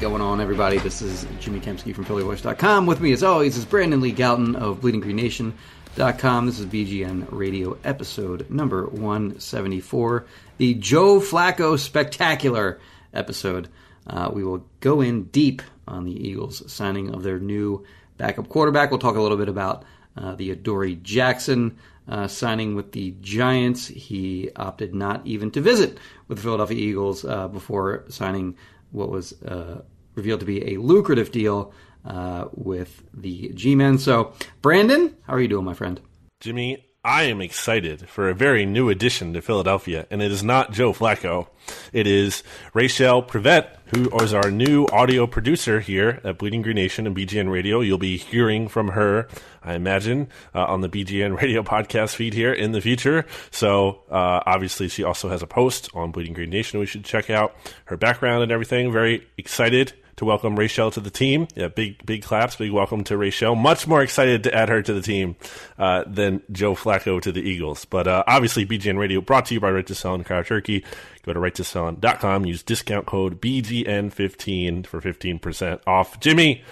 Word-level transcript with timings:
going 0.00 0.22
on, 0.22 0.40
everybody? 0.40 0.78
This 0.78 1.02
is 1.02 1.26
Jimmy 1.40 1.60
Kempski 1.60 1.94
from 1.94 2.06
PhillyVoice.com. 2.06 2.86
With 2.86 3.02
me, 3.02 3.12
as 3.12 3.22
always, 3.22 3.58
is 3.58 3.66
Brandon 3.66 4.00
Lee 4.00 4.14
Gowton 4.14 4.56
of 4.56 4.80
BleedingGreenNation.com. 4.80 6.46
This 6.46 6.58
is 6.58 6.64
BGN 6.64 7.26
Radio 7.30 7.76
episode 7.84 8.48
number 8.48 8.86
174, 8.86 10.24
the 10.56 10.72
Joe 10.72 11.20
Flacco 11.20 11.78
Spectacular 11.78 12.80
episode. 13.12 13.68
Uh, 14.06 14.30
we 14.32 14.42
will 14.42 14.64
go 14.80 15.02
in 15.02 15.24
deep 15.24 15.60
on 15.86 16.06
the 16.06 16.28
Eagles 16.28 16.62
signing 16.72 17.14
of 17.14 17.22
their 17.22 17.38
new 17.38 17.84
backup 18.16 18.48
quarterback. 18.48 18.90
We'll 18.90 19.00
talk 19.00 19.16
a 19.16 19.20
little 19.20 19.36
bit 19.36 19.50
about 19.50 19.84
uh, 20.16 20.34
the 20.34 20.50
Adoree 20.50 20.94
Jackson 21.02 21.76
uh, 22.08 22.26
signing 22.26 22.74
with 22.74 22.92
the 22.92 23.14
Giants. 23.20 23.86
He 23.86 24.48
opted 24.56 24.94
not 24.94 25.26
even 25.26 25.50
to 25.50 25.60
visit 25.60 25.98
with 26.26 26.38
the 26.38 26.42
Philadelphia 26.42 26.78
Eagles 26.78 27.22
uh, 27.22 27.48
before 27.48 28.04
signing 28.08 28.56
what 28.90 29.10
was 29.10 29.40
uh, 29.42 29.82
revealed 30.14 30.40
to 30.40 30.46
be 30.46 30.74
a 30.74 30.80
lucrative 30.80 31.30
deal 31.30 31.72
uh, 32.04 32.46
with 32.52 33.02
the 33.12 33.50
G 33.50 33.74
Men. 33.74 33.98
So, 33.98 34.32
Brandon, 34.62 35.16
how 35.26 35.34
are 35.34 35.40
you 35.40 35.48
doing, 35.48 35.64
my 35.64 35.74
friend? 35.74 36.00
Jimmy, 36.40 36.86
I 37.02 37.22
am 37.22 37.40
excited 37.40 38.10
for 38.10 38.28
a 38.28 38.34
very 38.34 38.66
new 38.66 38.90
addition 38.90 39.32
to 39.32 39.40
Philadelphia, 39.40 40.06
and 40.10 40.20
it 40.20 40.30
is 40.30 40.42
not 40.42 40.72
Joe 40.72 40.92
Flacco. 40.92 41.48
It 41.94 42.06
is 42.06 42.42
Rachel 42.74 43.22
Prevet, 43.22 43.68
who 43.86 44.10
is 44.18 44.34
our 44.34 44.50
new 44.50 44.84
audio 44.92 45.26
producer 45.26 45.80
here 45.80 46.20
at 46.24 46.36
Bleeding 46.36 46.60
Green 46.60 46.74
Nation 46.74 47.06
and 47.06 47.16
BGN 47.16 47.50
Radio. 47.50 47.80
You'll 47.80 47.96
be 47.96 48.18
hearing 48.18 48.68
from 48.68 48.88
her, 48.88 49.28
I 49.62 49.76
imagine, 49.76 50.28
uh, 50.54 50.66
on 50.66 50.82
the 50.82 50.90
BGN 50.90 51.36
Radio 51.40 51.62
podcast 51.62 52.16
feed 52.16 52.34
here 52.34 52.52
in 52.52 52.72
the 52.72 52.82
future. 52.82 53.24
So, 53.50 54.02
uh, 54.10 54.40
obviously, 54.44 54.88
she 54.88 55.02
also 55.02 55.30
has 55.30 55.40
a 55.40 55.46
post 55.46 55.88
on 55.94 56.10
Bleeding 56.10 56.34
Green 56.34 56.50
Nation. 56.50 56.80
We 56.80 56.86
should 56.86 57.06
check 57.06 57.30
out 57.30 57.56
her 57.86 57.96
background 57.96 58.42
and 58.42 58.52
everything. 58.52 58.92
Very 58.92 59.26
excited 59.38 59.94
to 60.20 60.26
welcome 60.26 60.54
Rachel 60.54 60.90
to 60.90 61.00
the 61.00 61.08
team. 61.08 61.48
Yeah, 61.54 61.68
big 61.68 62.04
big 62.04 62.22
claps, 62.22 62.54
big 62.56 62.72
welcome 62.72 63.04
to 63.04 63.16
Rachel. 63.16 63.54
Much 63.54 63.86
more 63.86 64.02
excited 64.02 64.44
to 64.44 64.54
add 64.54 64.68
her 64.68 64.82
to 64.82 64.92
the 64.92 65.00
team 65.00 65.34
uh, 65.78 66.04
than 66.06 66.42
Joe 66.52 66.74
Flacco 66.74 67.22
to 67.22 67.32
the 67.32 67.40
Eagles. 67.40 67.86
But 67.86 68.06
uh, 68.06 68.22
obviously, 68.26 68.66
BGN 68.66 68.98
Radio 68.98 69.22
brought 69.22 69.46
to 69.46 69.54
you 69.54 69.60
by 69.60 69.70
Righteous 69.70 70.02
Felon 70.02 70.20
and 70.20 70.26
Craft 70.26 70.48
Jerky. 70.48 70.84
Go 71.22 71.32
to 71.32 71.40
righteousfelon.com, 71.40 72.44
use 72.44 72.62
discount 72.62 73.06
code 73.06 73.40
BGN15 73.40 74.86
for 74.86 75.00
15% 75.00 75.80
off. 75.86 76.20
Jimmy, 76.20 76.64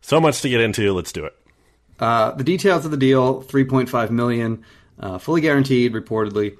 so 0.00 0.18
much 0.18 0.40
to 0.40 0.48
get 0.48 0.62
into. 0.62 0.90
Let's 0.94 1.12
do 1.12 1.26
it. 1.26 1.36
Uh, 2.00 2.30
the 2.30 2.44
details 2.44 2.86
of 2.86 2.90
the 2.90 2.96
deal: 2.96 3.42
3.5 3.42 4.08
million, 4.08 4.64
uh, 4.98 5.18
fully 5.18 5.42
guaranteed, 5.42 5.92
reportedly. 5.92 6.56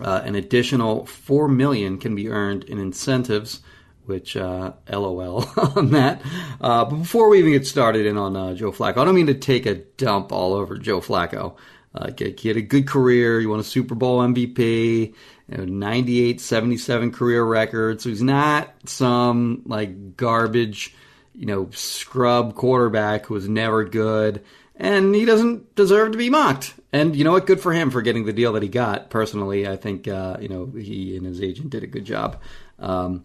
Uh, 0.00 0.22
an 0.24 0.36
additional 0.36 1.06
four 1.06 1.48
million 1.48 1.98
can 1.98 2.14
be 2.14 2.28
earned 2.28 2.62
in 2.64 2.78
incentives 2.78 3.62
which 4.06 4.36
uh, 4.36 4.72
LOL 4.90 5.44
on 5.76 5.90
that. 5.90 6.22
Uh, 6.60 6.84
but 6.84 6.96
before 6.96 7.28
we 7.28 7.38
even 7.38 7.52
get 7.52 7.66
started 7.66 8.06
in 8.06 8.16
on 8.16 8.36
uh, 8.36 8.54
Joe 8.54 8.72
Flacco, 8.72 8.98
I 8.98 9.04
don't 9.04 9.14
mean 9.14 9.26
to 9.26 9.34
take 9.34 9.66
a 9.66 9.74
dump 9.74 10.32
all 10.32 10.54
over 10.54 10.78
Joe 10.78 11.00
Flacco. 11.00 11.56
Uh, 11.94 12.10
he 12.16 12.48
had 12.48 12.56
a 12.56 12.62
good 12.62 12.86
career. 12.86 13.40
He 13.40 13.46
won 13.46 13.60
a 13.60 13.64
Super 13.64 13.94
Bowl 13.94 14.20
MVP, 14.20 15.14
you 15.48 15.56
know, 15.56 15.64
98, 15.64 16.40
77 16.40 17.12
career 17.12 17.42
record. 17.42 18.00
So 18.00 18.10
he's 18.10 18.22
not 18.22 18.74
some 18.84 19.62
like 19.64 20.16
garbage, 20.16 20.94
you 21.34 21.46
know, 21.46 21.70
scrub 21.72 22.54
quarterback 22.54 23.26
who 23.26 23.34
was 23.34 23.48
never 23.48 23.84
good. 23.84 24.44
And 24.78 25.14
he 25.14 25.24
doesn't 25.24 25.74
deserve 25.74 26.12
to 26.12 26.18
be 26.18 26.28
mocked. 26.28 26.74
And 26.92 27.16
you 27.16 27.24
know 27.24 27.32
what? 27.32 27.46
Good 27.46 27.60
for 27.60 27.72
him 27.72 27.90
for 27.90 28.02
getting 28.02 28.26
the 28.26 28.32
deal 28.32 28.52
that 28.52 28.62
he 28.62 28.68
got. 28.68 29.08
Personally, 29.08 29.66
I 29.66 29.76
think 29.76 30.06
uh, 30.06 30.36
you 30.38 30.48
know 30.48 30.66
he 30.66 31.16
and 31.16 31.24
his 31.24 31.40
agent 31.40 31.70
did 31.70 31.82
a 31.82 31.86
good 31.86 32.04
job. 32.04 32.40
Um, 32.78 33.24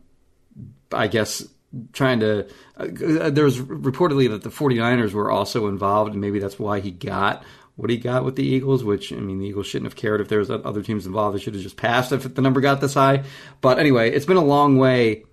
I 0.94 1.08
guess 1.08 1.48
trying 1.94 2.20
to 2.20 2.48
uh, 2.78 3.30
there 3.30 3.46
was 3.46 3.60
reportedly 3.60 4.30
that 4.30 4.44
the 4.44 4.50
49ers 4.50 5.14
were 5.14 5.32
also 5.32 5.68
involved 5.68 6.12
and 6.12 6.22
maybe 6.22 6.40
that's 6.40 6.60
why 6.60 6.82
he 6.82 6.92
got 6.92 7.44
what 7.78 7.90
he 7.90 7.98
got 7.98 8.26
with 8.26 8.36
the 8.36 8.44
Eagles 8.44 8.84
which 8.84 9.14
I 9.14 9.18
mean 9.18 9.40
the 9.40 9.48
Eagles 9.48 9.68
shouldn't 9.68 9.90
have 9.90 9.96
cared 9.96 10.20
if 10.20 10.28
there 10.28 10.40
was 10.40 10.52
other 10.52 10.84
teams 10.84 11.06
involved. 11.06 11.36
They 11.36 11.42
should 11.42 11.54
have 11.54 11.64
just 11.64 11.78
passed 11.78 12.12
if 12.12 12.36
the 12.36 12.42
number 12.42 12.60
got 12.60 12.82
this 12.82 12.94
high. 12.94 13.24
But 13.62 13.80
anyway 13.80 14.12
it's 14.12 14.26
been 14.26 14.38
a 14.38 14.44
long 14.44 14.78
way 14.78 15.24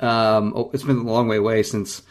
um, 0.00 0.52
oh, 0.54 0.70
it's 0.72 0.84
been 0.84 0.98
a 0.98 1.02
long 1.02 1.26
way 1.26 1.36
away 1.36 1.62
since 1.64 2.02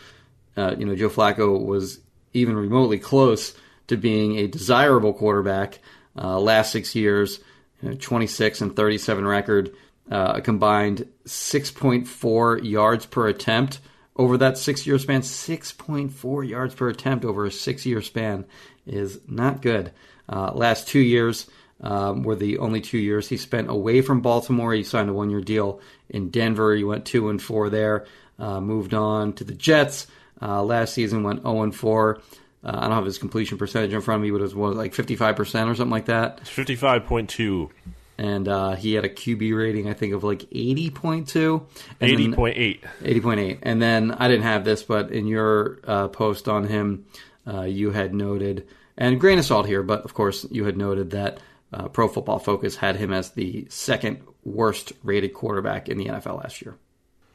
uh, 0.58 0.76
you 0.78 0.86
know 0.86 0.96
Joe 0.96 1.10
Flacco 1.10 1.64
was 1.64 2.00
even 2.34 2.56
remotely 2.56 3.00
close 3.00 3.56
to 3.88 3.96
being 3.96 4.38
a 4.38 4.48
desirable 4.48 5.14
quarterback 5.14 5.80
uh, 6.18 6.38
last 6.40 6.72
six 6.74 6.94
years 6.94 7.40
you 7.82 7.90
know, 7.90 7.96
26 7.96 8.62
and 8.62 8.76
37 8.76 9.26
record 9.26 9.74
uh, 10.12 10.34
a 10.36 10.42
combined 10.42 11.08
6.4 11.26 12.64
yards 12.64 13.06
per 13.06 13.28
attempt 13.28 13.80
over 14.16 14.38
that 14.38 14.58
six 14.58 14.86
year 14.88 15.00
span. 15.00 15.22
6.4 15.22 16.48
yards 16.48 16.76
per 16.76 16.90
attempt 16.90 17.26
over 17.26 17.46
a 17.46 17.52
six 17.52 17.86
year 17.86 18.02
span 18.02 18.46
is 18.86 19.20
not 19.28 19.62
good. 19.62 19.92
Uh, 20.30 20.52
last 20.54 20.88
two 20.88 21.00
years 21.00 21.48
um, 21.82 22.24
were 22.24 22.36
the 22.36 22.58
only 22.58 22.82
two 22.82 22.98
years 22.98 23.30
he 23.30 23.38
spent 23.38 23.70
away 23.70 24.02
from 24.02 24.22
Baltimore. 24.22 24.74
He 24.74 24.84
signed 24.84 25.10
a 25.10 25.14
one 25.14 25.30
year 25.30 25.42
deal 25.42 25.80
in 26.10 26.30
Denver. 26.30 26.76
He 26.76 26.84
went 26.84 27.06
2 27.06 27.30
and 27.30 27.42
4 27.42 27.70
there, 27.70 28.06
uh, 28.40 28.60
moved 28.60 28.94
on 28.94 29.34
to 29.34 29.44
the 29.44 29.54
Jets. 29.54 30.08
Uh, 30.42 30.64
last 30.64 30.94
season 30.94 31.24
went 31.24 31.42
0 31.42 31.64
and 31.64 31.76
4. 31.76 32.22
Uh, 32.64 32.72
I 32.74 32.82
don't 32.82 32.92
have 32.92 33.06
his 33.06 33.18
completion 33.18 33.58
percentage 33.58 33.94
in 33.94 34.02
front 34.02 34.20
of 34.20 34.24
me, 34.24 34.32
but 34.32 34.40
it 34.40 34.44
was 34.44 34.56
what, 34.56 34.76
like 34.76 34.94
55% 34.94 35.40
or 35.40 35.76
something 35.76 35.90
like 35.90 36.06
that. 36.06 36.44
55.2 36.44 37.70
and 38.18 38.48
uh, 38.48 38.76
he 38.76 38.94
had 38.94 39.06
a 39.06 39.10
QB 39.10 39.56
rating 39.56 39.90
I 39.90 39.94
think 39.94 40.14
of 40.14 40.24
like 40.24 40.46
eighty 40.52 40.90
point 40.90 41.28
two, 41.28 41.66
eighty 42.02 42.32
point 42.32 42.58
eight, 42.58 42.84
eighty 43.04 43.22
point 43.22 43.40
eight, 43.40 43.60
and 43.64 43.82
then 43.82 44.12
I 44.12 44.28
didn't 44.28 44.44
have 44.44 44.66
this, 44.66 44.84
but 44.84 45.12
in 45.12 45.28
your 45.28 45.80
uh, 45.84 46.08
post 46.08 46.48
on 46.48 46.66
him, 46.66 47.06
uh, 47.48 47.62
you 47.62 47.92
had 47.92 48.14
noted, 48.14 48.68
and 48.98 49.20
grain 49.20 49.40
of 49.40 49.46
salt 49.46 49.68
here, 49.68 49.84
but 49.84 50.04
of 50.04 50.14
course 50.14 50.46
you 50.50 50.66
had 50.66 50.78
noted 50.78 51.12
that 51.12 51.40
uh, 51.74 51.88
Pro 51.90 52.08
Football 52.08 52.40
Focus 52.40 52.76
had 52.76 52.96
him 52.96 53.14
as 53.14 53.32
the 53.32 53.68
second 53.70 54.22
worst 54.44 54.94
rated 55.04 55.34
quarterback 55.34 55.90
in 55.90 55.98
the 55.98 56.06
NFL 56.06 56.42
last 56.42 56.62
year. 56.62 56.76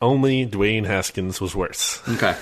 Only 0.01 0.47
Dwayne 0.47 0.87
Haskins 0.87 1.41
was 1.41 1.55
worse. 1.55 2.01
Okay, 2.09 2.37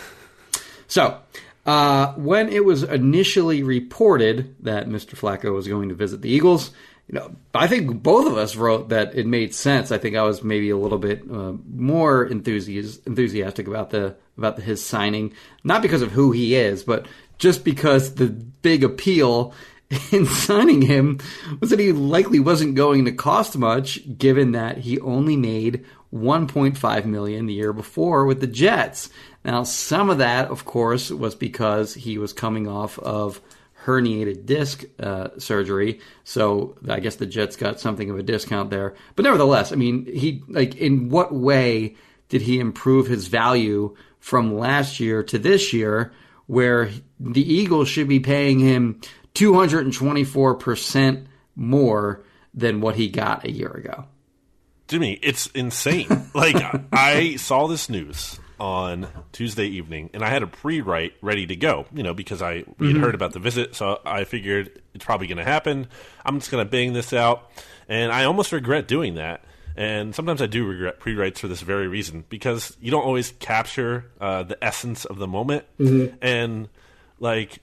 so. 0.86 1.18
Uh, 1.66 2.14
when 2.14 2.48
it 2.48 2.64
was 2.64 2.82
initially 2.82 3.62
reported 3.62 4.56
that 4.60 4.88
Mr. 4.88 5.10
Flacco 5.14 5.52
was 5.52 5.68
going 5.68 5.90
to 5.90 5.94
visit 5.94 6.22
the 6.22 6.30
Eagles, 6.30 6.70
you 7.10 7.18
know, 7.18 7.34
I 7.52 7.66
think 7.66 8.04
both 8.04 8.28
of 8.28 8.36
us 8.36 8.54
wrote 8.54 8.90
that 8.90 9.16
it 9.16 9.26
made 9.26 9.52
sense. 9.52 9.90
I 9.90 9.98
think 9.98 10.14
I 10.14 10.22
was 10.22 10.44
maybe 10.44 10.70
a 10.70 10.76
little 10.76 10.98
bit 10.98 11.22
uh, 11.28 11.54
more 11.74 12.24
enthusiastic 12.24 13.04
enthusiastic 13.04 13.66
about 13.66 13.90
the 13.90 14.14
about 14.38 14.54
the, 14.54 14.62
his 14.62 14.84
signing, 14.84 15.34
not 15.64 15.82
because 15.82 16.02
of 16.02 16.12
who 16.12 16.30
he 16.30 16.54
is, 16.54 16.84
but 16.84 17.06
just 17.38 17.64
because 17.64 18.14
the 18.14 18.28
big 18.28 18.84
appeal 18.84 19.52
in 20.12 20.24
signing 20.24 20.82
him 20.82 21.18
was 21.58 21.70
that 21.70 21.80
he 21.80 21.90
likely 21.90 22.38
wasn't 22.38 22.76
going 22.76 23.04
to 23.06 23.12
cost 23.12 23.58
much, 23.58 24.16
given 24.16 24.52
that 24.52 24.78
he 24.78 25.00
only 25.00 25.36
made 25.36 25.84
1.5 26.14 27.04
million 27.06 27.46
the 27.46 27.54
year 27.54 27.72
before 27.72 28.24
with 28.24 28.40
the 28.40 28.46
Jets. 28.46 29.10
Now, 29.44 29.64
some 29.64 30.10
of 30.10 30.18
that, 30.18 30.48
of 30.48 30.64
course, 30.64 31.10
was 31.10 31.34
because 31.34 31.94
he 31.94 32.18
was 32.18 32.32
coming 32.32 32.68
off 32.68 33.00
of 33.00 33.40
herniated 33.84 34.46
disc 34.46 34.84
uh, 34.98 35.28
surgery. 35.38 36.00
So 36.24 36.76
I 36.88 37.00
guess 37.00 37.16
the 37.16 37.26
Jets 37.26 37.56
got 37.56 37.80
something 37.80 38.10
of 38.10 38.18
a 38.18 38.22
discount 38.22 38.70
there. 38.70 38.94
But 39.16 39.24
nevertheless, 39.24 39.72
I 39.72 39.76
mean, 39.76 40.06
he 40.06 40.42
like 40.48 40.76
in 40.76 41.08
what 41.08 41.32
way 41.32 41.96
did 42.28 42.42
he 42.42 42.60
improve 42.60 43.06
his 43.06 43.26
value 43.28 43.96
from 44.18 44.56
last 44.56 45.00
year 45.00 45.22
to 45.24 45.38
this 45.38 45.72
year 45.72 46.12
where 46.46 46.90
the 47.18 47.52
Eagles 47.52 47.88
should 47.88 48.08
be 48.08 48.20
paying 48.20 48.58
him 48.58 49.00
224% 49.34 51.26
more 51.56 52.22
than 52.52 52.80
what 52.80 52.96
he 52.96 53.08
got 53.08 53.44
a 53.44 53.50
year 53.50 53.70
ago. 53.70 54.04
Jimmy, 54.88 55.18
it's 55.22 55.46
insane. 55.48 56.08
like 56.34 56.56
I 56.92 57.36
saw 57.36 57.68
this 57.68 57.88
news 57.88 58.40
on 58.60 59.08
Tuesday 59.32 59.66
evening, 59.66 60.10
and 60.14 60.22
I 60.22 60.28
had 60.28 60.42
a 60.42 60.46
pre-write 60.46 61.14
ready 61.22 61.46
to 61.46 61.56
go. 61.56 61.86
You 61.92 62.02
know, 62.02 62.14
because 62.14 62.42
I 62.42 62.64
we 62.78 62.92
had 62.92 62.96
heard 63.00 63.14
about 63.14 63.32
the 63.32 63.38
visit, 63.40 63.74
so 63.74 64.00
I 64.04 64.24
figured 64.24 64.80
it's 64.94 65.04
probably 65.04 65.26
going 65.26 65.38
to 65.38 65.44
happen. 65.44 65.88
I'm 66.24 66.38
just 66.38 66.50
going 66.50 66.64
to 66.64 66.70
bang 66.70 66.92
this 66.92 67.12
out, 67.12 67.50
and 67.88 68.12
I 68.12 68.24
almost 68.24 68.52
regret 68.52 68.86
doing 68.86 69.14
that. 69.14 69.42
And 69.76 70.14
sometimes 70.14 70.42
I 70.42 70.46
do 70.46 70.66
regret 70.66 71.00
pre-writes 71.00 71.40
for 71.40 71.48
this 71.48 71.62
very 71.62 71.88
reason 71.88 72.24
because 72.28 72.76
you 72.80 72.90
don't 72.90 73.04
always 73.04 73.32
capture 73.38 74.10
uh, 74.20 74.42
the 74.42 74.62
essence 74.62 75.04
of 75.06 75.16
the 75.18 75.26
moment, 75.28 75.64
and 76.20 76.68
like 77.18 77.60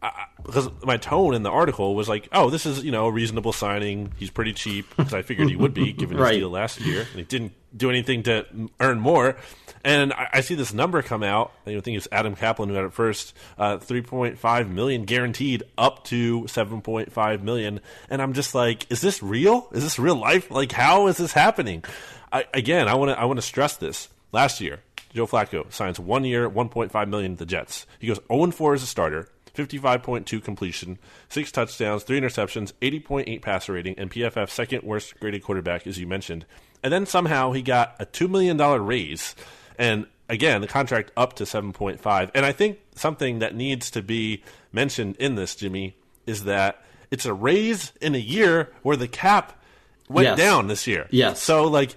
I, 0.00 0.26
because 0.46 0.68
my 0.84 0.96
tone 0.96 1.34
in 1.34 1.42
the 1.42 1.50
article 1.50 1.94
was 1.96 2.08
like, 2.08 2.28
"Oh, 2.32 2.48
this 2.48 2.64
is 2.64 2.84
you 2.84 2.92
know 2.92 3.06
a 3.06 3.10
reasonable 3.12 3.52
signing. 3.52 4.12
He's 4.16 4.30
pretty 4.30 4.52
cheap." 4.52 4.86
Because 4.96 5.12
I 5.12 5.22
figured 5.22 5.50
he 5.50 5.56
would 5.56 5.74
be 5.74 5.92
given 5.92 6.16
his 6.16 6.22
Right. 6.24 6.38
deal 6.38 6.50
last 6.50 6.80
year, 6.80 7.00
and 7.00 7.18
he 7.18 7.24
didn't 7.24 7.52
do 7.76 7.90
anything 7.90 8.22
to 8.24 8.46
earn 8.80 9.00
more. 9.00 9.36
And 9.84 10.12
I, 10.12 10.28
I 10.34 10.40
see 10.40 10.54
this 10.54 10.74
number 10.74 11.02
come 11.02 11.22
out. 11.22 11.52
I 11.66 11.78
think 11.80 11.96
it's 11.96 12.08
Adam 12.10 12.34
Caplan 12.34 12.68
who 12.68 12.74
had 12.74 12.84
it 12.84 12.92
first. 12.92 13.34
Uh, 13.56 13.78
Three 13.78 14.02
point 14.02 14.38
five 14.38 14.68
million 14.68 15.04
guaranteed, 15.04 15.62
up 15.76 16.04
to 16.04 16.48
seven 16.48 16.82
point 16.82 17.12
five 17.12 17.42
million. 17.42 17.80
And 18.10 18.20
I'm 18.20 18.32
just 18.32 18.54
like, 18.54 18.90
is 18.90 19.00
this 19.00 19.22
real? 19.22 19.68
Is 19.72 19.82
this 19.84 19.98
real 19.98 20.16
life? 20.16 20.50
Like, 20.50 20.72
how 20.72 21.06
is 21.06 21.16
this 21.16 21.32
happening? 21.32 21.84
I, 22.32 22.44
again, 22.52 22.88
I 22.88 22.94
want 22.94 23.10
to 23.10 23.18
I 23.18 23.24
want 23.24 23.38
to 23.38 23.42
stress 23.42 23.76
this. 23.76 24.08
Last 24.32 24.60
year, 24.60 24.80
Joe 25.14 25.26
Flacco 25.26 25.72
signs 25.72 25.98
one 25.98 26.24
year, 26.24 26.48
one 26.48 26.68
point 26.68 26.92
five 26.92 27.08
million 27.08 27.32
to 27.32 27.38
the 27.38 27.46
Jets. 27.46 27.86
He 27.98 28.08
goes 28.08 28.20
zero 28.28 28.44
and 28.44 28.54
four 28.54 28.74
as 28.74 28.82
a 28.82 28.86
starter. 28.86 29.28
55.2 29.66 30.42
completion, 30.42 30.98
six 31.28 31.50
touchdowns, 31.50 32.04
three 32.04 32.20
interceptions, 32.20 32.72
80.8 32.80 33.42
passer 33.42 33.72
rating, 33.72 33.98
and 33.98 34.10
PFF 34.10 34.48
second 34.50 34.82
worst 34.84 35.18
graded 35.18 35.42
quarterback, 35.42 35.86
as 35.86 35.98
you 35.98 36.06
mentioned. 36.06 36.46
And 36.82 36.92
then 36.92 37.06
somehow 37.06 37.52
he 37.52 37.62
got 37.62 37.96
a 37.98 38.06
$2 38.06 38.30
million 38.30 38.56
raise. 38.84 39.34
And 39.78 40.06
again, 40.28 40.60
the 40.60 40.68
contract 40.68 41.10
up 41.16 41.34
to 41.34 41.44
7.5. 41.44 42.30
And 42.34 42.46
I 42.46 42.52
think 42.52 42.78
something 42.94 43.40
that 43.40 43.54
needs 43.54 43.90
to 43.92 44.02
be 44.02 44.44
mentioned 44.72 45.16
in 45.16 45.34
this, 45.34 45.56
Jimmy, 45.56 45.96
is 46.26 46.44
that 46.44 46.82
it's 47.10 47.26
a 47.26 47.34
raise 47.34 47.92
in 48.00 48.14
a 48.14 48.18
year 48.18 48.70
where 48.82 48.96
the 48.96 49.08
cap 49.08 49.60
went 50.08 50.26
Yes. 50.26 50.38
down 50.38 50.68
this 50.68 50.86
year. 50.86 51.06
Yes. 51.10 51.42
So, 51.42 51.64
like, 51.64 51.96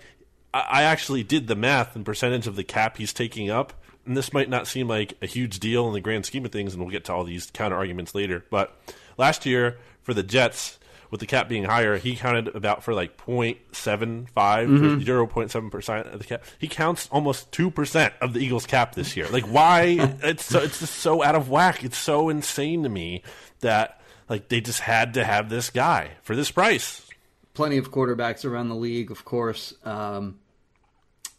I 0.54 0.66
I 0.70 0.84
actually 0.84 1.24
did 1.24 1.48
the 1.48 1.56
math 1.56 1.96
and 1.96 2.06
percentage 2.06 2.48
of 2.48 2.56
the 2.56 2.64
cap 2.64 2.98
he's 2.98 3.14
taking 3.14 3.50
up. 3.50 3.74
And 4.06 4.18
this 4.18 4.34
might 4.34 4.50
not 4.50 4.68
seem 4.68 4.88
like 4.88 5.14
a 5.22 5.26
huge 5.26 5.60
deal 5.60 5.88
in 5.88 5.94
the 5.94 6.02
grand 6.02 6.26
scheme 6.26 6.46
of 6.46 6.52
things, 6.52 6.74
and 6.74 6.82
we'll 6.82 6.92
get 6.92 7.06
to 7.06 7.14
all 7.14 7.24
these 7.24 7.52
counter 7.52 7.76
arguments 7.78 8.16
later. 8.16 8.44
But 8.50 8.76
last 9.18 9.46
year, 9.46 9.78
for 10.02 10.14
the 10.14 10.24
Jets, 10.24 10.80
with 11.12 11.20
the 11.20 11.28
cap 11.28 11.48
being 11.50 11.66
higher, 11.66 11.98
he 11.98 12.16
counted 12.16 12.56
about 12.56 12.84
for 12.84 12.94
like 12.94 13.18
0.75, 13.18 14.26
Mm-hmm. 14.34 15.00
0.7% 15.02 16.14
of 16.14 16.20
the 16.20 16.26
cap. 16.26 16.44
He 16.58 16.68
counts 16.68 17.08
almost 17.12 17.52
2% 17.52 18.12
of 18.22 18.34
the 18.34 18.40
Eagles' 18.40 18.66
cap 18.66 18.96
this 18.96 19.16
year. 19.16 19.28
Like, 19.30 19.44
why? 19.46 19.98
it's, 20.24 20.46
so, 20.46 20.60
it's 20.60 20.80
just 20.80 20.96
so 20.96 21.24
out 21.24 21.36
of 21.36 21.50
whack. 21.50 21.84
It's 21.84 21.98
so 21.98 22.30
insane 22.30 22.84
to 22.84 22.90
me 22.90 23.24
that, 23.60 24.00
like, 24.30 24.48
they 24.48 24.62
just 24.62 24.80
had 24.80 25.14
to 25.16 25.24
have 25.24 25.50
this 25.50 25.70
guy 25.70 26.12
for 26.24 26.36
this 26.36 26.50
price. 26.50 27.06
plenty 27.54 27.78
of 27.78 27.92
quarterbacks 27.92 28.46
around 28.46 28.70
the 28.70 28.76
league, 28.76 29.12
of 29.12 29.26
course. 29.26 29.74
Um, 29.84 30.40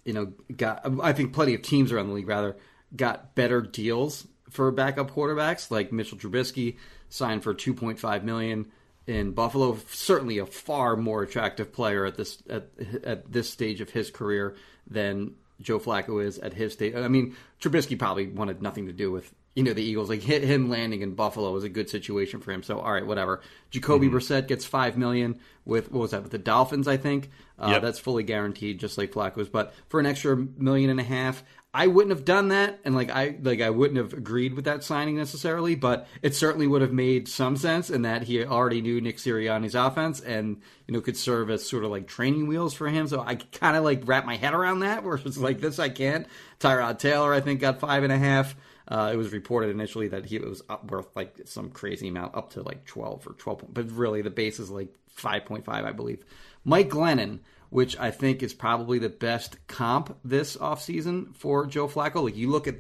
you 0.04 0.12
know, 0.12 0.32
got 0.56 0.84
I 1.02 1.12
think 1.12 1.32
plenty 1.32 1.54
of 1.54 1.62
teams 1.62 1.92
around 1.92 2.08
the 2.08 2.14
league 2.14 2.28
rather 2.28 2.56
got 2.94 3.34
better 3.34 3.60
deals 3.60 4.26
for 4.50 4.70
backup 4.70 5.10
quarterbacks, 5.10 5.70
like 5.70 5.92
Mitchell 5.92 6.18
Trubisky 6.18 6.76
signed 7.08 7.42
for 7.42 7.54
two 7.54 7.74
point 7.74 7.98
five 7.98 8.24
million 8.24 8.70
in 9.06 9.32
Buffalo. 9.32 9.78
Certainly 9.88 10.38
a 10.38 10.46
far 10.46 10.96
more 10.96 11.22
attractive 11.22 11.72
player 11.72 12.06
at 12.06 12.16
this 12.16 12.42
at 12.48 12.68
at 13.04 13.32
this 13.32 13.48
stage 13.48 13.80
of 13.80 13.90
his 13.90 14.10
career 14.10 14.56
than 14.86 15.34
Joe 15.60 15.78
Flacco 15.78 16.24
is 16.24 16.38
at 16.38 16.52
his 16.52 16.72
stage. 16.72 16.94
I 16.94 17.08
mean, 17.08 17.36
Trubisky 17.60 17.98
probably 17.98 18.26
wanted 18.26 18.62
nothing 18.62 18.86
to 18.86 18.92
do 18.92 19.10
with 19.10 19.32
you 19.54 19.62
know 19.62 19.72
the 19.72 19.82
Eagles. 19.82 20.08
Like 20.08 20.22
hit 20.22 20.42
him 20.42 20.70
landing 20.70 21.02
in 21.02 21.14
Buffalo 21.14 21.52
was 21.52 21.64
a 21.64 21.68
good 21.68 21.90
situation 21.90 22.40
for 22.40 22.52
him. 22.52 22.62
So 22.62 22.78
all 22.78 22.92
right, 22.92 23.06
whatever. 23.06 23.40
Jacoby 23.70 24.08
Brissett 24.08 24.48
gets 24.48 24.64
five 24.64 24.96
million 24.96 25.40
with 25.64 25.90
what 25.92 26.00
was 26.00 26.10
that 26.12 26.22
with 26.22 26.32
the 26.32 26.38
Dolphins? 26.38 26.88
I 26.88 26.96
think 26.96 27.30
uh, 27.58 27.68
Yep. 27.72 27.82
that's 27.82 27.98
fully 27.98 28.22
guaranteed, 28.22 28.80
just 28.80 28.98
like 28.98 29.12
Flacco's. 29.12 29.48
But 29.48 29.74
for 29.88 30.00
an 30.00 30.06
extra 30.06 30.36
million 30.36 30.90
and 30.90 30.98
a 31.00 31.04
half, 31.04 31.44
I 31.74 31.86
wouldn't 31.86 32.14
have 32.14 32.26
done 32.26 32.48
that, 32.48 32.80
and 32.84 32.94
like 32.94 33.10
I 33.10 33.36
like 33.42 33.60
I 33.62 33.70
wouldn't 33.70 33.96
have 33.98 34.12
agreed 34.12 34.52
with 34.54 34.66
that 34.66 34.84
signing 34.84 35.16
necessarily. 35.16 35.74
But 35.74 36.06
it 36.20 36.34
certainly 36.34 36.66
would 36.66 36.82
have 36.82 36.92
made 36.92 37.28
some 37.28 37.56
sense 37.56 37.88
in 37.88 38.02
that 38.02 38.24
he 38.24 38.44
already 38.44 38.82
knew 38.82 39.00
Nick 39.00 39.16
Sirianni's 39.16 39.74
offense, 39.74 40.20
and 40.20 40.60
you 40.86 40.92
know 40.92 41.00
could 41.00 41.16
serve 41.16 41.48
as 41.50 41.66
sort 41.66 41.84
of 41.84 41.90
like 41.90 42.06
training 42.06 42.46
wheels 42.46 42.74
for 42.74 42.88
him. 42.88 43.06
So 43.08 43.20
I 43.20 43.36
kind 43.36 43.76
of 43.76 43.84
like 43.84 44.02
wrap 44.04 44.26
my 44.26 44.36
head 44.36 44.52
around 44.54 44.80
that. 44.80 45.02
Where 45.04 45.14
it's 45.16 45.38
like 45.38 45.60
this, 45.60 45.78
I 45.78 45.88
can't. 45.88 46.26
Tyrod 46.60 46.98
Taylor, 46.98 47.32
I 47.32 47.40
think, 47.40 47.60
got 47.60 47.80
five 47.80 48.02
and 48.02 48.12
a 48.12 48.18
half. 48.18 48.54
Uh, 48.92 49.10
it 49.10 49.16
was 49.16 49.32
reported 49.32 49.70
initially 49.70 50.08
that 50.08 50.26
he 50.26 50.38
was 50.38 50.60
up 50.68 50.90
worth 50.90 51.06
like 51.16 51.34
some 51.46 51.70
crazy 51.70 52.08
amount, 52.08 52.36
up 52.36 52.50
to 52.50 52.62
like 52.62 52.84
twelve 52.84 53.26
or 53.26 53.32
twelve, 53.32 53.64
but 53.72 53.90
really 53.90 54.20
the 54.20 54.28
base 54.28 54.60
is 54.60 54.68
like 54.68 54.94
five 55.08 55.46
point 55.46 55.64
five, 55.64 55.86
I 55.86 55.92
believe. 55.92 56.22
Mike 56.62 56.90
Glennon, 56.90 57.38
which 57.70 57.98
I 57.98 58.10
think 58.10 58.42
is 58.42 58.52
probably 58.52 58.98
the 58.98 59.08
best 59.08 59.66
comp 59.66 60.18
this 60.22 60.58
offseason 60.58 61.34
for 61.34 61.64
Joe 61.64 61.88
Flacco. 61.88 62.22
Like 62.22 62.36
you 62.36 62.50
look 62.50 62.68
at 62.68 62.74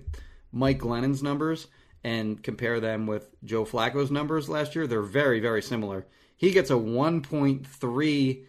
Mike 0.52 0.80
Glennon's 0.80 1.22
numbers 1.22 1.68
and 2.04 2.42
compare 2.42 2.78
them 2.78 3.06
with 3.06 3.34
Joe 3.42 3.64
Flacco's 3.64 4.10
numbers 4.10 4.50
last 4.50 4.74
year, 4.74 4.86
they're 4.86 5.00
very, 5.00 5.40
very 5.40 5.62
similar. 5.62 6.06
He 6.36 6.50
gets 6.50 6.68
a 6.68 6.74
1.3, 6.74 8.44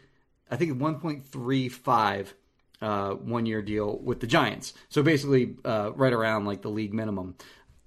I 0.52 0.56
think 0.58 0.78
1.35 0.78 2.28
uh, 2.84 3.12
one 3.14 3.46
year 3.46 3.62
deal 3.62 3.98
with 3.98 4.20
the 4.20 4.28
Giants. 4.28 4.74
So 4.90 5.02
basically, 5.02 5.56
uh, 5.64 5.92
right 5.96 6.12
around 6.12 6.46
like 6.46 6.62
the 6.62 6.70
league 6.70 6.94
minimum. 6.94 7.36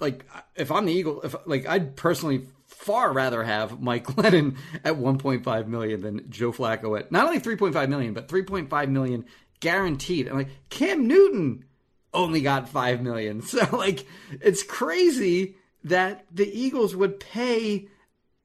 Like 0.01 0.25
if 0.55 0.73
I'm 0.73 0.87
the 0.87 0.93
Eagle, 0.93 1.21
if 1.21 1.35
like 1.45 1.67
I'd 1.67 1.97
personally 1.97 2.47
far 2.67 3.13
rather 3.13 3.43
have 3.43 3.81
Mike 3.81 4.07
Glennon 4.07 4.57
at 4.85 4.95
1.5 4.95 5.67
million 5.67 6.01
than 6.01 6.31
Joe 6.31 6.51
Flacco 6.51 6.99
at 6.99 7.13
not 7.13 7.27
only 7.27 7.41
3.5 7.41 7.89
million 7.89 8.15
but 8.15 8.29
3.5 8.29 8.89
million 8.89 9.27
guaranteed. 9.61 10.29
And 10.29 10.37
like 10.39 10.49
Cam 10.71 11.07
Newton 11.07 11.65
only 12.15 12.41
got 12.41 12.69
5 12.71 13.03
million. 13.03 13.43
So 13.47 13.77
like 13.77 14.07
it's 14.41 14.63
crazy 14.63 15.57
that 15.85 16.25
the 16.33 16.49
Eagles 16.49 16.97
would 16.97 17.21
pay 17.21 17.89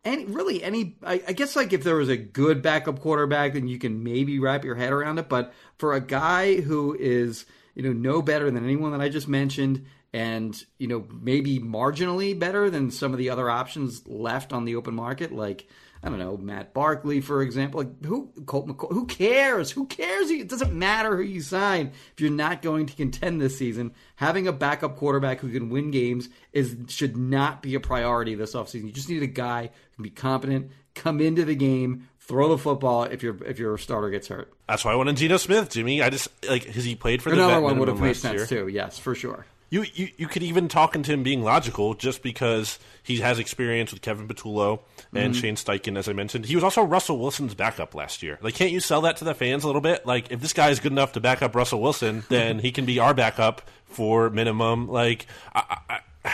any 0.04 0.26
really 0.26 0.64
any 0.64 0.96
I, 1.04 1.22
I 1.28 1.34
guess 1.34 1.56
like 1.56 1.74
if 1.74 1.84
there 1.84 1.96
was 1.96 2.10
a 2.10 2.18
good 2.18 2.62
backup 2.62 3.00
quarterback 3.00 3.54
then 3.54 3.68
you 3.68 3.80
can 3.80 4.04
maybe 4.04 4.40
wrap 4.40 4.64
your 4.64 4.76
head 4.76 4.94
around 4.94 5.20
it. 5.20 5.30
But 5.30 5.54
for 5.78 5.94
a 5.94 6.02
guy 6.02 6.62
who 6.62 6.96
is 7.00 7.46
you 7.76 7.84
know 7.84 7.94
no 7.94 8.22
better 8.22 8.52
than 8.52 8.64
anyone 8.64 8.92
that 8.92 9.02
i 9.02 9.10
just 9.10 9.28
mentioned 9.28 9.86
and 10.14 10.66
you 10.78 10.88
know 10.88 11.06
maybe 11.22 11.60
marginally 11.60 12.38
better 12.38 12.70
than 12.70 12.92
some 12.92 13.12
of 13.14 13.18
the 13.18 13.30
other 13.30 13.50
options 13.50 14.06
left 14.08 14.54
on 14.54 14.66
the 14.66 14.76
open 14.76 14.94
market 14.94 15.32
like 15.32 15.68
I 16.04 16.10
don't 16.10 16.18
know 16.18 16.36
Matt 16.38 16.74
Barkley, 16.74 17.22
for 17.22 17.42
example. 17.44 17.82
Like 17.82 18.04
who 18.04 18.32
Colt 18.46 18.68
McCoy, 18.68 18.92
Who 18.92 19.06
cares? 19.06 19.70
Who 19.72 19.86
cares? 19.86 20.32
It 20.32 20.50
doesn't 20.50 20.74
matter 20.74 21.16
who 21.16 21.24
you 21.24 21.42
sign 21.42 21.92
if 22.14 22.22
you're 22.22 22.32
not 22.32 22.62
going 22.62 22.88
to 22.88 22.96
contend 22.96 23.40
this 23.40 23.58
season. 23.58 23.94
Having 24.16 24.48
a 24.48 24.52
backup 24.54 24.98
quarterback 24.98 25.40
who 25.40 25.52
can 25.52 25.70
win 25.70 25.92
games 25.92 26.30
is 26.54 26.76
should 26.88 27.18
not 27.18 27.62
be 27.62 27.76
a 27.76 27.80
priority 27.80 28.34
this 28.34 28.54
offseason. 28.54 28.86
You 28.86 28.92
just 28.92 29.10
need 29.10 29.22
a 29.22 29.28
guy 29.28 29.64
who 29.68 29.96
can 29.96 30.04
be 30.04 30.10
competent, 30.10 30.72
come 30.96 31.22
into 31.22 31.46
the 31.46 31.56
game, 31.56 32.08
throw 32.20 32.50
the 32.50 32.58
football 32.58 33.04
if 33.04 33.22
your 33.22 33.38
if 33.44 33.60
your 33.60 33.78
starter 33.78 34.10
gets 34.10 34.28
hurt. 34.28 34.52
That's 34.68 34.84
why 34.84 34.94
I 34.94 34.96
wanted 34.96 35.18
Geno 35.18 35.38
Smith, 35.38 35.70
Jimmy. 35.70 36.02
I 36.02 36.10
just 36.10 36.30
like 36.50 36.64
has 36.66 36.84
he 36.84 36.96
played 36.96 37.22
for 37.22 37.30
the 37.30 37.36
Another 37.36 37.62
one 37.62 37.78
would 37.78 37.90
have 37.90 38.00
made 38.00 38.16
sense 38.16 38.38
year. 38.38 38.48
too. 38.48 38.68
Yes, 38.68 38.98
for 38.98 39.14
sure. 39.14 39.46
You, 39.72 39.86
you 39.94 40.10
you 40.18 40.28
could 40.28 40.44
even 40.44 40.68
talk 40.68 40.96
into 40.96 41.12
him 41.14 41.24
being 41.24 41.42
logical 41.44 41.94
just 41.96 42.22
because 42.22 42.78
he 43.04 43.18
has 43.22 43.40
experience 43.40 43.92
with 43.92 44.02
Kevin 44.02 44.28
Patullo 44.28 44.82
and 45.16 45.34
Mm-hmm. 45.34 45.42
Shane 45.42 45.56
Steichen, 45.56 45.98
as 45.98 46.08
I 46.10 46.14
mentioned. 46.14 46.46
He 46.46 46.56
was 46.56 46.64
also 46.64 46.84
Russell 46.84 47.18
Wilson's 47.18 47.56
backup 47.56 47.96
last 47.96 48.22
year. 48.22 48.38
Like, 48.42 48.54
can't 48.54 48.72
you 48.72 48.80
sell 48.82 49.02
that 49.02 49.18
to 49.18 49.24
the 49.24 49.34
fans 49.34 49.64
a 49.64 49.68
little 49.68 49.82
bit? 49.82 50.06
Like, 50.06 50.30
if 50.30 50.42
this 50.42 50.52
guy 50.54 50.70
is 50.70 50.80
good 50.82 50.92
enough 50.92 51.14
to 51.14 51.20
back 51.22 51.42
up 51.42 51.56
Russell 51.56 51.82
Wilson, 51.82 52.24
then 52.30 52.60
he 52.60 52.72
can 52.72 52.86
be 52.86 53.00
our 53.00 53.14
backup 53.14 53.62
for 53.86 54.30
minimum. 54.30 54.88
Like, 54.90 55.26
I, 55.56 55.78
I, 55.90 56.00
I, 56.26 56.34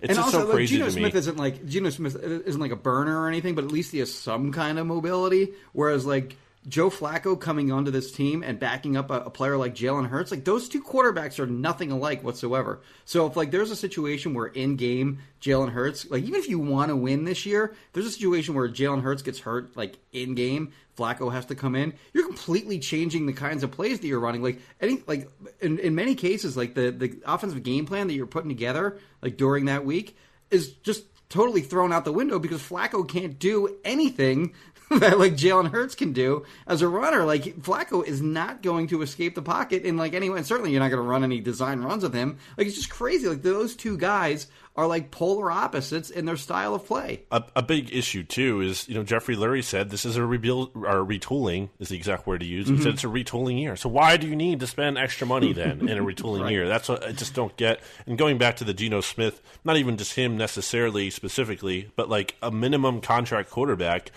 it's 0.00 0.08
and 0.10 0.16
just 0.16 0.20
also, 0.26 0.40
so 0.40 0.44
like, 0.46 0.54
crazy 0.56 0.74
Geno 0.76 0.86
to 0.86 0.90
Smith 0.92 1.12
me. 1.14 1.18
isn't 1.20 1.36
like 1.38 1.64
Geno 1.66 1.90
Smith 1.90 2.16
isn't 2.16 2.60
like 2.60 2.72
a 2.72 2.76
burner 2.76 3.20
or 3.20 3.28
anything, 3.28 3.54
but 3.54 3.62
at 3.64 3.70
least 3.70 3.92
he 3.92 3.98
has 4.00 4.12
some 4.12 4.50
kind 4.50 4.80
of 4.80 4.86
mobility. 4.88 5.52
Whereas 5.72 6.04
like 6.04 6.36
Joe 6.68 6.90
Flacco 6.90 7.38
coming 7.38 7.72
onto 7.72 7.90
this 7.90 8.12
team 8.12 8.44
and 8.44 8.58
backing 8.58 8.96
up 8.96 9.10
a, 9.10 9.20
a 9.20 9.30
player 9.30 9.56
like 9.56 9.74
Jalen 9.74 10.08
Hurts, 10.08 10.30
like 10.30 10.44
those 10.44 10.68
two 10.68 10.80
quarterbacks 10.82 11.40
are 11.40 11.46
nothing 11.46 11.90
alike 11.90 12.22
whatsoever. 12.22 12.80
So 13.04 13.26
if 13.26 13.36
like 13.36 13.50
there's 13.50 13.72
a 13.72 13.76
situation 13.76 14.32
where 14.32 14.46
in 14.46 14.76
game 14.76 15.18
Jalen 15.40 15.70
Hurts, 15.70 16.08
like 16.08 16.22
even 16.22 16.38
if 16.38 16.48
you 16.48 16.60
want 16.60 16.90
to 16.90 16.96
win 16.96 17.24
this 17.24 17.44
year, 17.46 17.74
there's 17.92 18.06
a 18.06 18.10
situation 18.10 18.54
where 18.54 18.68
Jalen 18.68 19.02
Hurts 19.02 19.22
gets 19.22 19.40
hurt 19.40 19.76
like 19.76 19.98
in 20.12 20.34
game, 20.36 20.72
Flacco 20.96 21.32
has 21.32 21.46
to 21.46 21.56
come 21.56 21.74
in. 21.74 21.94
You're 22.12 22.26
completely 22.26 22.78
changing 22.78 23.26
the 23.26 23.32
kinds 23.32 23.64
of 23.64 23.72
plays 23.72 23.98
that 23.98 24.06
you're 24.06 24.20
running. 24.20 24.42
Like 24.42 24.60
any 24.80 25.02
like 25.08 25.30
in, 25.60 25.80
in 25.80 25.96
many 25.96 26.14
cases, 26.14 26.56
like 26.56 26.74
the 26.74 26.92
the 26.92 27.20
offensive 27.26 27.64
game 27.64 27.86
plan 27.86 28.06
that 28.06 28.14
you're 28.14 28.26
putting 28.26 28.50
together, 28.50 28.98
like 29.20 29.36
during 29.36 29.64
that 29.64 29.84
week 29.84 30.16
is 30.50 30.68
just 30.68 31.04
totally 31.32 31.62
thrown 31.62 31.94
out 31.94 32.04
the 32.04 32.12
window 32.12 32.38
because 32.38 32.60
Flacco 32.60 33.08
can't 33.08 33.38
do 33.38 33.78
anything 33.86 34.52
that 35.00 35.18
like 35.18 35.34
Jalen 35.34 35.70
Hurts 35.70 35.94
can 35.94 36.12
do 36.12 36.44
as 36.66 36.82
a 36.82 36.88
runner. 36.88 37.24
Like 37.24 37.44
Flacco 37.60 38.04
is 38.04 38.20
not 38.20 38.62
going 38.62 38.88
to 38.88 39.02
escape 39.02 39.34
the 39.34 39.42
pocket 39.42 39.84
in 39.84 39.96
like 39.96 40.14
any 40.14 40.30
way. 40.30 40.38
And 40.38 40.46
certainly 40.46 40.70
you're 40.70 40.80
not 40.80 40.90
going 40.90 41.02
to 41.02 41.08
run 41.08 41.24
any 41.24 41.40
design 41.40 41.80
runs 41.80 42.02
with 42.02 42.14
him. 42.14 42.38
Like 42.56 42.66
it's 42.66 42.76
just 42.76 42.90
crazy. 42.90 43.28
Like 43.28 43.42
those 43.42 43.76
two 43.76 43.96
guys 43.96 44.46
are 44.74 44.86
like 44.86 45.10
polar 45.10 45.50
opposites 45.50 46.08
in 46.08 46.24
their 46.24 46.36
style 46.36 46.74
of 46.74 46.86
play. 46.86 47.22
A, 47.30 47.44
a 47.56 47.62
big 47.62 47.94
issue 47.94 48.22
too 48.22 48.60
is 48.60 48.88
you 48.88 48.94
know 48.94 49.02
Jeffrey 49.02 49.36
Lurie 49.36 49.62
said 49.62 49.90
this 49.90 50.04
is 50.04 50.16
a 50.16 50.24
rebuild 50.24 50.70
or 50.74 51.04
retooling 51.04 51.68
is 51.78 51.90
the 51.90 51.96
exact 51.96 52.26
word 52.26 52.40
to 52.40 52.46
use. 52.46 52.66
He 52.66 52.74
mm-hmm. 52.74 52.82
said 52.82 52.94
it's 52.94 53.04
a 53.04 53.08
retooling 53.08 53.60
year. 53.60 53.76
So 53.76 53.88
why 53.88 54.16
do 54.16 54.26
you 54.26 54.36
need 54.36 54.60
to 54.60 54.66
spend 54.66 54.96
extra 54.96 55.26
money 55.26 55.52
then 55.52 55.88
in 55.88 55.98
a 55.98 56.02
retooling 56.02 56.42
right. 56.42 56.52
year? 56.52 56.68
That's 56.68 56.88
what 56.88 57.04
I 57.06 57.12
just 57.12 57.34
don't 57.34 57.54
get. 57.56 57.80
And 58.06 58.16
going 58.16 58.38
back 58.38 58.56
to 58.56 58.64
the 58.64 58.74
Geno 58.74 59.00
Smith, 59.00 59.42
not 59.64 59.76
even 59.76 59.96
just 59.96 60.14
him 60.14 60.36
necessarily 60.36 61.10
specifically, 61.10 61.90
but 61.96 62.08
like 62.08 62.36
a 62.42 62.50
minimum 62.50 63.00
contract 63.00 63.50
quarterback 63.50 64.10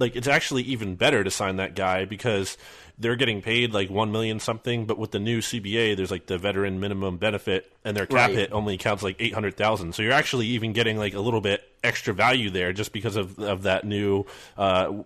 like 0.00 0.16
it's 0.16 0.26
actually 0.26 0.62
even 0.62 0.96
better 0.96 1.22
to 1.22 1.30
sign 1.30 1.56
that 1.56 1.76
guy 1.76 2.04
because 2.04 2.56
they're 2.98 3.16
getting 3.16 3.40
paid 3.40 3.72
like 3.72 3.88
one 3.90 4.12
million 4.12 4.40
something, 4.40 4.86
but 4.86 4.98
with 4.98 5.10
the 5.10 5.18
new 5.18 5.40
CBA, 5.40 5.96
there's 5.96 6.10
like 6.10 6.26
the 6.26 6.38
veteran 6.38 6.80
minimum 6.80 7.16
benefit, 7.16 7.72
and 7.84 7.96
their 7.96 8.06
cap 8.06 8.28
right. 8.28 8.36
hit 8.36 8.52
only 8.52 8.76
counts 8.76 9.02
like 9.02 9.16
eight 9.18 9.34
hundred 9.34 9.56
thousand. 9.56 9.94
So 9.94 10.02
you're 10.02 10.12
actually 10.12 10.46
even 10.48 10.72
getting 10.72 10.98
like 10.98 11.14
a 11.14 11.20
little 11.20 11.40
bit 11.40 11.62
extra 11.84 12.12
value 12.12 12.50
there 12.50 12.72
just 12.72 12.92
because 12.92 13.16
of 13.16 13.38
of 13.38 13.62
that 13.62 13.84
new. 13.84 14.26
Uh, 14.56 15.02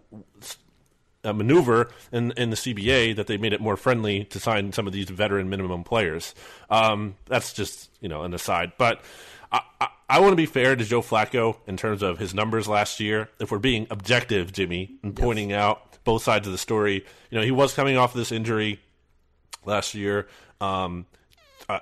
maneuver 1.24 1.88
in 2.12 2.32
in 2.32 2.50
the 2.50 2.56
CBA 2.56 3.16
that 3.16 3.26
they 3.26 3.38
made 3.38 3.54
it 3.54 3.60
more 3.60 3.78
friendly 3.78 4.24
to 4.24 4.38
sign 4.38 4.74
some 4.74 4.86
of 4.86 4.92
these 4.92 5.08
veteran 5.08 5.48
minimum 5.48 5.82
players. 5.82 6.34
Um, 6.68 7.14
that's 7.24 7.54
just 7.54 7.90
you 8.02 8.10
know 8.10 8.24
an 8.24 8.34
aside, 8.34 8.72
but 8.76 9.02
I, 9.50 9.62
I, 9.80 9.88
I 10.14 10.20
want 10.20 10.30
to 10.30 10.36
be 10.36 10.46
fair 10.46 10.76
to 10.76 10.84
Joe 10.84 11.02
Flacco 11.02 11.56
in 11.66 11.76
terms 11.76 12.00
of 12.00 12.20
his 12.20 12.34
numbers 12.34 12.68
last 12.68 13.00
year. 13.00 13.28
If 13.40 13.50
we're 13.50 13.58
being 13.58 13.88
objective, 13.90 14.52
Jimmy, 14.52 14.92
and 15.02 15.16
pointing 15.16 15.50
yes. 15.50 15.58
out 15.58 16.04
both 16.04 16.22
sides 16.22 16.46
of 16.46 16.52
the 16.52 16.58
story, 16.58 17.04
you 17.30 17.38
know, 17.38 17.42
he 17.42 17.50
was 17.50 17.74
coming 17.74 17.96
off 17.96 18.14
this 18.14 18.30
injury 18.30 18.78
last 19.64 19.92
year. 19.92 20.28
Um, 20.60 21.06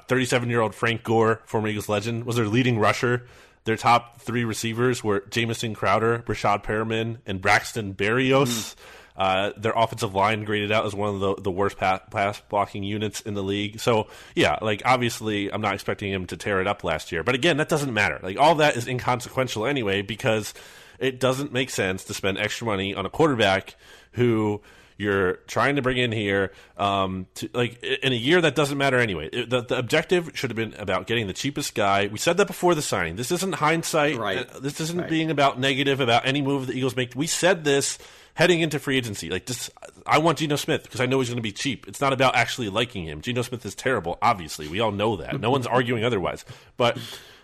37 0.09 0.49
year 0.49 0.62
old 0.62 0.75
Frank 0.75 1.03
Gore, 1.03 1.43
former 1.45 1.69
Eagles 1.69 1.91
legend, 1.91 2.25
was 2.25 2.37
their 2.37 2.47
leading 2.47 2.79
rusher. 2.79 3.27
Their 3.65 3.77
top 3.77 4.23
three 4.23 4.45
receivers 4.45 5.05
were 5.05 5.25
Jamison 5.29 5.75
Crowder, 5.75 6.21
Breshad 6.21 6.65
Perriman, 6.65 7.19
and 7.27 7.39
Braxton 7.39 7.93
Berrios. 7.93 8.47
Mm. 8.47 8.77
Uh, 9.16 9.52
their 9.57 9.73
offensive 9.76 10.14
line 10.14 10.45
graded 10.45 10.73
out 10.73 10.87
as 10.87 10.95
one 10.95 11.14
of 11.14 11.21
the, 11.21 11.35
the 11.42 11.50
worst 11.50 11.76
pass, 11.76 12.00
pass 12.11 12.40
blocking 12.49 12.83
units 12.83 13.21
in 13.21 13.35
the 13.35 13.42
league. 13.42 13.78
So, 13.78 14.09
yeah, 14.35 14.59
like 14.62 14.83
obviously, 14.85 15.52
I'm 15.52 15.61
not 15.61 15.75
expecting 15.75 16.11
him 16.11 16.26
to 16.26 16.37
tear 16.37 16.61
it 16.61 16.66
up 16.66 16.83
last 16.83 17.12
year. 17.12 17.23
But 17.23 17.35
again, 17.35 17.59
that 17.59 17.69
doesn't 17.69 17.92
matter. 17.92 18.19
Like 18.23 18.38
all 18.38 18.54
that 18.57 18.76
is 18.76 18.88
inconsequential 18.88 19.66
anyway 19.66 20.02
because 20.02 20.54
it 20.99 21.21
doesn't 21.21 21.52
make 21.52 21.69
sense 21.69 22.04
to 22.04 22.14
spend 22.14 22.38
extra 22.38 22.66
money 22.66 22.95
on 22.95 23.04
a 23.04 23.11
quarterback 23.11 23.75
who 24.12 24.62
you're 24.97 25.35
trying 25.49 25.76
to 25.76 25.83
bring 25.83 25.99
in 25.99 26.12
here 26.12 26.52
um, 26.76 27.26
to, 27.35 27.50
like 27.52 27.83
in 27.83 28.12
a 28.12 28.16
year 28.16 28.40
that 28.40 28.54
doesn't 28.54 28.78
matter 28.78 28.99
anyway 28.99 29.28
the, 29.31 29.62
the 29.62 29.76
objective 29.76 30.31
should 30.35 30.50
have 30.50 30.57
been 30.57 30.75
about 30.75 31.07
getting 31.07 31.26
the 31.26 31.33
cheapest 31.33 31.75
guy 31.75 32.07
we 32.07 32.19
said 32.19 32.37
that 32.37 32.47
before 32.47 32.75
the 32.75 32.83
signing 32.83 33.16
this 33.16 33.33
isn't 33.33 33.54
hindsight 33.54 34.16
right. 34.16 34.49
this 34.62 34.81
isn't 34.81 35.00
right. 35.00 35.11
being 35.11 35.31
about 35.31 35.59
negative 35.59 36.00
about 36.00 36.26
any 36.26 36.40
move 36.40 36.66
the 36.66 36.75
eagles 36.75 36.95
make 36.95 37.14
we 37.16 37.26
said 37.26 37.64
this 37.64 37.99
heading 38.35 38.61
into 38.61 38.79
free 38.79 38.97
agency. 38.97 39.31
Like, 39.31 39.47
just 39.47 39.71
I 40.07 40.19
want 40.19 40.39
Geno 40.39 40.57
Smith 40.57 40.83
because 40.83 41.01
I 41.01 41.07
know 41.07 41.21
he's 41.21 41.29
going 41.29 41.37
to 41.37 41.43
be 41.43 41.53
cheap. 41.53 41.87
It's 41.89 42.01
not 42.01 42.12
about 42.12 42.35
actually 42.37 42.69
liking 42.69 43.05
him. 43.07 43.21
Geno 43.21 43.43
Smith 43.43 43.65
is 43.65 43.75
terrible. 43.75 44.19
Obviously, 44.23 44.69
we 44.69 44.81
all 44.81 44.93
know 44.93 45.17
that. 45.17 45.41
No 45.41 45.51
one's 45.51 45.67
arguing 45.69 46.05
otherwise. 46.05 46.45
But 46.77 46.99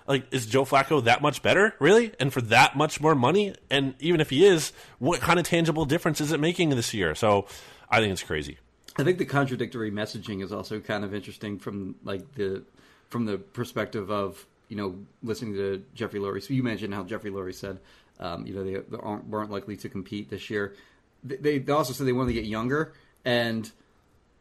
like, 0.07 0.27
is 0.33 0.47
Joe 0.47 0.65
Flacco 0.65 1.05
that 1.05 1.23
much 1.23 1.43
better, 1.43 1.75
really? 1.79 2.13
And 2.19 2.33
for 2.33 2.41
that 2.43 2.77
much 2.77 3.01
more 3.01 3.15
money? 3.15 3.55
And 3.71 3.95
even 4.01 4.21
if 4.21 4.31
he 4.31 4.45
is, 4.45 4.73
what 4.99 5.21
kind 5.21 5.39
of 5.39 5.47
tangible 5.47 5.85
difference 5.85 6.21
is 6.21 6.33
it 6.33 6.41
making 6.41 6.71
this 6.71 6.95
year? 6.95 7.15
So, 7.15 7.47
I 7.91 8.01
think 8.01 8.13
it's 8.13 8.23
crazy. 8.23 8.59
I 8.99 9.05
think 9.05 9.19
the 9.19 9.25
contradictory 9.25 9.93
messaging 9.93 10.43
is 10.43 10.53
also 10.53 10.81
kind 10.81 11.05
of 11.05 11.15
interesting 11.15 11.59
from 11.59 11.95
like 12.03 12.35
the 12.35 12.65
from 13.09 13.27
the 13.27 13.39
perspective 13.39 14.11
of 14.11 14.45
you 14.69 14.77
know 14.77 14.99
listening 15.23 15.55
to 15.55 15.85
Jeffrey 15.95 16.21
Lurie. 16.21 16.43
So 16.43 16.55
you 16.55 16.63
mentioned 16.63 16.95
how 16.95 17.05
Jeffrey 17.05 17.31
Lurie 17.31 17.55
said 17.55 17.79
um, 18.21 18.47
you 18.47 18.55
know, 18.55 18.65
they, 18.65 18.75
they 18.75 18.97
aren't, 19.01 19.29
weren't 19.29 19.51
likely 19.51 19.77
to 19.77 19.89
compete 19.89 20.31
this 20.31 20.51
year. 20.51 20.75
They, 21.23 21.59
they 21.59 21.73
also 21.73 21.93
said 21.93 22.07
they 22.07 22.13
wanted 22.13 22.35
to 22.35 22.41
get 22.41 22.45
younger, 22.45 22.93
and 23.25 23.71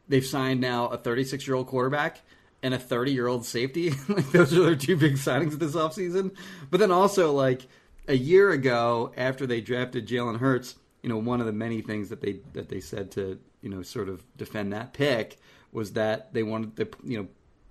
they've 0.07 0.25
signed 0.25 0.61
now 0.61 0.87
a 0.87 0.97
36 0.97 1.45
year 1.47 1.55
old 1.55 1.67
quarterback 1.67 2.21
and 2.63 2.73
a 2.73 2.79
30 2.79 3.11
year 3.11 3.27
old 3.27 3.45
safety. 3.45 3.91
like 4.09 4.31
those 4.31 4.53
are 4.53 4.63
their 4.63 4.75
two 4.75 4.97
big 4.97 5.15
signings 5.15 5.57
this 5.59 5.75
offseason. 5.75 6.35
But 6.69 6.79
then 6.79 6.91
also, 6.91 7.31
like 7.31 7.67
a 8.07 8.15
year 8.15 8.51
ago, 8.51 9.11
after 9.17 9.45
they 9.45 9.61
drafted 9.61 10.07
Jalen 10.07 10.39
Hurts, 10.39 10.75
you 11.03 11.09
know, 11.09 11.17
one 11.17 11.39
of 11.39 11.45
the 11.45 11.53
many 11.53 11.81
things 11.81 12.09
that 12.09 12.21
they 12.21 12.39
that 12.53 12.69
they 12.69 12.79
said 12.79 13.11
to 13.11 13.39
you 13.61 13.69
know 13.69 13.81
sort 13.81 14.09
of 14.09 14.23
defend 14.37 14.73
that 14.73 14.93
pick 14.93 15.39
was 15.71 15.93
that 15.93 16.33
they 16.33 16.43
wanted 16.43 16.75
to 16.77 16.87
you 17.03 17.19
know 17.19 17.27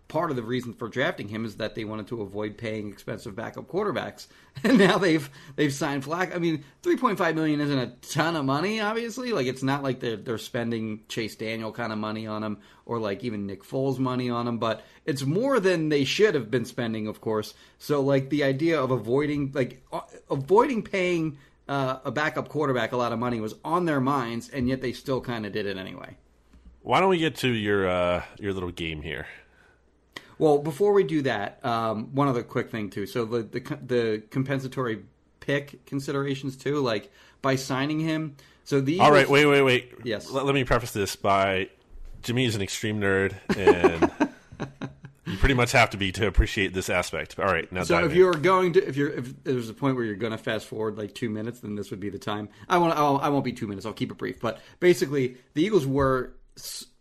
part 0.08 0.30
of 0.30 0.36
the 0.36 0.42
reason 0.42 0.72
for 0.72 0.88
drafting 0.88 1.28
him 1.28 1.44
is 1.44 1.56
that 1.56 1.74
they 1.74 1.84
wanted 1.84 2.06
to 2.08 2.22
avoid 2.22 2.56
paying 2.56 2.88
expensive 2.88 3.34
backup 3.34 3.66
quarterbacks. 3.68 4.26
And 4.64 4.78
now 4.78 4.96
they've 4.96 5.28
they've 5.56 5.72
signed 5.72 6.04
Flack. 6.04 6.34
I 6.34 6.38
mean, 6.38 6.64
three 6.82 6.96
point 6.96 7.18
five 7.18 7.34
million 7.34 7.60
isn't 7.60 7.78
a 7.78 7.92
ton 8.08 8.36
of 8.36 8.46
money, 8.46 8.80
obviously. 8.80 9.32
Like 9.32 9.46
it's 9.46 9.62
not 9.62 9.82
like 9.82 10.00
they're 10.00 10.16
they're 10.16 10.38
spending 10.38 11.02
Chase 11.08 11.36
Daniel 11.36 11.72
kind 11.72 11.92
of 11.92 11.98
money 11.98 12.26
on 12.26 12.42
him 12.42 12.60
or 12.86 12.98
like 12.98 13.22
even 13.22 13.46
Nick 13.46 13.64
Foles 13.64 13.98
money 13.98 14.30
on 14.30 14.48
him, 14.48 14.56
but 14.56 14.82
it's 15.04 15.24
more 15.24 15.60
than 15.60 15.90
they 15.90 16.04
should 16.04 16.34
have 16.34 16.50
been 16.50 16.64
spending, 16.64 17.06
of 17.06 17.20
course. 17.20 17.52
So 17.78 18.00
like 18.00 18.30
the 18.30 18.44
idea 18.44 18.80
of 18.80 18.90
avoiding 18.90 19.52
like 19.52 19.84
uh, 19.92 20.00
avoiding 20.30 20.82
paying 20.82 21.36
uh, 21.68 21.98
a 22.06 22.10
backup 22.10 22.48
quarterback 22.48 22.92
a 22.92 22.96
lot 22.96 23.12
of 23.12 23.18
money 23.18 23.40
was 23.40 23.56
on 23.62 23.84
their 23.84 24.00
minds, 24.00 24.48
and 24.48 24.68
yet 24.68 24.80
they 24.80 24.94
still 24.94 25.20
kind 25.20 25.44
of 25.44 25.52
did 25.52 25.66
it 25.66 25.76
anyway. 25.76 26.16
Why 26.80 27.00
don't 27.00 27.10
we 27.10 27.18
get 27.18 27.36
to 27.36 27.48
your 27.48 27.86
uh, 27.88 28.22
your 28.38 28.54
little 28.54 28.70
game 28.70 29.02
here? 29.02 29.26
Well, 30.38 30.58
before 30.58 30.92
we 30.92 31.04
do 31.04 31.22
that, 31.22 31.64
um, 31.64 32.14
one 32.14 32.28
other 32.28 32.42
quick 32.42 32.70
thing 32.70 32.90
too. 32.90 33.06
So 33.06 33.24
the, 33.24 33.42
the 33.42 33.60
the 33.84 34.22
compensatory 34.30 35.02
pick 35.40 35.86
considerations 35.86 36.56
too, 36.56 36.80
like 36.80 37.10
by 37.42 37.56
signing 37.56 38.00
him. 38.00 38.36
So 38.64 38.80
the 38.80 39.00
all 39.00 39.12
right, 39.12 39.28
wait, 39.28 39.46
wait, 39.46 39.62
wait. 39.62 39.92
Yes, 40.04 40.30
let, 40.30 40.44
let 40.44 40.54
me 40.54 40.64
preface 40.64 40.92
this 40.92 41.16
by 41.16 41.70
Jimmy 42.22 42.44
is 42.44 42.56
an 42.56 42.62
extreme 42.62 43.00
nerd, 43.00 43.34
and 43.56 44.10
you 45.26 45.36
pretty 45.38 45.54
much 45.54 45.72
have 45.72 45.90
to 45.90 45.96
be 45.96 46.12
to 46.12 46.26
appreciate 46.26 46.74
this 46.74 46.90
aspect. 46.90 47.38
All 47.38 47.46
right, 47.46 47.70
now 47.72 47.84
so 47.84 48.04
if 48.04 48.10
in. 48.10 48.18
you're 48.18 48.34
going 48.34 48.74
to, 48.74 48.86
if 48.86 48.96
you're, 48.96 49.10
if 49.10 49.44
there's 49.44 49.70
a 49.70 49.74
point 49.74 49.96
where 49.96 50.04
you're 50.04 50.16
going 50.16 50.32
to 50.32 50.38
fast 50.38 50.66
forward 50.66 50.98
like 50.98 51.14
two 51.14 51.30
minutes, 51.30 51.60
then 51.60 51.76
this 51.76 51.90
would 51.90 52.00
be 52.00 52.10
the 52.10 52.18
time. 52.18 52.48
I 52.68 52.78
won't, 52.78 52.98
I'll, 52.98 53.18
I 53.18 53.28
won't 53.28 53.44
be 53.44 53.52
two 53.52 53.68
minutes. 53.68 53.86
I'll 53.86 53.92
keep 53.92 54.10
it 54.10 54.18
brief. 54.18 54.40
But 54.40 54.60
basically, 54.80 55.36
the 55.54 55.62
Eagles 55.62 55.86
were 55.86 56.34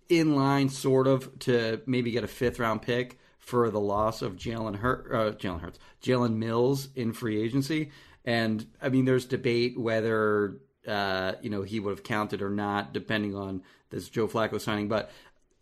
in 0.07 0.35
line, 0.35 0.69
sort 0.69 1.07
of, 1.07 1.39
to 1.39 1.81
maybe 1.85 2.11
get 2.11 2.23
a 2.23 2.27
fifth 2.27 2.59
round 2.59 2.83
pick 2.83 3.17
for 3.45 3.69
the 3.69 3.79
loss 3.79 4.23
of 4.23 4.35
Jalen 4.35 4.75
uh, 4.75 5.31
Jalen 5.33 5.61
Hurts, 5.61 5.79
Jalen 6.01 6.35
Mills 6.37 6.89
in 6.95 7.13
free 7.13 7.41
agency. 7.41 7.91
And 8.25 8.65
I 8.81 8.89
mean, 8.89 9.05
there's 9.05 9.25
debate 9.25 9.79
whether 9.79 10.57
uh, 10.87 11.33
you 11.41 11.51
know 11.51 11.61
he 11.61 11.79
would 11.79 11.91
have 11.91 12.03
counted 12.03 12.41
or 12.41 12.49
not, 12.49 12.91
depending 12.91 13.35
on 13.35 13.61
this 13.91 14.09
Joe 14.09 14.27
Flacco 14.27 14.59
signing. 14.59 14.87
But 14.87 15.11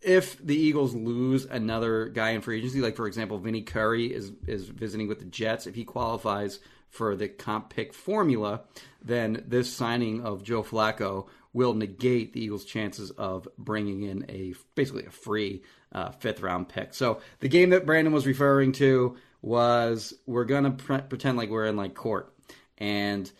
if 0.00 0.38
the 0.44 0.56
Eagles 0.56 0.94
lose 0.94 1.44
another 1.44 2.06
guy 2.08 2.30
in 2.30 2.40
free 2.40 2.58
agency, 2.58 2.80
like 2.80 2.96
for 2.96 3.06
example, 3.06 3.38
Vinnie 3.38 3.62
Curry 3.62 4.06
is 4.06 4.32
is 4.46 4.66
visiting 4.66 5.06
with 5.06 5.18
the 5.18 5.26
Jets, 5.26 5.66
if 5.66 5.74
he 5.74 5.84
qualifies 5.84 6.60
for 6.88 7.14
the 7.14 7.28
comp 7.28 7.68
pick 7.68 7.92
formula, 7.92 8.62
then 9.02 9.44
this 9.46 9.70
signing 9.70 10.24
of 10.24 10.42
Joe 10.42 10.62
Flacco 10.62 11.26
will 11.54 11.72
negate 11.72 12.34
the 12.34 12.44
Eagles' 12.44 12.66
chances 12.66 13.10
of 13.12 13.48
bringing 13.56 14.02
in 14.02 14.26
a 14.28 14.54
basically 14.74 15.06
a 15.06 15.10
free 15.10 15.62
uh, 15.92 16.10
fifth 16.10 16.42
round 16.42 16.68
pick. 16.68 16.92
So 16.92 17.20
the 17.40 17.48
game 17.48 17.70
that 17.70 17.86
Brandon 17.86 18.12
was 18.12 18.26
referring 18.26 18.72
to 18.72 19.16
was 19.40 20.12
we're 20.26 20.44
gonna 20.44 20.72
pre- 20.72 21.00
pretend 21.00 21.38
like 21.38 21.48
we're 21.48 21.66
in 21.66 21.76
like 21.76 21.94
court, 21.94 22.34
and 22.76 23.30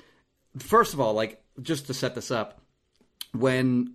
first 0.57 0.95
of 0.95 1.01
all, 1.01 1.13
like 1.13 1.43
just 1.61 1.89
to 1.89 1.95
set 1.95 2.15
this 2.15 2.31
up, 2.31 2.61
when 3.33 3.95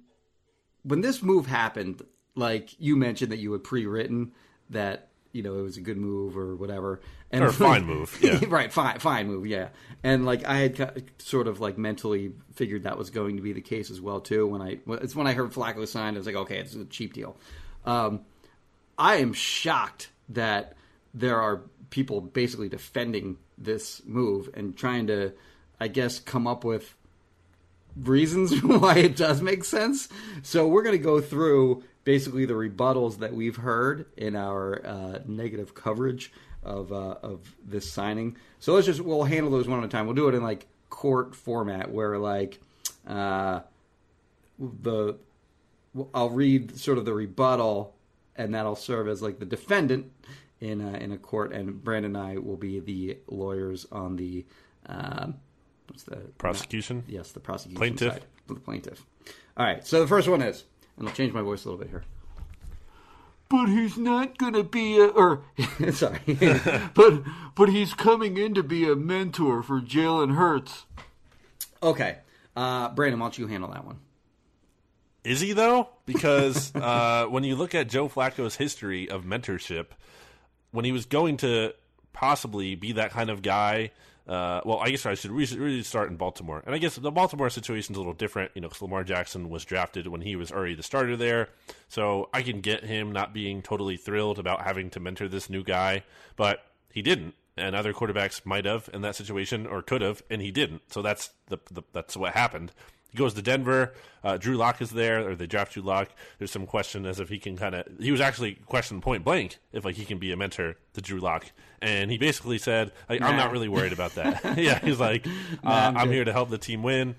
when 0.83 1.01
this 1.01 1.23
move 1.23 1.47
happened, 1.47 2.01
like 2.35 2.79
you 2.79 2.95
mentioned 2.95 3.31
that 3.31 3.39
you 3.39 3.51
had 3.53 3.63
pre-written 3.63 4.33
that 4.69 5.08
you 5.31 5.43
know 5.43 5.57
it 5.59 5.61
was 5.61 5.77
a 5.77 5.81
good 5.81 5.97
move 5.97 6.37
or 6.37 6.55
whatever, 6.55 7.01
and 7.31 7.43
or 7.43 7.51
fine 7.51 7.85
move, 7.85 8.17
yeah, 8.21 8.39
right, 8.47 8.71
fine, 8.71 8.99
fine 8.99 9.27
move, 9.27 9.45
yeah. 9.45 9.69
And 10.03 10.25
like 10.25 10.45
I 10.45 10.57
had 10.57 11.03
sort 11.19 11.47
of 11.47 11.59
like 11.59 11.77
mentally 11.77 12.33
figured 12.53 12.83
that 12.83 12.97
was 12.97 13.09
going 13.09 13.37
to 13.37 13.41
be 13.41 13.53
the 13.53 13.61
case 13.61 13.91
as 13.91 14.01
well 14.01 14.19
too. 14.19 14.47
When 14.47 14.61
I 14.61 14.79
it's 15.01 15.15
when 15.15 15.27
I 15.27 15.33
heard 15.33 15.51
Flacco 15.51 15.87
signed, 15.87 16.15
I 16.15 16.19
was 16.19 16.25
like, 16.25 16.35
okay, 16.35 16.57
it's 16.57 16.75
a 16.75 16.85
cheap 16.85 17.13
deal. 17.13 17.37
Um, 17.85 18.21
I 18.97 19.17
am 19.17 19.33
shocked 19.33 20.09
that 20.29 20.73
there 21.13 21.41
are 21.41 21.61
people 21.89 22.21
basically 22.21 22.69
defending 22.69 23.37
this 23.57 24.01
move 24.05 24.49
and 24.53 24.75
trying 24.77 25.07
to, 25.07 25.33
I 25.79 25.87
guess, 25.87 26.19
come 26.19 26.47
up 26.47 26.63
with 26.63 26.95
reasons 27.95 28.63
why 28.63 28.95
it 28.95 29.15
does 29.15 29.41
make 29.41 29.63
sense. 29.63 30.09
So 30.43 30.67
we're 30.67 30.83
going 30.83 30.97
to 30.97 31.03
go 31.03 31.21
through 31.21 31.83
basically 32.09 32.43
the 32.43 32.55
rebuttals 32.55 33.19
that 33.19 33.31
we've 33.31 33.57
heard 33.57 34.07
in 34.17 34.35
our 34.35 34.83
uh, 34.83 35.19
negative 35.27 35.75
coverage 35.75 36.31
of 36.63 36.91
uh, 36.91 37.15
of 37.21 37.55
this 37.63 37.87
signing. 37.91 38.35
So 38.57 38.73
let's 38.73 38.87
just 38.87 38.99
we'll 38.99 39.25
handle 39.25 39.51
those 39.51 39.67
one 39.67 39.77
at 39.77 39.85
a 39.85 39.87
time. 39.87 40.07
We'll 40.07 40.15
do 40.15 40.27
it 40.27 40.33
in 40.33 40.41
like 40.41 40.65
court 40.89 41.35
format 41.35 41.91
where 41.91 42.17
like 42.17 42.59
uh, 43.05 43.59
the 44.57 45.17
I'll 46.15 46.31
read 46.31 46.79
sort 46.79 46.97
of 46.97 47.05
the 47.05 47.13
rebuttal, 47.13 47.95
and 48.35 48.55
that'll 48.55 48.75
serve 48.75 49.07
as 49.07 49.21
like 49.21 49.37
the 49.37 49.45
defendant 49.45 50.11
in 50.59 50.81
a, 50.81 50.93
in 50.97 51.11
a 51.11 51.17
court, 51.17 51.53
and 51.53 51.83
Brandon 51.83 52.15
and 52.15 52.25
I 52.25 52.37
will 52.39 52.57
be 52.57 52.79
the 52.79 53.19
lawyers 53.27 53.85
on 53.91 54.15
the 54.15 54.47
um, 54.87 55.35
what's 55.87 56.01
the 56.05 56.15
Prosecution? 56.39 57.03
yes, 57.07 57.33
the 57.33 57.39
prosecution 57.39 57.77
Plaintiff? 57.77 58.13
side, 58.13 58.25
the 58.47 58.55
plaintiff. 58.55 59.05
All 59.55 59.65
right, 59.67 59.85
so 59.85 59.99
the 59.99 60.07
first 60.07 60.27
one 60.27 60.41
is, 60.41 60.63
and 60.99 61.07
I'll 61.07 61.13
change 61.15 61.33
my 61.33 61.41
voice 61.41 61.65
a 61.65 61.69
little 61.69 61.79
bit 61.79 61.89
here. 61.89 62.03
But 63.49 63.65
he's 63.67 63.97
not 63.97 64.37
gonna 64.37 64.63
be 64.63 64.99
a, 64.99 65.07
or 65.07 65.41
sorry, 65.91 66.19
But 66.93 67.23
but 67.55 67.69
he's 67.69 67.93
coming 67.95 68.37
in 68.37 68.53
to 68.53 68.61
be 68.61 68.87
a 68.87 68.95
mentor 68.95 69.63
for 69.63 69.81
Jalen 69.81 70.35
Hurts. 70.35 70.85
okay. 71.81 72.19
Uh, 72.55 72.89
Brandon, 72.89 73.19
why 73.19 73.25
don't 73.25 73.37
you 73.37 73.47
handle 73.47 73.71
that 73.71 73.85
one? 73.85 73.99
Is 75.23 75.39
he 75.39 75.53
though? 75.53 75.89
Because 76.05 76.75
uh, 76.75 77.25
when 77.29 77.43
you 77.43 77.55
look 77.55 77.73
at 77.73 77.87
Joe 77.89 78.07
Flacco's 78.09 78.55
history 78.55 79.09
of 79.09 79.23
mentorship, 79.23 79.87
when 80.71 80.85
he 80.85 80.91
was 80.91 81.05
going 81.05 81.37
to 81.37 81.73
possibly 82.13 82.75
be 82.75 82.91
that 82.93 83.11
kind 83.11 83.29
of 83.29 83.41
guy, 83.41 83.91
uh, 84.29 84.61
well, 84.63 84.77
I 84.77 84.91
guess 84.91 85.07
I 85.07 85.15
should 85.15 85.31
re- 85.31 85.57
really 85.57 85.81
start 85.81 86.11
in 86.11 86.15
Baltimore. 86.15 86.61
And 86.63 86.75
I 86.75 86.77
guess 86.77 86.95
the 86.95 87.11
Baltimore 87.11 87.49
situation 87.49 87.93
is 87.93 87.97
a 87.97 87.99
little 87.99 88.13
different, 88.13 88.51
you 88.53 88.61
know, 88.61 88.67
because 88.67 88.83
Lamar 88.83 89.03
Jackson 89.03 89.49
was 89.49 89.65
drafted 89.65 90.07
when 90.07 90.21
he 90.21 90.35
was 90.35 90.51
already 90.51 90.75
the 90.75 90.83
starter 90.83 91.17
there. 91.17 91.49
So 91.87 92.29
I 92.31 92.43
can 92.43 92.61
get 92.61 92.83
him 92.83 93.11
not 93.11 93.33
being 93.33 93.63
totally 93.63 93.97
thrilled 93.97 94.37
about 94.37 94.61
having 94.61 94.91
to 94.91 94.99
mentor 94.99 95.27
this 95.27 95.49
new 95.49 95.63
guy, 95.63 96.03
but 96.35 96.63
he 96.93 97.01
didn't. 97.01 97.33
And 97.57 97.75
other 97.75 97.91
quarterbacks 97.91 98.45
might 98.45 98.65
have 98.65 98.87
in 98.93 99.01
that 99.01 99.15
situation 99.15 99.65
or 99.65 99.81
could 99.81 100.01
have, 100.01 100.21
and 100.29 100.43
he 100.43 100.51
didn't. 100.51 100.83
So 100.93 101.01
that's 101.01 101.31
the, 101.47 101.57
the 101.71 101.81
that's 101.91 102.15
what 102.15 102.33
happened. 102.33 102.71
He 103.11 103.17
goes 103.17 103.33
to 103.33 103.41
Denver. 103.41 103.93
Uh, 104.23 104.37
Drew 104.37 104.55
Lock 104.55 104.81
is 104.81 104.91
there, 104.91 105.27
or 105.27 105.35
they 105.35 105.47
draft 105.47 105.73
Drew 105.73 105.83
Lock. 105.83 106.09
There's 106.37 106.51
some 106.51 106.65
question 106.65 107.05
as 107.05 107.19
if 107.19 107.29
he 107.29 107.39
can 107.39 107.57
kind 107.57 107.75
of. 107.75 107.85
He 107.99 108.11
was 108.11 108.21
actually 108.21 108.55
questioned 108.65 109.01
point 109.01 109.23
blank 109.23 109.57
if 109.71 109.85
like 109.85 109.95
he 109.95 110.05
can 110.05 110.19
be 110.19 110.31
a 110.31 110.37
mentor 110.37 110.75
to 110.93 111.01
Drew 111.01 111.19
Lock, 111.19 111.51
and 111.81 112.11
he 112.11 112.17
basically 112.17 112.57
said, 112.57 112.91
like, 113.07 113.21
"I'm 113.21 113.35
not 113.35 113.51
really 113.51 113.67
worried 113.69 113.93
about 113.93 114.15
that." 114.15 114.57
yeah, 114.57 114.79
he's 114.79 114.99
like, 114.99 115.25
uh, 115.27 115.29
I'm 115.63 115.97
"I'm 115.97 116.11
here 116.11 116.25
to 116.25 116.33
help 116.33 116.49
the 116.49 116.57
team 116.57 116.83
win." 116.83 117.15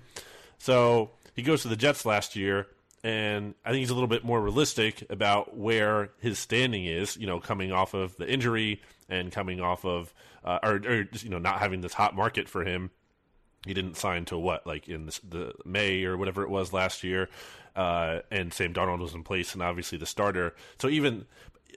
So 0.59 1.11
he 1.35 1.41
goes 1.41 1.63
to 1.63 1.67
the 1.67 1.75
Jets 1.75 2.05
last 2.05 2.35
year, 2.35 2.67
and 3.03 3.55
I 3.65 3.71
think 3.71 3.79
he's 3.79 3.89
a 3.89 3.95
little 3.95 4.07
bit 4.07 4.23
more 4.23 4.39
realistic 4.39 5.03
about 5.09 5.57
where 5.57 6.11
his 6.19 6.39
standing 6.39 6.85
is. 6.85 7.17
You 7.17 7.27
know, 7.27 7.39
coming 7.39 7.71
off 7.71 7.93
of 7.93 8.15
the 8.17 8.31
injury 8.31 8.81
and 9.09 9.31
coming 9.31 9.59
off 9.59 9.83
of, 9.83 10.13
uh, 10.45 10.59
or, 10.63 10.75
or 10.75 11.07
you 11.11 11.29
know, 11.29 11.39
not 11.39 11.59
having 11.59 11.81
this 11.81 11.93
hot 11.93 12.15
market 12.15 12.47
for 12.47 12.63
him 12.63 12.91
he 13.65 13.73
didn't 13.73 13.97
sign 13.97 14.25
till 14.25 14.41
what 14.41 14.65
like 14.65 14.87
in 14.87 15.05
the, 15.05 15.19
the 15.29 15.53
May 15.65 16.03
or 16.03 16.17
whatever 16.17 16.43
it 16.43 16.49
was 16.49 16.73
last 16.73 17.03
year, 17.03 17.29
uh, 17.75 18.19
and 18.31 18.53
Sam 18.53 18.73
Darnold 18.73 18.99
was 18.99 19.13
in 19.13 19.23
place 19.23 19.53
and 19.53 19.61
obviously 19.61 19.97
the 19.97 20.05
starter. 20.05 20.55
So 20.79 20.89
even 20.89 21.25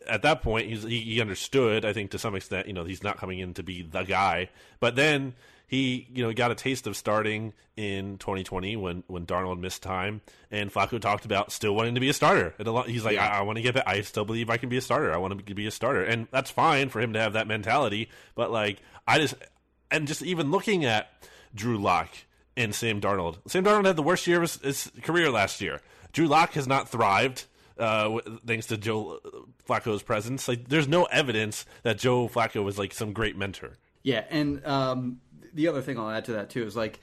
at 0.07 0.23
that 0.23 0.43
point, 0.43 0.69
he's, 0.69 0.83
he, 0.83 1.01
he 1.01 1.21
understood. 1.21 1.85
I 1.85 1.93
think 1.93 2.11
to 2.13 2.19
some 2.19 2.35
extent, 2.35 2.67
you 2.67 2.73
know, 2.73 2.85
he's 2.85 3.03
not 3.03 3.19
coming 3.19 3.39
in 3.39 3.55
to 3.55 3.63
be 3.63 3.83
the 3.83 4.03
guy. 4.03 4.51
But 4.81 4.97
then 4.97 5.35
he, 5.67 6.07
you 6.13 6.23
know, 6.23 6.33
got 6.33 6.51
a 6.51 6.55
taste 6.55 6.87
of 6.87 6.97
starting 6.97 7.53
in 7.77 8.19
2020 8.19 8.77
when 8.77 9.03
when 9.07 9.27
Darnold 9.27 9.59
missed 9.59 9.83
time, 9.83 10.21
and 10.51 10.73
Flacco 10.73 11.01
talked 11.01 11.25
about 11.25 11.53
still 11.53 11.75
wanting 11.75 11.95
to 11.95 12.01
be 12.01 12.09
a 12.09 12.13
starter. 12.13 12.55
And 12.59 12.69
a 12.69 12.73
lot, 12.73 12.89
he's 12.89 13.05
like, 13.05 13.19
I, 13.19 13.39
I 13.39 13.43
want 13.43 13.57
to 13.57 13.63
get 13.63 13.75
back. 13.75 13.85
I 13.87 14.01
still 14.03 14.25
believe 14.25 14.51
I 14.51 14.57
can 14.57 14.69
be 14.69 14.77
a 14.77 14.83
starter. 14.83 15.13
I 15.13 15.17
want 15.17 15.47
to 15.47 15.55
be 15.55 15.67
a 15.67 15.71
starter, 15.71 16.05
and 16.05 16.29
that's 16.31 16.51
fine 16.51 16.89
for 16.89 17.01
him 17.01 17.13
to 17.15 17.21
have 17.21 17.33
that 17.33 17.47
mentality. 17.47 18.09
But 18.35 18.51
like, 18.51 18.79
I 19.07 19.19
just 19.19 19.35
and 19.91 20.07
just 20.07 20.23
even 20.23 20.51
looking 20.51 20.85
at 20.85 21.11
Drew 21.55 21.79
Lock 21.79 22.11
and 22.57 22.75
Sam 22.75 23.01
Darnold. 23.01 23.39
Sam 23.47 23.65
Darnold 23.65 23.87
had 23.87 23.97
the 23.97 24.03
worst 24.03 24.27
year 24.27 24.37
of 24.37 24.43
his, 24.43 24.57
his 24.61 24.93
career 25.03 25.31
last 25.31 25.61
year. 25.61 25.81
Drew 26.13 26.27
Lock 26.27 26.53
has 26.53 26.67
not 26.67 26.89
thrived 26.89 27.45
uh, 27.79 28.19
thanks 28.47 28.67
to 28.67 28.77
Joe 28.77 29.19
Flacco's 29.69 30.03
presence. 30.03 30.47
Like, 30.47 30.69
there's 30.69 30.89
no 30.89 31.05
evidence 31.05 31.67
that 31.83 31.99
Joe 31.99 32.29
Flacco 32.29 32.63
was 32.63 32.79
like 32.79 32.93
some 32.93 33.13
great 33.13 33.37
mentor. 33.37 33.73
Yeah, 34.03 34.25
and 34.31 34.65
um, 34.67 35.21
the 35.55 35.69
other 35.69 35.83
thing 35.83 35.99
I'll 35.99 36.11
add 36.11 36.27
to 36.27 36.33
that 36.33 36.51
too 36.51 36.65
is 36.65 36.77
like, 36.77 37.01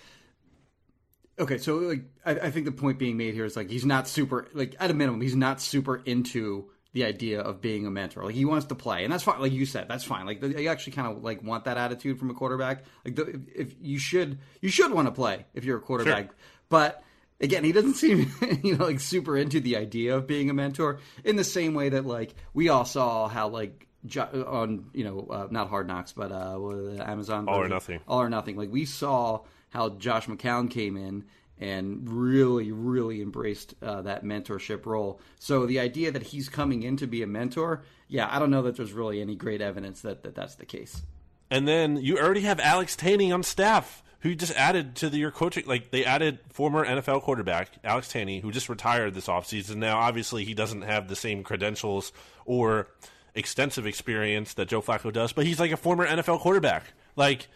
okay, 1.39 1.57
so 1.57 1.77
like 1.77 2.03
I, 2.25 2.31
I 2.31 2.51
think 2.51 2.65
the 2.65 2.71
point 2.71 2.99
being 2.99 3.17
made 3.17 3.33
here 3.33 3.45
is 3.45 3.55
like 3.55 3.69
he's 3.69 3.85
not 3.85 4.07
super 4.07 4.47
like 4.53 4.75
at 4.79 4.91
a 4.91 4.93
minimum 4.93 5.21
he's 5.21 5.35
not 5.35 5.59
super 5.59 5.97
into 6.05 6.69
the 6.93 7.05
idea 7.05 7.39
of 7.41 7.61
being 7.61 7.85
a 7.85 7.91
mentor. 7.91 8.23
Like 8.25 8.35
he 8.35 8.45
wants 8.45 8.65
to 8.67 8.75
play, 8.75 9.03
and 9.03 9.13
that's 9.13 9.23
fine. 9.23 9.39
Like 9.39 9.51
you 9.53 9.65
said, 9.65 9.87
that's 9.87 10.03
fine. 10.03 10.25
Like 10.25 10.41
you 10.43 10.67
actually 10.69 10.93
kind 10.93 11.07
of 11.15 11.23
like 11.23 11.41
want 11.43 11.65
that 11.65 11.77
attitude 11.77 12.19
from 12.19 12.29
a 12.29 12.33
quarterback. 12.33 12.83
Like 13.05 13.15
the, 13.15 13.27
if, 13.27 13.39
if 13.71 13.75
you 13.81 13.97
should 13.99 14.39
you 14.61 14.69
should 14.69 14.91
want 14.91 15.07
to 15.07 15.11
play 15.11 15.45
if 15.53 15.63
you're 15.63 15.77
a 15.77 15.81
quarterback, 15.81 16.25
Sure. 16.27 16.35
but. 16.69 17.03
Again, 17.43 17.63
he 17.63 17.71
doesn't 17.71 17.95
seem, 18.03 18.31
you 18.61 18.77
know, 18.77 18.85
like 18.85 18.99
super 18.99 19.35
into 19.35 19.59
the 19.59 19.75
idea 19.75 20.15
of 20.15 20.27
being 20.27 20.51
a 20.51 20.53
mentor. 20.53 20.99
In 21.23 21.37
the 21.37 21.43
same 21.43 21.73
way 21.73 21.89
that, 21.89 22.05
like, 22.05 22.35
we 22.53 22.69
all 22.69 22.85
saw 22.85 23.27
how, 23.27 23.47
like, 23.47 23.87
on, 24.15 24.85
you 24.93 25.03
know, 25.03 25.27
uh, 25.27 25.47
not 25.49 25.67
Hard 25.67 25.87
Knocks, 25.87 26.13
but 26.13 26.31
uh, 26.31 26.55
what 26.57 26.75
was 26.75 26.99
it, 26.99 27.01
Amazon, 27.01 27.47
All 27.49 27.61
or? 27.63 27.67
Nothing. 27.67 27.99
all 28.07 28.21
or 28.21 28.29
nothing. 28.29 28.57
Like 28.57 28.71
we 28.71 28.85
saw 28.85 29.39
how 29.69 29.89
Josh 29.89 30.27
McCown 30.27 30.69
came 30.69 30.95
in 30.95 31.23
and 31.61 32.09
really, 32.09 32.71
really 32.71 33.21
embraced 33.21 33.75
uh, 33.83 34.01
that 34.01 34.25
mentorship 34.25 34.85
role. 34.87 35.21
So 35.39 35.67
the 35.67 35.79
idea 35.79 36.11
that 36.11 36.23
he's 36.23 36.49
coming 36.49 36.81
in 36.81 36.97
to 36.97 37.07
be 37.07 37.21
a 37.21 37.27
mentor, 37.27 37.83
yeah, 38.07 38.27
I 38.29 38.39
don't 38.39 38.49
know 38.49 38.63
that 38.63 38.75
there's 38.75 38.93
really 38.93 39.21
any 39.21 39.35
great 39.35 39.61
evidence 39.61 40.01
that, 40.01 40.23
that 40.23 40.33
that's 40.33 40.55
the 40.55 40.65
case. 40.65 41.03
And 41.51 41.67
then 41.67 41.97
you 41.97 42.17
already 42.17 42.41
have 42.41 42.59
Alex 42.59 42.95
Tanney 42.95 43.31
on 43.31 43.43
staff, 43.43 44.01
who 44.21 44.33
just 44.33 44.55
added 44.55 44.95
to 44.97 45.09
the, 45.09 45.19
your 45.19 45.29
coaching. 45.29 45.65
Like 45.67 45.91
they 45.91 46.03
added 46.03 46.39
former 46.49 46.83
NFL 46.83 47.21
quarterback 47.21 47.69
Alex 47.83 48.11
Tanney, 48.11 48.41
who 48.41 48.51
just 48.51 48.67
retired 48.67 49.13
this 49.13 49.27
offseason. 49.27 49.75
Now, 49.75 49.99
obviously, 49.99 50.43
he 50.43 50.55
doesn't 50.55 50.81
have 50.81 51.09
the 51.09 51.15
same 51.15 51.43
credentials 51.43 52.11
or 52.45 52.87
extensive 53.35 53.85
experience 53.85 54.55
that 54.55 54.67
Joe 54.67 54.81
Flacco 54.81 55.13
does, 55.13 55.31
but 55.31 55.45
he's 55.45 55.59
like 55.59 55.71
a 55.71 55.77
former 55.77 56.07
NFL 56.07 56.39
quarterback. 56.39 56.85
Like, 57.15 57.49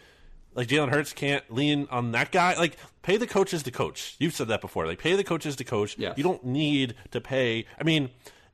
like 0.56 0.68
Jalen 0.68 0.90
Hurts 0.90 1.14
can't 1.14 1.44
lean 1.54 1.88
on 1.92 2.12
that 2.14 2.32
guy. 2.32 2.56
Like, 2.58 2.78
pay 3.04 3.18
the 3.18 3.28
coaches 3.28 3.62
to 3.64 3.72
coach. 3.72 4.16
You've 4.20 4.34
said 4.34 4.48
that 4.48 4.62
before. 4.62 4.88
Like, 4.88 5.00
pay 5.00 5.16
the 5.16 5.24
coaches 5.24 5.56
to 5.58 5.64
coach. 5.64 5.96
Yes. 5.98 6.18
You 6.18 6.24
don't 6.24 6.44
need 6.46 6.96
to 7.12 7.22
pay. 7.22 7.66
I 7.80 7.84
mean, 7.84 8.10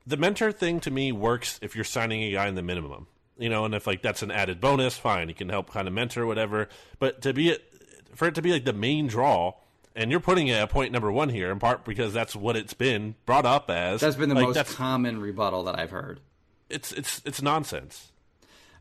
the 0.05 0.17
mentor 0.17 0.51
thing 0.51 0.79
to 0.81 0.91
me 0.91 1.11
works 1.11 1.59
if 1.61 1.75
you're 1.75 1.85
signing 1.85 2.23
a 2.23 2.31
guy 2.33 2.47
in 2.47 2.55
the 2.55 2.63
minimum. 2.63 3.07
You 3.37 3.49
know, 3.49 3.65
and 3.65 3.73
if 3.73 3.87
like 3.87 4.01
that's 4.03 4.21
an 4.21 4.29
added 4.29 4.59
bonus, 4.61 4.97
fine. 4.97 5.27
He 5.27 5.33
can 5.33 5.49
help 5.49 5.71
kind 5.71 5.87
of 5.87 5.93
mentor, 5.93 6.25
whatever. 6.27 6.69
But 6.99 7.21
to 7.23 7.33
be 7.33 7.57
for 8.13 8.27
it 8.27 8.35
to 8.35 8.41
be 8.41 8.51
like 8.51 8.65
the 8.65 8.73
main 8.73 9.07
draw, 9.07 9.53
and 9.95 10.11
you're 10.11 10.19
putting 10.19 10.47
it 10.47 10.53
at 10.53 10.69
point 10.69 10.91
number 10.91 11.11
one 11.11 11.29
here, 11.29 11.51
in 11.51 11.57
part 11.57 11.83
because 11.83 12.13
that's 12.13 12.35
what 12.35 12.55
it's 12.55 12.73
been 12.75 13.15
brought 13.25 13.45
up 13.45 13.71
as. 13.71 14.01
That's 14.01 14.15
been 14.15 14.29
the 14.29 14.35
Like, 14.35 14.55
most 14.55 14.75
common 14.75 15.19
rebuttal 15.21 15.63
that 15.63 15.79
I've 15.79 15.89
heard. 15.89 16.19
It's 16.69 16.91
it's 16.91 17.21
it's 17.25 17.41
nonsense. 17.41 18.11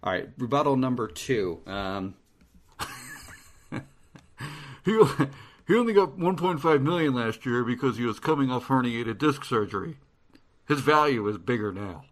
All 0.03 0.13
right, 0.13 0.29
rebuttal 0.37 0.77
number 0.77 1.09
two. 1.09 1.61
Um, 1.67 2.15
He 4.85 4.93
he 5.67 5.77
only 5.77 5.93
got 5.93 6.19
1.5 6.19 6.83
million 6.83 7.15
last 7.15 7.45
year 7.47 7.65
because 7.65 7.97
he 7.97 8.05
was 8.05 8.21
coming 8.21 8.51
off 8.51 8.67
herniated 8.69 9.19
disc 9.19 9.45
surgery. 9.45 9.97
His 10.67 10.81
value 10.81 11.27
is 11.29 11.39
bigger 11.39 11.73
now. 11.73 12.05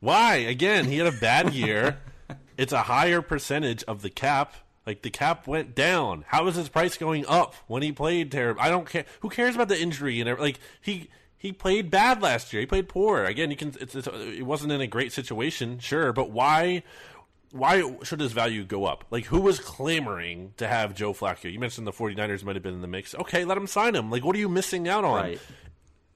Why? 0.00 0.36
Again, 0.36 0.86
he 0.86 0.98
had 0.98 1.12
a 1.12 1.18
bad 1.18 1.52
year. 1.52 1.98
it's 2.56 2.72
a 2.72 2.82
higher 2.82 3.20
percentage 3.20 3.84
of 3.84 4.02
the 4.02 4.10
cap. 4.10 4.54
Like 4.86 5.02
the 5.02 5.10
cap 5.10 5.46
went 5.46 5.74
down. 5.74 6.24
How 6.28 6.46
is 6.46 6.56
his 6.56 6.68
price 6.68 6.96
going 6.96 7.26
up 7.26 7.54
when 7.66 7.82
he 7.82 7.92
played 7.92 8.32
terrible? 8.32 8.60
I 8.60 8.70
don't 8.70 8.88
care. 8.88 9.04
Who 9.20 9.28
cares 9.28 9.54
about 9.54 9.68
the 9.68 9.80
injury 9.80 10.20
and 10.20 10.38
like 10.38 10.58
he 10.80 11.10
he 11.40 11.52
played 11.52 11.90
bad 11.90 12.20
last 12.20 12.52
year. 12.52 12.60
He 12.60 12.66
played 12.66 12.86
poor. 12.86 13.24
Again, 13.24 13.50
you 13.50 13.56
can. 13.56 13.74
It's, 13.80 13.94
it's, 13.94 14.06
it 14.06 14.44
wasn't 14.44 14.72
in 14.72 14.82
a 14.82 14.86
great 14.86 15.10
situation, 15.10 15.78
sure, 15.78 16.12
but 16.12 16.30
why? 16.30 16.82
Why 17.52 17.82
should 18.04 18.20
his 18.20 18.32
value 18.32 18.64
go 18.64 18.84
up? 18.84 19.04
Like, 19.10 19.24
who 19.24 19.40
was 19.40 19.58
clamoring 19.58 20.54
to 20.58 20.68
have 20.68 20.94
Joe 20.94 21.12
Flacco? 21.12 21.52
You 21.52 21.58
mentioned 21.58 21.86
the 21.86 21.92
49ers 21.92 22.44
might 22.44 22.54
have 22.56 22.62
been 22.62 22.74
in 22.74 22.80
the 22.80 22.86
mix. 22.86 23.14
Okay, 23.14 23.44
let 23.44 23.56
him 23.56 23.66
sign 23.66 23.94
him. 23.94 24.10
Like, 24.10 24.24
what 24.24 24.36
are 24.36 24.38
you 24.38 24.48
missing 24.48 24.88
out 24.88 25.04
on? 25.04 25.22
Right. 25.22 25.40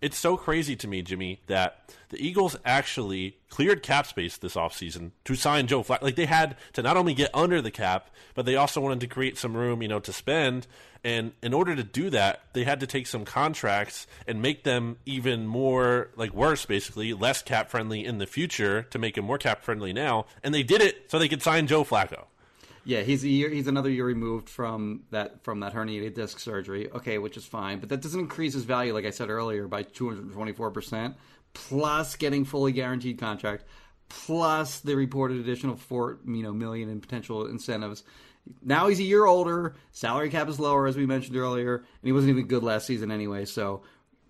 It's 0.04 0.18
so 0.18 0.36
crazy 0.36 0.76
to 0.76 0.86
me, 0.86 1.00
Jimmy, 1.00 1.40
that 1.46 1.90
the 2.10 2.18
Eagles 2.18 2.58
actually 2.62 3.38
cleared 3.48 3.82
cap 3.82 4.06
space 4.06 4.36
this 4.36 4.54
offseason 4.54 5.12
to 5.24 5.34
sign 5.34 5.66
Joe 5.66 5.82
Flacco. 5.82 6.02
Like 6.02 6.16
they 6.16 6.26
had 6.26 6.56
to 6.74 6.82
not 6.82 6.98
only 6.98 7.14
get 7.14 7.30
under 7.32 7.62
the 7.62 7.70
cap, 7.70 8.10
but 8.34 8.44
they 8.44 8.54
also 8.54 8.82
wanted 8.82 9.00
to 9.00 9.06
create 9.06 9.38
some 9.38 9.56
room, 9.56 9.80
you 9.80 9.88
know, 9.88 10.00
to 10.00 10.12
spend. 10.12 10.66
And 11.04 11.32
in 11.42 11.54
order 11.54 11.74
to 11.74 11.82
do 11.82 12.10
that, 12.10 12.42
they 12.52 12.64
had 12.64 12.80
to 12.80 12.86
take 12.86 13.06
some 13.06 13.24
contracts 13.24 14.06
and 14.28 14.42
make 14.42 14.64
them 14.64 14.98
even 15.06 15.46
more 15.46 16.10
like 16.16 16.34
worse, 16.34 16.66
basically 16.66 17.14
less 17.14 17.40
cap 17.40 17.70
friendly 17.70 18.04
in 18.04 18.18
the 18.18 18.26
future 18.26 18.82
to 18.90 18.98
make 18.98 19.14
them 19.14 19.24
more 19.24 19.38
cap 19.38 19.62
friendly 19.62 19.94
now. 19.94 20.26
And 20.42 20.54
they 20.54 20.62
did 20.62 20.82
it 20.82 21.10
so 21.10 21.18
they 21.18 21.28
could 21.28 21.42
sign 21.42 21.66
Joe 21.66 21.82
Flacco. 21.82 22.24
Yeah, 22.84 23.00
he's 23.00 23.24
a 23.24 23.28
year, 23.28 23.48
he's 23.48 23.66
another 23.66 23.90
year 23.90 24.04
removed 24.04 24.48
from 24.48 25.04
that 25.10 25.42
from 25.42 25.60
that 25.60 25.72
herniated 25.72 26.14
disc 26.14 26.38
surgery. 26.38 26.90
Okay, 26.90 27.18
which 27.18 27.36
is 27.36 27.44
fine, 27.44 27.78
but 27.80 27.88
that 27.88 28.02
doesn't 28.02 28.20
increase 28.20 28.52
his 28.52 28.64
value, 28.64 28.92
like 28.92 29.06
I 29.06 29.10
said 29.10 29.30
earlier, 29.30 29.66
by 29.66 29.82
two 29.82 30.08
hundred 30.08 30.32
twenty 30.32 30.52
four 30.52 30.70
percent. 30.70 31.16
Plus 31.54 32.16
getting 32.16 32.44
fully 32.44 32.72
guaranteed 32.72 33.18
contract, 33.18 33.64
plus 34.08 34.80
the 34.80 34.96
reported 34.96 35.38
additional 35.38 35.76
four 35.76 36.18
you 36.26 36.42
know 36.42 36.52
million 36.52 36.88
in 36.88 37.00
potential 37.00 37.46
incentives. 37.46 38.02
Now 38.62 38.88
he's 38.88 39.00
a 39.00 39.04
year 39.04 39.24
older, 39.24 39.74
salary 39.92 40.28
cap 40.28 40.48
is 40.48 40.60
lower 40.60 40.86
as 40.86 40.96
we 40.96 41.06
mentioned 41.06 41.36
earlier, 41.36 41.76
and 41.76 41.86
he 42.02 42.12
wasn't 42.12 42.30
even 42.30 42.46
good 42.46 42.62
last 42.62 42.86
season 42.86 43.10
anyway. 43.10 43.46
So, 43.46 43.82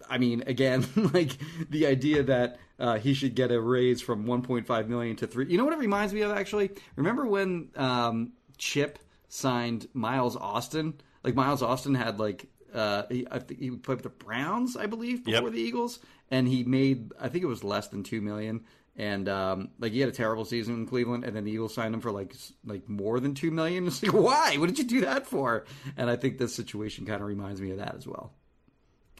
I 0.09 0.19
mean, 0.19 0.45
again, 0.47 0.87
like 1.13 1.33
the 1.71 1.87
idea 1.87 2.23
that 2.25 2.59
uh, 2.79 2.99
he 2.99 3.15
should 3.15 3.35
get 3.35 3.51
a 3.51 3.61
raise 3.61 4.01
from 4.01 4.25
1.5 4.27 4.89
million 4.89 5.17
to 5.17 5.27
three. 5.27 5.47
You 5.47 5.59
know 5.59 5.65
what 5.65 5.75
it 5.75 5.79
reminds 5.79 6.13
me 6.13 6.23
of 6.23 6.33
actually? 6.33 6.71
Remember 6.97 7.27
when 7.27 7.71
um, 7.77 8.33
Chip 8.59 8.99
signed 9.29 9.87
Miles 9.95 10.37
Austin? 10.37 10.95
Like 11.23 11.35
Miles 11.35 11.63
Austin 11.63 11.95
had 11.95 12.19
like 12.19 12.47
uh, 12.75 13.05
he, 13.11 13.27
I 13.31 13.39
think 13.39 13.61
he 13.61 13.71
played 13.71 13.97
with 13.97 14.03
the 14.03 14.25
Browns, 14.25 14.77
I 14.77 14.87
believe, 14.87 15.25
before 15.25 15.43
Yep. 15.49 15.53
the 15.53 15.61
Eagles, 15.61 16.01
and 16.31 16.47
he 16.49 16.65
made 16.65 17.13
I 17.21 17.29
think 17.29 17.45
it 17.45 17.49
was 17.49 17.63
less 17.65 17.89
than 17.89 18.03
two 18.03 18.21
million. 18.21 18.65
And 18.97 19.29
um, 19.29 19.71
like 19.81 19.91
he 19.91 19.99
had 19.99 20.09
a 20.09 20.13
terrible 20.13 20.45
season 20.45 20.75
in 20.75 20.87
Cleveland, 20.87 21.25
and 21.25 21.35
then 21.35 21.43
the 21.45 21.51
Eagles 21.51 21.75
signed 21.75 21.95
him 21.95 22.01
for 22.01 22.13
like 22.13 22.33
like 22.65 22.89
more 22.89 23.19
than 23.21 23.35
two 23.35 23.51
million. 23.51 23.87
It's 23.89 24.03
like 24.03 24.13
why? 24.13 24.57
What 24.57 24.67
did 24.69 24.79
you 24.79 24.85
do 24.85 25.01
that 25.01 25.27
for? 25.27 25.65
And 25.97 26.09
I 26.09 26.15
think 26.17 26.39
this 26.39 26.55
situation 26.55 27.05
kind 27.07 27.21
of 27.21 27.27
reminds 27.27 27.61
me 27.61 27.71
of 27.73 27.79
that 27.79 27.95
as 27.97 28.07
well. 28.07 28.33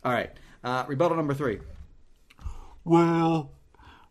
All 0.05 0.13
right, 0.13 0.31
uh, 0.63 0.85
rebuttal 0.87 1.17
number 1.17 1.35
three. 1.35 1.59
Well, 2.85 3.51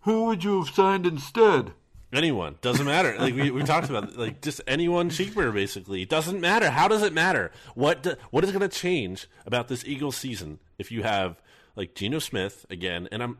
who 0.01 0.25
would 0.25 0.43
you 0.43 0.63
have 0.63 0.73
signed 0.73 1.05
instead? 1.05 1.73
Anyone 2.13 2.55
doesn't 2.61 2.85
matter. 2.85 3.15
Like 3.23 3.35
we, 3.35 3.51
we 3.51 3.63
talked 3.63 3.89
about, 3.89 4.17
like 4.17 4.41
just 4.41 4.61
anyone 4.67 5.09
cheaper. 5.09 5.51
Basically, 5.51 6.01
it 6.01 6.09
doesn't 6.09 6.41
matter. 6.41 6.69
How 6.69 6.87
does 6.87 7.01
it 7.01 7.13
matter? 7.13 7.51
What 7.73 8.03
do, 8.03 8.15
what 8.31 8.43
is 8.43 8.51
going 8.51 8.61
to 8.61 8.69
change 8.69 9.27
about 9.45 9.69
this 9.69 9.85
Eagles 9.85 10.17
season 10.17 10.59
if 10.77 10.91
you 10.91 11.03
have 11.03 11.41
like 11.75 11.95
Geno 11.95 12.19
Smith 12.19 12.65
again? 12.69 13.07
And 13.11 13.23
I'm 13.23 13.37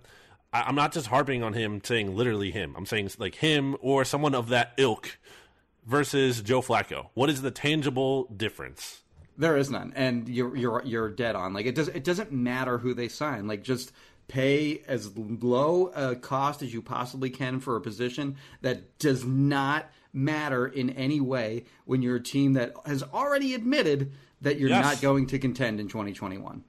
I'm 0.53 0.75
not 0.75 0.93
just 0.93 1.07
harping 1.07 1.43
on 1.43 1.53
him, 1.53 1.81
saying 1.83 2.15
literally 2.15 2.51
him. 2.51 2.75
I'm 2.77 2.85
saying 2.85 3.09
like 3.17 3.35
him 3.35 3.75
or 3.81 4.05
someone 4.05 4.35
of 4.35 4.49
that 4.49 4.73
ilk 4.77 5.17
versus 5.85 6.41
Joe 6.41 6.61
Flacco. 6.61 7.07
What 7.15 7.29
is 7.29 7.41
the 7.41 7.51
tangible 7.51 8.25
difference? 8.25 9.01
There 9.35 9.57
is 9.57 9.71
none, 9.71 9.93
and 9.95 10.29
you're 10.29 10.55
you're 10.55 10.81
you're 10.85 11.09
dead 11.09 11.35
on. 11.35 11.53
Like 11.53 11.65
it 11.65 11.73
does 11.73 11.87
it 11.87 12.03
doesn't 12.03 12.31
matter 12.31 12.77
who 12.77 12.93
they 12.93 13.07
sign. 13.07 13.47
Like 13.47 13.63
just 13.63 13.91
pay 14.33 14.81
as 14.87 15.15
low 15.15 15.87
a 15.95 16.15
cost 16.15 16.61
as 16.63 16.73
you 16.73 16.81
possibly 16.81 17.29
can 17.29 17.59
for 17.59 17.75
a 17.75 17.81
position 17.81 18.35
that 18.61 18.97
does 18.97 19.23
not 19.23 19.85
matter 20.11 20.65
in 20.65 20.89
any 20.91 21.19
way 21.19 21.65
when 21.85 22.01
you're 22.01 22.15
a 22.15 22.23
team 22.23 22.53
that 22.53 22.73
has 22.85 23.03
already 23.03 23.53
admitted 23.53 24.11
that 24.41 24.59
you're 24.59 24.69
Yes. 24.69 24.83
not 24.83 25.01
going 25.01 25.27
to 25.27 25.37
contend 25.39 25.79
in 25.79 25.87
2021. 25.87 26.63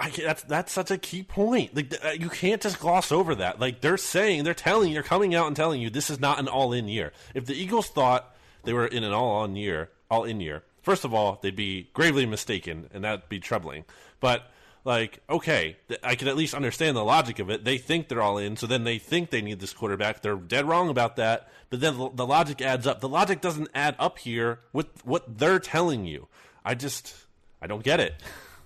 I 0.00 0.10
that's 0.10 0.42
that's 0.44 0.72
such 0.72 0.90
a 0.90 0.98
key 0.98 1.22
point. 1.22 1.74
Like 1.74 1.94
uh, 2.04 2.10
you 2.10 2.28
can't 2.28 2.60
just 2.62 2.80
gloss 2.80 3.12
over 3.12 3.34
that. 3.36 3.60
Like 3.60 3.80
they're 3.80 3.96
saying, 3.96 4.44
they're 4.44 4.54
telling, 4.54 4.92
they're 4.92 5.02
coming 5.02 5.34
out 5.34 5.46
and 5.48 5.54
telling 5.56 5.80
you 5.80 5.90
this 5.90 6.10
is 6.10 6.18
not 6.20 6.38
an 6.40 6.48
all-in 6.48 6.88
year. 6.88 7.12
If 7.34 7.46
the 7.46 7.54
Eagles 7.54 7.88
thought 7.88 8.34
they 8.64 8.72
were 8.72 8.86
in 8.86 9.04
an 9.04 9.12
all-in 9.12 9.54
year, 9.56 9.90
all-in 10.10 10.40
year, 10.40 10.64
first 10.82 11.04
of 11.04 11.12
all, 11.14 11.38
they'd 11.42 11.54
be 11.54 11.90
gravely 11.92 12.26
mistaken, 12.26 12.88
and 12.92 13.04
that'd 13.04 13.28
be 13.28 13.38
troubling. 13.38 13.84
But 14.20 14.50
like, 14.84 15.20
okay, 15.30 15.76
I 16.02 16.14
can 16.14 16.28
at 16.28 16.36
least 16.36 16.54
understand 16.54 16.96
the 16.96 17.04
logic 17.04 17.38
of 17.38 17.48
it. 17.50 17.64
They 17.64 17.78
think 17.78 18.08
they're 18.08 18.22
all 18.22 18.38
in, 18.38 18.56
so 18.56 18.66
then 18.66 18.84
they 18.84 18.98
think 18.98 19.30
they 19.30 19.40
need 19.42 19.60
this 19.60 19.72
quarterback. 19.72 20.20
They're 20.22 20.36
dead 20.36 20.66
wrong 20.66 20.88
about 20.90 21.16
that. 21.16 21.48
But 21.70 21.80
then 21.80 21.96
the- 21.98 22.10
the 22.10 22.26
logic 22.26 22.60
adds 22.60 22.86
up. 22.86 23.00
The 23.00 23.08
logic 23.08 23.40
doesn't 23.40 23.68
add 23.74 23.96
up 23.98 24.18
here 24.18 24.60
with 24.72 25.04
what 25.04 25.38
they're 25.38 25.58
telling 25.58 26.04
you. 26.04 26.28
I 26.64 26.74
just, 26.74 27.14
I 27.62 27.66
don't 27.66 27.82
get 27.82 27.98
it. 28.00 28.14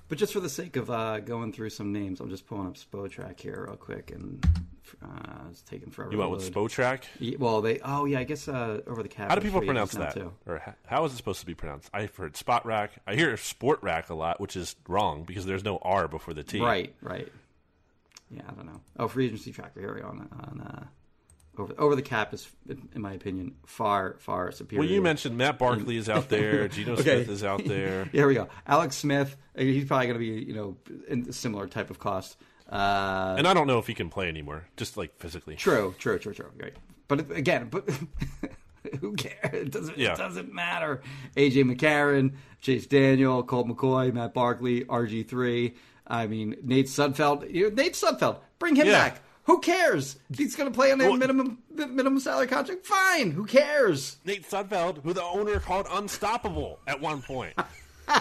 But 0.09 0.18
just 0.18 0.33
for 0.33 0.40
the 0.40 0.48
sake 0.48 0.76
of 0.76 0.90
uh, 0.90 1.20
going 1.20 1.52
through 1.52 1.70
some 1.70 1.92
names, 1.92 2.20
I'm 2.20 2.31
just 2.31 2.46
pulling 2.46 2.66
up 2.66 2.76
Spotrac 2.76 3.38
here 3.40 3.64
real 3.68 3.76
quick, 3.76 4.11
and 4.11 4.44
uh, 5.03 5.48
it's 5.51 5.62
taking 5.62 5.90
forever. 5.90 6.12
You 6.12 6.18
went 6.18 6.31
with. 6.31 6.53
Spotrac. 6.55 7.03
Well, 7.38 7.61
they 7.62 7.81
oh 7.81 8.05
yeah, 8.05 8.20
I 8.20 8.24
guess 8.24 8.48
uh, 8.48 8.81
over 8.87 9.03
the 9.03 9.09
cap. 9.09 9.29
How 9.29 9.35
do 9.35 9.40
people 9.40 9.61
pronounce 9.61 9.92
that? 9.92 10.14
Too. 10.14 10.33
Or 10.46 10.57
h- 10.66 10.74
how 10.87 11.05
is 11.05 11.12
it 11.12 11.16
supposed 11.16 11.40
to 11.40 11.46
be 11.46 11.55
pronounced? 11.55 11.90
I've 11.92 12.14
heard 12.16 12.37
spot 12.37 12.64
rack. 12.66 12.92
I 13.07 13.14
hear 13.14 13.37
sport 13.37 13.83
rack 13.83 14.11
a 14.11 14.14
lot, 14.14 14.40
which 14.40 14.57
is 14.57 14.77
wrong 14.88 15.24
because 15.24 15.46
there's 15.46 15.64
no 15.64 15.79
R 15.83 16.09
before 16.09 16.35
the 16.35 16.42
T. 16.44 16.61
Right, 16.61 16.94
right. 17.03 17.29
Yeah, 18.31 18.42
I 18.48 18.53
don't 18.53 18.66
know. 18.66 18.81
Oh, 18.98 19.09
free 19.09 19.27
agency 19.27 19.53
tracker 19.53 19.81
here 19.81 19.94
we 19.94 20.01
go 20.03 20.09
on 20.09 20.29
on 20.40 20.61
uh, 20.61 20.85
over 21.57 21.74
over 21.79 21.96
the 21.96 22.03
cap 22.03 22.35
is, 22.35 22.46
in 22.94 23.01
my 23.01 23.12
opinion, 23.14 23.55
far 23.66 24.16
far 24.18 24.53
superior. 24.53 24.83
Well, 24.83 24.90
you 24.94 25.01
mentioned 25.03 25.37
Matt 25.37 25.59
Barkley 25.59 25.96
is 25.96 26.09
out 26.09 26.29
there. 26.29 26.68
Geno 26.68 26.92
Okay. 26.92 27.03
Smith 27.24 27.29
is 27.31 27.42
out 27.42 27.64
there. 27.64 28.05
Here 28.12 28.27
we 28.29 28.35
go. 28.35 28.48
Alex 28.66 28.96
Smith. 28.96 29.37
uh, 29.59 29.62
He's 29.62 29.87
probably 29.87 30.07
going 30.09 30.20
to 30.20 30.20
be 30.20 30.44
you 30.44 30.55
know 30.55 30.77
in 31.09 31.27
a 31.29 31.33
similar 31.33 31.66
type 31.66 31.90
of 31.90 31.98
cost. 31.98 32.37
Uh, 32.68 33.35
And 33.38 33.46
I 33.48 33.54
don't 33.54 33.66
know 33.66 33.78
if 33.78 33.87
he 33.87 33.94
can 33.94 34.11
play 34.11 34.28
anymore, 34.28 34.66
just 34.76 34.96
like 34.96 35.16
physically. 35.18 35.57
True, 35.57 35.94
true, 35.98 36.18
true, 36.18 36.35
true. 36.35 36.50
Right. 36.61 36.74
But 37.09 37.31
again, 37.31 37.68
but 37.70 37.88
who 39.00 39.14
cares? 39.14 39.54
It 39.54 39.70
doesn't. 39.72 39.96
Yeah. 39.98 40.12
It 40.12 40.18
doesn't 40.18 40.52
matter. 40.52 41.00
AJ 41.37 41.64
McCarron, 41.74 42.35
Chase 42.61 42.87
Daniel, 42.87 43.42
Colt 43.42 43.66
McCoy, 43.68 44.12
Matt 44.12 44.35
Barkley, 44.35 44.85
RG 44.85 45.26
three. 45.28 45.74
I 46.07 46.26
mean, 46.26 46.57
Nate 46.62 46.87
Sudfeld. 46.87 47.52
You 47.52 47.70
Nate 47.70 47.94
Sudfeld. 47.94 48.38
Bring 48.59 48.76
him 48.76 48.87
Yeah. 48.87 48.92
back. 49.11 49.22
Who 49.44 49.61
cares? 49.61 50.18
He's 50.37 50.54
going 50.57 50.70
to 50.70 50.74
play 50.74 50.92
on 50.92 51.00
a 51.00 51.04
Well- 51.09 51.16
minimum 51.16 51.59
minimum 51.74 52.20
salary 52.20 52.46
contract. 52.48 52.85
Fine. 52.85 53.31
Who 53.31 53.46
cares? 53.46 54.18
Nate 54.26 54.46
Sudfeld, 54.46 55.02
who 55.02 55.14
the 55.14 55.22
owner 55.22 55.59
called 55.61 55.87
unstoppable 55.90 56.81
at 56.87 57.00
one 57.00 57.22
point. 57.22 57.54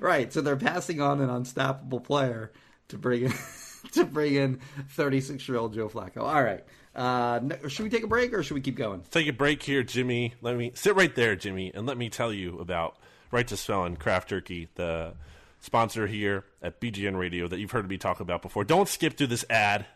Right. 0.00 0.32
So 0.32 0.40
they're 0.40 0.56
passing 0.56 1.00
on 1.02 1.20
an 1.20 1.28
unstoppable 1.28 2.00
player 2.00 2.50
to 2.92 2.98
bring 2.98 3.24
in 3.24 3.32
to 3.92 4.04
bring 4.04 4.34
in 4.34 4.60
thirty 4.90 5.20
six 5.20 5.46
year 5.48 5.58
old 5.58 5.74
Joe 5.74 5.88
Flacco. 5.88 6.18
All 6.18 6.42
right. 6.42 6.64
Uh, 6.94 7.40
should 7.68 7.84
we 7.84 7.90
take 7.90 8.04
a 8.04 8.06
break 8.06 8.32
or 8.34 8.42
should 8.42 8.54
we 8.54 8.60
keep 8.60 8.76
going? 8.76 9.02
Take 9.10 9.26
a 9.26 9.32
break 9.32 9.62
here, 9.62 9.82
Jimmy. 9.82 10.34
Let 10.42 10.56
me 10.56 10.72
sit 10.74 10.94
right 10.94 11.14
there, 11.14 11.34
Jimmy, 11.34 11.72
and 11.74 11.86
let 11.86 11.96
me 11.96 12.10
tell 12.10 12.32
you 12.32 12.58
about 12.58 12.96
Righteous 13.30 13.64
Felon 13.64 13.96
Craft 13.96 14.28
Jerky, 14.28 14.68
the 14.74 15.14
sponsor 15.60 16.06
here 16.06 16.44
at 16.60 16.80
BGN 16.80 17.18
Radio 17.18 17.48
that 17.48 17.58
you've 17.58 17.70
heard 17.70 17.88
me 17.88 17.96
talk 17.96 18.20
about 18.20 18.42
before. 18.42 18.62
Don't 18.64 18.88
skip 18.88 19.16
through 19.16 19.28
this 19.28 19.44
ad. 19.48 19.86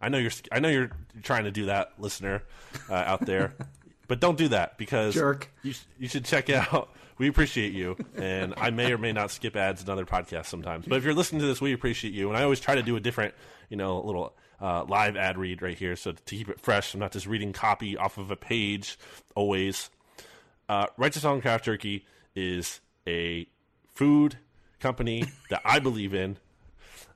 I 0.00 0.10
know 0.10 0.18
you're. 0.18 0.32
I 0.50 0.60
know 0.60 0.68
you're 0.68 0.90
trying 1.22 1.44
to 1.44 1.50
do 1.50 1.66
that, 1.66 1.92
listener 1.98 2.42
uh, 2.90 2.94
out 2.94 3.24
there, 3.24 3.54
but 4.08 4.20
don't 4.20 4.36
do 4.36 4.48
that 4.48 4.76
because 4.76 5.14
Jerk. 5.14 5.50
You, 5.62 5.72
you 5.98 6.08
should 6.08 6.26
check 6.26 6.50
out. 6.50 6.90
We 7.18 7.28
appreciate 7.28 7.72
you, 7.72 7.96
and 8.16 8.54
I 8.56 8.70
may 8.70 8.92
or 8.92 8.98
may 8.98 9.12
not 9.12 9.30
skip 9.30 9.56
ads 9.56 9.82
in 9.82 9.90
other 9.90 10.06
podcasts 10.06 10.46
sometimes. 10.46 10.86
But 10.86 10.96
if 10.96 11.04
you're 11.04 11.14
listening 11.14 11.40
to 11.42 11.46
this, 11.46 11.60
we 11.60 11.72
appreciate 11.72 12.14
you. 12.14 12.28
And 12.28 12.36
I 12.36 12.42
always 12.42 12.60
try 12.60 12.74
to 12.74 12.82
do 12.82 12.96
a 12.96 13.00
different, 13.00 13.34
you 13.68 13.76
know, 13.76 14.00
little 14.00 14.34
uh, 14.60 14.84
live 14.88 15.16
ad 15.16 15.36
read 15.36 15.60
right 15.60 15.76
here, 15.76 15.96
so 15.96 16.12
to 16.12 16.22
keep 16.24 16.48
it 16.48 16.60
fresh. 16.60 16.94
I'm 16.94 17.00
not 17.00 17.12
just 17.12 17.26
reading 17.26 17.52
copy 17.52 17.96
off 17.96 18.16
of 18.16 18.30
a 18.30 18.36
page 18.36 18.98
always. 19.34 19.90
Uh, 20.68 20.86
Righteous 20.96 21.22
Felon 21.22 21.40
Craft 21.40 21.64
Jerky 21.64 22.06
is 22.34 22.80
a 23.06 23.46
food 23.86 24.38
company 24.80 25.24
that 25.50 25.62
I 25.64 25.80
believe 25.80 26.14
in. 26.14 26.38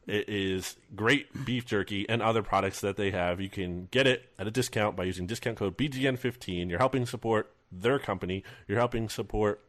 It 0.07 0.29
is 0.29 0.77
great 0.95 1.45
beef 1.45 1.67
jerky 1.67 2.09
and 2.09 2.23
other 2.23 2.43
products 2.43 2.81
that 2.81 2.97
they 2.97 3.11
have. 3.11 3.41
You 3.41 3.49
can 3.49 3.89
get 3.91 4.07
it 4.07 4.31
at 4.39 4.47
a 4.47 4.53
discount 4.53 4.95
by 4.95 5.05
using 5.05 5.27
discount 5.27 5.57
code 5.57 5.77
BGN15. 5.77 6.69
You're 6.69 6.79
helping 6.79 7.07
support 7.07 7.53
their 7.73 7.99
company. 7.99 8.45
You're 8.69 8.79
helping 8.79 9.09
support 9.09 9.61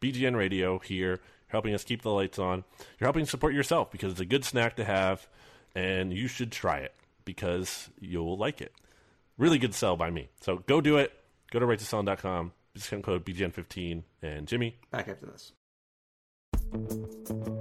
BGN 0.00 0.36
Radio 0.36 0.78
here. 0.78 1.08
You're 1.08 1.20
helping 1.48 1.74
us 1.74 1.84
keep 1.84 2.02
the 2.02 2.10
lights 2.10 2.38
on. 2.38 2.64
You're 2.98 3.06
helping 3.06 3.26
support 3.26 3.54
yourself 3.54 3.90
because 3.90 4.12
it's 4.12 4.20
a 4.20 4.26
good 4.26 4.44
snack 4.44 4.76
to 4.76 4.84
have, 4.84 5.26
and 5.74 6.12
you 6.12 6.28
should 6.28 6.52
try 6.52 6.78
it 6.78 6.94
because 7.24 7.88
you'll 8.00 8.36
like 8.36 8.60
it. 8.60 8.72
Really 9.38 9.58
good 9.58 9.74
sell 9.74 9.96
by 9.96 10.10
me. 10.10 10.28
So 10.40 10.58
go 10.66 10.80
do 10.80 10.96
it. 10.98 11.12
Go 11.50 11.58
to 11.58 11.66
righteousfelon.com. 11.66 12.52
Discount 12.74 13.04
code 13.04 13.24
BGN15. 13.24 14.02
And 14.22 14.46
Jimmy, 14.46 14.76
Back 14.90 15.08
after 15.08 15.26
this. 15.26 15.52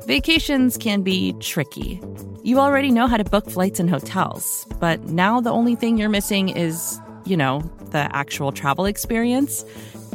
Vacations 0.06 0.78
can 0.78 1.02
be 1.02 1.34
tricky. 1.40 2.02
You 2.44 2.60
already 2.60 2.92
know 2.92 3.08
how 3.08 3.18
to 3.18 3.24
book 3.24 3.50
flights 3.50 3.80
and 3.80 3.90
hotels, 3.90 4.68
but 4.80 5.04
now 5.06 5.42
the 5.42 5.52
only 5.52 5.76
thing 5.76 5.98
you're 5.98 6.10
missing 6.10 6.50
is, 6.50 7.00
you 7.26 7.38
know, 7.38 7.62
the 7.92 8.14
actual 8.16 8.52
travel 8.52 8.86
experience. 8.86 9.64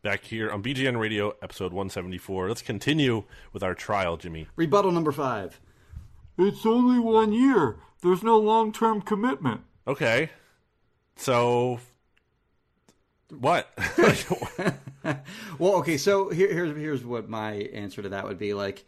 Back 0.00 0.24
here 0.24 0.50
on 0.50 0.62
BGN 0.62 0.98
Radio, 0.98 1.34
episode 1.42 1.72
174. 1.72 2.48
Let's 2.48 2.62
continue 2.62 3.24
with 3.52 3.64
our 3.64 3.74
trial, 3.74 4.16
Jimmy. 4.16 4.46
Rebuttal 4.54 4.92
number 4.92 5.10
five. 5.10 5.60
It's 6.38 6.64
only 6.64 7.00
one 7.00 7.32
year. 7.32 7.76
There's 8.00 8.22
no 8.22 8.38
long 8.38 8.72
term 8.72 9.02
commitment. 9.02 9.62
Okay. 9.86 10.30
So, 11.16 11.80
what? 13.30 13.76
Well, 15.58 15.76
okay, 15.76 15.96
so 15.96 16.28
here, 16.28 16.52
here's 16.52 16.76
here's 16.76 17.04
what 17.04 17.28
my 17.28 17.52
answer 17.52 18.02
to 18.02 18.10
that 18.10 18.24
would 18.26 18.38
be. 18.38 18.52
Like, 18.52 18.84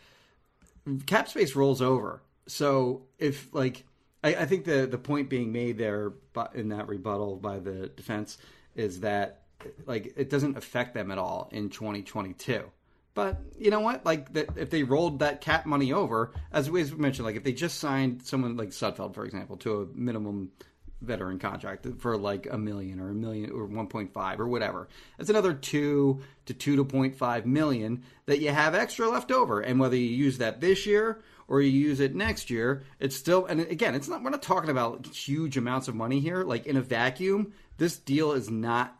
cap 1.07 1.29
space 1.29 1.57
rolls 1.57 1.81
over. 1.81 2.23
So 2.47 3.03
if 3.19 3.53
like, 3.55 3.85
I, 4.23 4.35
I 4.35 4.45
think 4.47 4.65
the 4.65 4.87
the 4.87 4.99
point 4.99 5.31
being 5.31 5.51
made 5.51 5.79
there 5.79 6.11
bu- 6.11 6.53
in 6.55 6.69
that 6.71 6.89
rebuttal 6.89 7.37
by 7.37 7.59
the 7.59 7.89
defense 7.89 8.39
is 8.75 9.01
that 9.01 9.40
like 9.87 10.15
it 10.17 10.31
doesn't 10.31 10.57
affect 10.57 10.95
them 10.95 11.11
at 11.11 11.19
all 11.19 11.49
in 11.53 11.71
2022. 11.71 12.65
But 13.13 13.41
you 13.59 13.71
know 13.71 13.81
what? 13.81 14.07
Like, 14.07 14.33
that 14.35 14.57
if 14.57 14.71
they 14.71 14.85
rolled 14.85 15.19
that 15.19 15.41
cap 15.41 15.67
money 15.67 15.93
over, 15.93 16.33
as 16.53 16.71
we 16.71 16.85
mentioned, 16.93 17.27
like 17.27 17.37
if 17.37 17.43
they 17.43 17.53
just 17.53 17.79
signed 17.79 18.23
someone 18.23 18.57
like 18.57 18.69
Sudfeld, 18.69 19.15
for 19.15 19.25
example, 19.25 19.57
to 19.59 19.83
a 19.83 19.87
minimum 19.87 20.53
veteran 21.01 21.39
contract 21.39 21.87
for 21.99 22.17
like 22.17 22.47
a 22.51 22.59
million 22.59 23.01
or 23.01 23.11
a 23.11 23.15
million 23.15 23.51
or 23.51 23.67
1.5 23.67 24.39
or 24.39 24.49
whatever. 24.49 24.89
That's 25.17 25.31
another 25.31 25.55
2 25.55 26.21
to 26.47 26.55
2 26.55 26.77
to 26.77 26.85
0.5 26.85 27.45
million 27.47 28.05
that 28.27 28.41
you 28.41 28.51
have 28.51 28.75
extra 28.75 29.09
left 29.09 29.33
over. 29.33 29.61
And 29.61 29.81
whether 29.81 29.97
you 29.97 30.03
use 30.03 30.39
that 30.39 30.61
this 30.61 30.87
year 30.87 31.23
or 31.49 31.63
you 31.63 31.71
use 31.71 32.01
it 32.01 32.15
next 32.15 32.51
year, 32.51 32.85
it's 32.99 33.17
still 33.17 33.47
and 33.47 33.61
again, 33.61 33.95
it's 33.95 34.09
not 34.09 34.23
we're 34.23 34.31
not 34.31 34.43
talking 34.43 34.71
about 34.71 35.07
huge 35.07 35.57
amounts 35.57 35.89
of 35.89 35.95
money 35.95 36.21
here. 36.21 36.45
Like 36.45 36.67
in 36.67 36.77
a 36.77 36.83
vacuum, 36.83 37.55
this 37.79 37.97
deal 37.97 38.33
is 38.33 38.51
not 38.51 38.97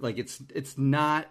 like 0.00 0.18
it's 0.18 0.42
it's 0.54 0.78
not 0.78 1.28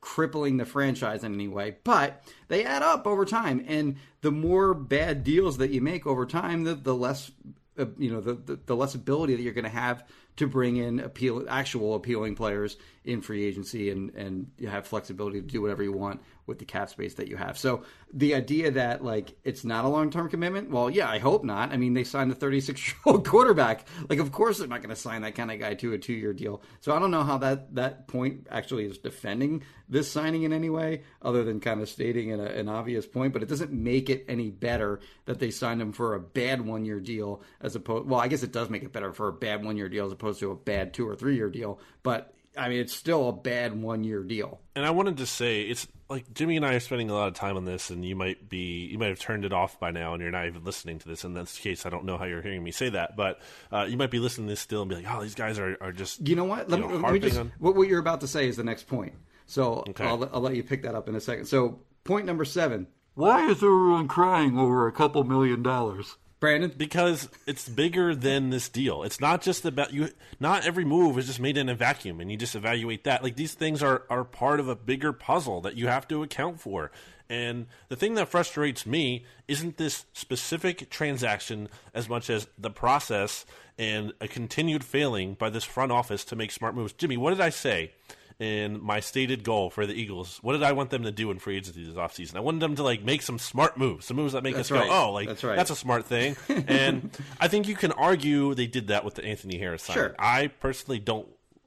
crippling 0.00 0.56
the 0.56 0.64
franchise 0.64 1.24
in 1.24 1.34
any 1.34 1.48
way, 1.48 1.76
but 1.84 2.22
they 2.48 2.64
add 2.64 2.82
up 2.82 3.06
over 3.06 3.24
time. 3.24 3.64
And 3.66 3.96
the 4.20 4.30
more 4.30 4.74
bad 4.74 5.24
deals 5.24 5.58
that 5.58 5.70
you 5.70 5.80
make 5.80 6.06
over 6.06 6.24
time, 6.24 6.64
the, 6.64 6.74
the 6.74 6.94
less 6.94 7.30
uh, 7.78 7.86
you 7.98 8.10
know 8.10 8.20
the, 8.20 8.34
the, 8.34 8.60
the 8.66 8.76
less 8.76 8.94
ability 8.94 9.36
that 9.36 9.42
you're 9.42 9.52
going 9.52 9.64
to 9.64 9.70
have 9.70 10.04
to 10.38 10.46
bring 10.46 10.76
in 10.76 11.00
appeal 11.00 11.44
actual 11.48 11.94
appealing 11.94 12.34
players 12.34 12.76
in 13.04 13.22
free 13.22 13.44
agency 13.44 13.90
and 13.90 14.14
and 14.14 14.50
you 14.58 14.68
have 14.68 14.86
flexibility 14.86 15.40
to 15.40 15.46
do 15.46 15.62
whatever 15.62 15.82
you 15.82 15.92
want 15.92 16.20
with 16.48 16.58
the 16.58 16.64
cap 16.64 16.88
space 16.88 17.14
that 17.14 17.28
you 17.28 17.36
have. 17.36 17.58
So 17.58 17.84
the 18.12 18.34
idea 18.34 18.70
that 18.72 19.04
like 19.04 19.36
it's 19.44 19.64
not 19.64 19.84
a 19.84 19.88
long 19.88 20.10
term 20.10 20.28
commitment, 20.28 20.70
well, 20.70 20.90
yeah, 20.90 21.08
I 21.08 21.18
hope 21.18 21.44
not. 21.44 21.70
I 21.72 21.76
mean, 21.76 21.92
they 21.92 22.04
signed 22.04 22.32
a 22.32 22.34
36 22.34 22.88
year 22.88 22.96
old 23.06 23.28
quarterback. 23.28 23.86
Like, 24.08 24.18
of 24.18 24.32
course, 24.32 24.58
they're 24.58 24.66
not 24.66 24.82
going 24.82 24.94
to 24.94 25.00
sign 25.00 25.22
that 25.22 25.34
kind 25.34 25.52
of 25.52 25.60
guy 25.60 25.74
to 25.74 25.92
a 25.92 25.98
two 25.98 26.14
year 26.14 26.32
deal. 26.32 26.62
So 26.80 26.96
I 26.96 26.98
don't 26.98 27.10
know 27.10 27.22
how 27.22 27.38
that 27.38 27.74
that 27.76 28.08
point 28.08 28.48
actually 28.50 28.86
is 28.86 28.98
defending 28.98 29.62
this 29.90 30.10
signing 30.10 30.42
in 30.42 30.52
any 30.52 30.68
way, 30.68 31.02
other 31.22 31.44
than 31.44 31.60
kind 31.60 31.80
of 31.80 31.88
stating 31.88 32.30
an, 32.32 32.40
an 32.40 32.68
obvious 32.68 33.06
point. 33.06 33.32
But 33.32 33.42
it 33.42 33.48
doesn't 33.48 33.72
make 33.72 34.10
it 34.10 34.24
any 34.28 34.50
better 34.50 35.00
that 35.26 35.38
they 35.38 35.50
signed 35.50 35.80
him 35.80 35.92
for 35.92 36.14
a 36.14 36.20
bad 36.20 36.62
one 36.66 36.84
year 36.84 37.00
deal 37.00 37.42
as 37.60 37.76
opposed. 37.76 38.08
Well, 38.08 38.20
I 38.20 38.28
guess 38.28 38.42
it 38.42 38.52
does 38.52 38.70
make 38.70 38.82
it 38.82 38.92
better 38.92 39.12
for 39.12 39.28
a 39.28 39.32
bad 39.32 39.64
one 39.64 39.76
year 39.76 39.88
deal 39.88 40.06
as 40.06 40.12
opposed 40.12 40.27
to 40.34 40.50
a 40.50 40.54
bad 40.56 40.94
two 40.94 41.08
or 41.08 41.16
three 41.16 41.36
year 41.36 41.48
deal. 41.50 41.80
But 42.02 42.34
I 42.56 42.68
mean, 42.68 42.80
it's 42.80 42.94
still 42.94 43.28
a 43.28 43.32
bad 43.32 43.80
one 43.80 44.04
year 44.04 44.22
deal. 44.22 44.60
and 44.74 44.84
I 44.84 44.90
wanted 44.90 45.18
to 45.18 45.26
say 45.26 45.62
it's 45.62 45.86
like 46.10 46.32
Jimmy 46.32 46.56
and 46.56 46.64
I 46.66 46.74
are 46.74 46.80
spending 46.80 47.10
a 47.10 47.14
lot 47.14 47.28
of 47.28 47.34
time 47.34 47.56
on 47.56 47.64
this, 47.64 47.90
and 47.90 48.04
you 48.04 48.16
might 48.16 48.48
be 48.48 48.86
you 48.86 48.98
might 48.98 49.08
have 49.08 49.18
turned 49.18 49.44
it 49.44 49.52
off 49.52 49.78
by 49.78 49.90
now, 49.90 50.14
and 50.14 50.22
you're 50.22 50.30
not 50.32 50.46
even 50.46 50.64
listening 50.64 50.98
to 51.00 51.08
this. 51.08 51.22
In 51.24 51.34
this 51.34 51.58
case, 51.58 51.84
I 51.86 51.90
don't 51.90 52.04
know 52.04 52.16
how 52.16 52.24
you're 52.24 52.42
hearing 52.42 52.64
me 52.64 52.70
say 52.72 52.88
that, 52.90 53.14
but 53.16 53.40
uh, 53.72 53.86
you 53.88 53.96
might 53.96 54.10
be 54.10 54.18
listening 54.18 54.46
to 54.48 54.52
this 54.52 54.60
still 54.60 54.82
and 54.82 54.88
be 54.88 54.96
like, 54.96 55.06
"Oh, 55.08 55.22
these 55.22 55.34
guys 55.34 55.58
are, 55.58 55.76
are 55.80 55.92
just 55.92 56.26
You 56.26 56.34
know 56.36 56.44
what? 56.44 56.68
Let, 56.70 56.80
you 56.80 56.86
me, 56.86 56.92
know, 56.94 56.98
let 57.00 57.12
me 57.12 57.18
just 57.20 57.38
on- 57.38 57.52
what, 57.58 57.74
what 57.76 57.88
you're 57.88 58.00
about 58.00 58.20
to 58.22 58.28
say 58.28 58.48
is 58.48 58.56
the 58.56 58.64
next 58.64 58.86
point. 58.88 59.12
So 59.46 59.84
Okay. 59.90 60.04
I'll, 60.04 60.28
I'll 60.32 60.40
let 60.40 60.56
you 60.56 60.62
pick 60.62 60.82
that 60.82 60.94
up 60.94 61.08
in 61.08 61.14
a 61.14 61.20
second. 61.20 61.44
So 61.46 61.80
point 62.04 62.26
number 62.26 62.44
seven, 62.44 62.86
Why 63.14 63.46
is 63.48 63.58
everyone 63.58 64.08
crying 64.08 64.58
over 64.58 64.86
a 64.88 64.92
couple 64.92 65.22
million 65.24 65.62
dollars? 65.62 66.16
Brandon. 66.40 66.72
because 66.76 67.28
it's 67.46 67.68
bigger 67.68 68.14
than 68.14 68.50
this 68.50 68.68
deal. 68.68 69.02
It's 69.02 69.20
not 69.20 69.42
just 69.42 69.64
about 69.64 69.92
you. 69.92 70.10
Not 70.38 70.64
every 70.64 70.84
move 70.84 71.18
is 71.18 71.26
just 71.26 71.40
made 71.40 71.56
in 71.56 71.68
a 71.68 71.74
vacuum, 71.74 72.20
and 72.20 72.30
you 72.30 72.36
just 72.36 72.54
evaluate 72.54 73.04
that. 73.04 73.22
Like 73.22 73.36
these 73.36 73.54
things 73.54 73.82
are 73.82 74.04
are 74.08 74.24
part 74.24 74.60
of 74.60 74.68
a 74.68 74.76
bigger 74.76 75.12
puzzle 75.12 75.60
that 75.62 75.76
you 75.76 75.88
have 75.88 76.06
to 76.08 76.22
account 76.22 76.60
for. 76.60 76.90
And 77.30 77.66
the 77.88 77.96
thing 77.96 78.14
that 78.14 78.28
frustrates 78.28 78.86
me 78.86 79.24
isn't 79.48 79.76
this 79.76 80.06
specific 80.14 80.88
transaction 80.88 81.68
as 81.92 82.08
much 82.08 82.30
as 82.30 82.46
the 82.56 82.70
process 82.70 83.44
and 83.78 84.12
a 84.20 84.28
continued 84.28 84.82
failing 84.82 85.34
by 85.34 85.50
this 85.50 85.64
front 85.64 85.92
office 85.92 86.24
to 86.26 86.36
make 86.36 86.50
smart 86.50 86.74
moves. 86.74 86.92
Jimmy, 86.94 87.16
what 87.16 87.30
did 87.30 87.40
I 87.40 87.50
say? 87.50 87.92
In 88.38 88.82
my 88.82 89.00
stated 89.00 89.42
goal 89.42 89.68
for 89.70 89.84
the 89.86 89.94
Eagles. 89.94 90.38
What 90.42 90.52
did 90.52 90.62
I 90.62 90.72
want 90.72 90.90
them 90.90 91.02
to 91.02 91.10
do 91.10 91.30
in 91.30 91.38
free 91.38 91.56
agency 91.56 91.84
this 91.84 91.94
offseason? 91.94 92.36
I 92.36 92.40
wanted 92.40 92.60
them 92.60 92.76
to 92.76 92.82
like 92.82 93.02
make 93.02 93.22
some 93.22 93.38
smart 93.38 93.76
moves, 93.76 94.06
some 94.06 94.16
moves 94.16 94.32
that 94.32 94.42
make 94.42 94.54
That's 94.54 94.70
us 94.70 94.78
right. 94.78 94.88
go, 94.88 94.92
"Oh, 95.08 95.12
like 95.12 95.26
That's 95.28 95.42
right. 95.42 95.56
that's 95.56 95.70
a 95.70 95.76
smart 95.76 96.04
thing." 96.04 96.36
and 96.48 97.16
I 97.40 97.48
think 97.48 97.66
you 97.66 97.74
can 97.74 97.92
argue 97.92 98.54
they 98.54 98.66
did 98.68 98.88
that 98.88 99.04
with 99.04 99.14
the 99.14 99.24
Anthony 99.24 99.58
Harris 99.58 99.82
signing. 99.82 100.02
Sure. 100.02 100.16
I 100.18 100.48
personally 100.48 100.98
don't. 101.00 101.26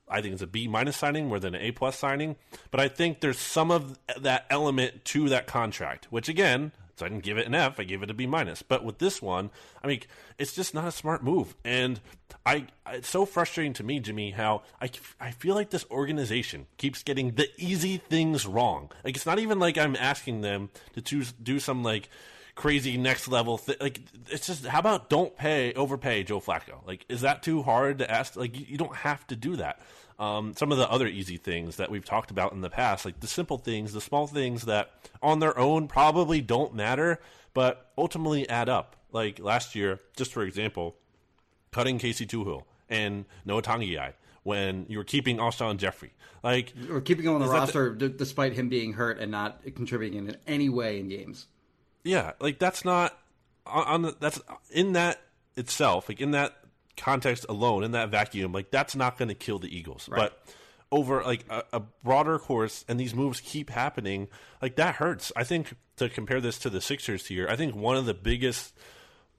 I 0.10 0.22
think 0.22 0.34
it's 0.34 0.42
a 0.42 0.48
B 0.48 0.68
minus 0.68 0.98
signing 0.98 1.28
more 1.28 1.40
than 1.40 1.56
an 1.56 1.62
A 1.62 1.72
plus 1.72 1.98
signing, 1.98 2.36
but 2.70 2.80
I 2.80 2.88
think 2.88 3.22
there's 3.22 3.40
some 3.40 3.72
of 3.72 3.98
that 4.20 4.46
element 4.50 5.06
to 5.06 5.30
that 5.30 5.48
contract, 5.48 6.08
which 6.10 6.30
again. 6.30 6.72
So 7.02 7.08
I 7.08 7.10
didn't 7.10 7.24
give 7.24 7.40
it 7.40 7.48
an 7.48 7.56
F. 7.56 7.80
I 7.80 7.84
gave 7.84 8.04
it 8.04 8.12
a 8.12 8.14
B 8.14 8.28
minus. 8.28 8.62
But 8.62 8.86
with 8.86 9.00
this 9.00 9.24
one, 9.24 9.50
I 9.84 9.88
mean, 9.88 10.02
it's 10.38 10.54
just 10.54 10.76
not 10.76 10.88
a 10.88 10.92
smart 10.92 11.24
move, 11.24 11.56
and 11.66 12.00
I 12.46 12.68
it's 12.92 13.10
so 13.10 13.26
frustrating 13.26 13.74
to 13.74 13.84
me, 13.84 14.00
Jimmy, 14.00 14.30
how 14.30 14.62
I 14.80 14.92
I 15.20 15.32
feel 15.32 15.56
like 15.56 15.72
this 15.72 15.84
organization 15.90 16.68
keeps 16.78 17.02
getting 17.02 17.32
the 17.32 17.50
easy 17.58 17.98
things 17.98 18.46
wrong. 18.46 18.92
Like 19.04 19.16
it's 19.16 19.26
not 19.26 19.40
even 19.40 19.58
like 19.58 19.80
I'm 19.80 19.96
asking 19.96 20.42
them 20.42 20.70
to 20.94 21.02
choose 21.02 21.32
do 21.32 21.60
some 21.60 21.82
like 21.82 22.08
crazy 22.54 22.98
next 22.98 23.28
level 23.28 23.58
thing. 23.58 23.78
Like 23.82 24.00
it's 24.30 24.46
just 24.46 24.64
how 24.68 24.78
about 24.78 25.10
don't 25.10 25.36
pay 25.36 25.74
overpay 25.74 26.22
Joe 26.22 26.40
Flacco? 26.40 26.86
Like 26.86 27.04
is 27.10 27.22
that 27.22 27.42
too 27.42 27.64
hard 27.64 27.98
to 27.98 28.12
ask? 28.12 28.36
Like 28.36 28.60
you, 28.60 28.68
you 28.70 28.78
don't 28.78 28.96
have 28.96 29.26
to 29.28 29.36
do 29.36 29.56
that. 29.56 29.80
Um, 30.22 30.54
some 30.56 30.72
of 30.72 30.78
the 30.78 30.88
other 30.88 31.08
easy 31.08 31.38
things 31.38 31.78
that 31.78 31.90
we've 31.90 32.06
talked 32.06 32.30
about 32.30 32.54
in 32.54 32.62
the 32.62 32.70
past, 32.70 33.06
like 33.06 33.22
the 33.22 33.28
simple 33.28 33.58
things, 33.58 33.92
the 33.92 34.00
small 34.02 34.28
things 34.28 34.66
that 34.66 34.92
on 35.20 35.40
their 35.40 35.58
own 35.58 35.88
probably 35.88 36.42
don't 36.42 36.76
matter, 36.76 37.20
but 37.56 37.90
ultimately 37.98 38.48
add 38.48 38.70
up. 38.70 38.96
Like 39.12 39.40
last 39.40 39.74
year, 39.74 40.00
just 40.16 40.32
for 40.32 40.44
example, 40.44 40.96
cutting 41.72 41.98
Casey 41.98 42.28
Toohill 42.28 42.66
and 42.88 43.26
Noah 43.46 43.64
Togiai 43.64 44.14
when 44.44 44.86
you 44.88 45.00
were 45.00 45.04
keeping 45.04 45.38
Alshon 45.38 45.78
Jeffery. 45.78 46.14
Like 46.44 46.74
Or 46.92 47.02
keeping 47.02 47.26
him 47.26 47.34
on 47.34 47.40
the 47.42 47.48
that 47.48 47.54
the- 47.54 47.60
roster 47.60 47.96
d- 47.96 48.14
despite 48.16 48.54
him 48.54 48.70
being 48.70 48.94
hurt 48.94 49.18
and 49.18 49.32
not 49.32 49.62
contributing 49.76 50.28
in 50.28 50.38
any 50.46 50.70
way 50.70 51.00
in 51.00 51.10
games. 51.10 51.48
Yeah, 52.04 52.34
like 52.40 52.60
that's 52.60 52.86
not 52.86 53.18
on, 53.66 53.88
on 53.88 54.02
the, 54.04 54.16
that's 54.20 54.40
in 54.70 54.94
that 54.94 55.20
itself, 55.58 56.10
like 56.10 56.22
in 56.22 56.32
that 56.32 56.56
context 57.02 57.46
alone, 57.50 57.84
in 57.84 57.92
that 57.92 58.10
vacuum, 58.10 58.52
like 58.54 58.72
that's 58.72 58.96
not 58.96 59.18
going 59.18 59.30
to 59.30 59.36
kill 59.36 59.60
the 59.60 59.76
Eagles. 59.76 60.08
But 60.20 60.44
over 60.92 61.24
like 61.24 61.46
a, 61.50 61.64
a 61.74 61.80
broader 62.04 62.38
course, 62.38 62.86
and 62.88 63.00
these 63.00 63.16
moves 63.16 63.42
keep 63.42 63.70
happening, 63.70 64.28
like 64.62 64.76
that 64.76 64.96
hurts. 64.96 65.32
I 65.36 65.44
think 65.44 65.74
to 65.98 66.10
compare 66.10 66.42
this 66.42 66.60
to 66.60 66.70
the 66.70 66.82
Sixers 66.82 67.28
here, 67.28 67.48
I 67.50 67.56
think 67.56 67.76
one 67.76 67.98
of 67.98 68.06
the 68.06 68.14
biggest 68.14 68.74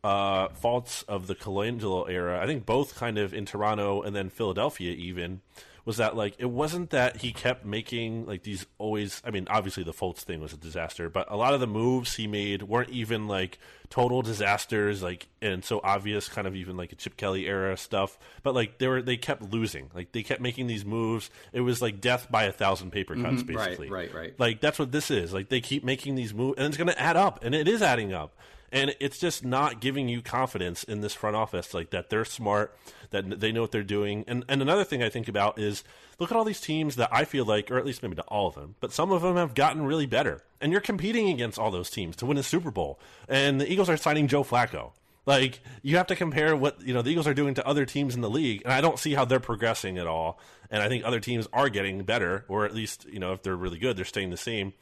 uh, 0.04 0.48
faults 0.48 1.02
of 1.04 1.26
the 1.26 1.34
Colangelo 1.34 2.08
era, 2.08 2.40
I 2.42 2.46
think 2.46 2.66
both 2.66 2.96
kind 2.96 3.18
of 3.18 3.32
in 3.32 3.46
Toronto 3.46 4.02
and 4.02 4.14
then 4.16 4.30
Philadelphia 4.30 4.92
even, 4.92 5.40
was 5.84 5.96
that 5.96 6.14
like 6.16 6.34
it 6.38 6.46
wasn't 6.50 6.90
that 6.90 7.16
he 7.18 7.32
kept 7.32 7.64
making 7.64 8.24
like 8.26 8.42
these 8.44 8.66
always 8.78 9.20
I 9.24 9.30
mean 9.30 9.46
obviously 9.50 9.82
the 9.82 9.92
Fultz 9.92 10.18
thing 10.20 10.40
was 10.40 10.52
a 10.52 10.56
disaster, 10.56 11.08
but 11.08 11.30
a 11.30 11.36
lot 11.36 11.54
of 11.54 11.60
the 11.60 11.66
moves 11.66 12.14
he 12.16 12.26
made 12.26 12.62
weren't 12.62 12.90
even 12.90 13.26
like 13.26 13.58
total 13.90 14.22
disasters 14.22 15.02
like 15.02 15.26
and 15.42 15.64
so 15.64 15.80
obvious 15.84 16.28
kind 16.28 16.46
of 16.46 16.54
even 16.56 16.76
like 16.76 16.92
a 16.92 16.94
Chip 16.94 17.16
Kelly 17.16 17.46
era 17.46 17.76
stuff, 17.76 18.18
but 18.42 18.54
like 18.54 18.78
they 18.78 18.86
were 18.86 19.02
they 19.02 19.16
kept 19.16 19.42
losing. 19.42 19.90
Like 19.94 20.12
they 20.12 20.22
kept 20.22 20.40
making 20.40 20.66
these 20.68 20.84
moves. 20.84 21.30
It 21.52 21.62
was 21.62 21.82
like 21.82 22.00
death 22.00 22.30
by 22.30 22.44
a 22.44 22.52
thousand 22.52 22.92
paper 22.92 23.14
cuts 23.16 23.42
Mhm, 23.42 23.56
right, 23.56 23.66
basically. 23.66 23.90
right, 23.90 24.14
right. 24.14 24.34
Like 24.38 24.60
that's 24.60 24.78
what 24.78 24.92
this 24.92 25.10
is. 25.10 25.32
Like 25.32 25.48
they 25.48 25.60
keep 25.60 25.82
making 25.84 26.14
these 26.14 26.32
moves 26.32 26.58
and 26.58 26.66
it's 26.68 26.76
going 26.76 26.88
to 26.88 27.00
add 27.00 27.16
up 27.16 27.44
and 27.44 27.54
it 27.54 27.66
is 27.66 27.82
adding 27.82 28.12
up 28.12 28.36
and 28.72 28.96
it's 28.98 29.18
just 29.18 29.44
not 29.44 29.80
giving 29.80 30.08
you 30.08 30.20
confidence 30.20 30.82
in 30.82 31.00
this 31.00 31.14
front 31.14 31.36
office 31.36 31.72
like 31.72 31.90
that 31.90 32.10
they're 32.10 32.24
smart 32.24 32.76
that 33.10 33.38
they 33.40 33.52
know 33.52 33.60
what 33.60 33.70
they're 33.70 33.82
doing 33.82 34.24
and 34.26 34.44
and 34.48 34.60
another 34.60 34.84
thing 34.84 35.02
i 35.02 35.08
think 35.08 35.28
about 35.28 35.58
is 35.58 35.84
look 36.22 36.30
at 36.30 36.36
all 36.36 36.44
these 36.44 36.60
teams 36.60 36.96
that 36.96 37.08
I 37.12 37.24
feel 37.24 37.44
like, 37.44 37.70
or 37.70 37.78
at 37.78 37.84
least 37.84 38.02
maybe 38.02 38.14
not 38.14 38.28
all 38.28 38.46
of 38.46 38.54
them, 38.54 38.76
but 38.80 38.92
some 38.92 39.10
of 39.10 39.22
them 39.22 39.36
have 39.36 39.54
gotten 39.54 39.82
really 39.82 40.06
better. 40.06 40.42
And 40.60 40.70
you're 40.70 40.80
competing 40.80 41.28
against 41.28 41.58
all 41.58 41.72
those 41.72 41.90
teams 41.90 42.14
to 42.16 42.26
win 42.26 42.38
a 42.38 42.44
Super 42.44 42.70
Bowl. 42.70 43.00
And 43.28 43.60
the 43.60 43.70
Eagles 43.70 43.90
are 43.90 43.96
signing 43.96 44.28
Joe 44.28 44.44
Flacco. 44.44 44.92
Like 45.26 45.60
you 45.82 45.96
have 45.98 46.06
to 46.08 46.16
compare 46.16 46.56
what 46.56 46.80
you 46.84 46.94
know 46.94 47.02
the 47.02 47.10
Eagles 47.10 47.28
are 47.28 47.34
doing 47.34 47.54
to 47.54 47.66
other 47.66 47.86
teams 47.86 48.16
in 48.16 48.22
the 48.22 48.30
league, 48.30 48.62
and 48.64 48.72
I 48.72 48.80
don't 48.80 48.98
see 48.98 49.14
how 49.14 49.24
they're 49.24 49.38
progressing 49.38 49.98
at 49.98 50.08
all. 50.08 50.40
And 50.68 50.82
I 50.82 50.88
think 50.88 51.04
other 51.04 51.20
teams 51.20 51.46
are 51.52 51.68
getting 51.68 52.02
better, 52.02 52.44
or 52.48 52.64
at 52.64 52.74
least 52.74 53.04
you 53.04 53.20
know 53.20 53.32
if 53.32 53.42
they're 53.42 53.54
really 53.54 53.78
good, 53.78 53.96
they're 53.96 54.04
staying 54.04 54.30
the 54.30 54.36
same. 54.36 54.72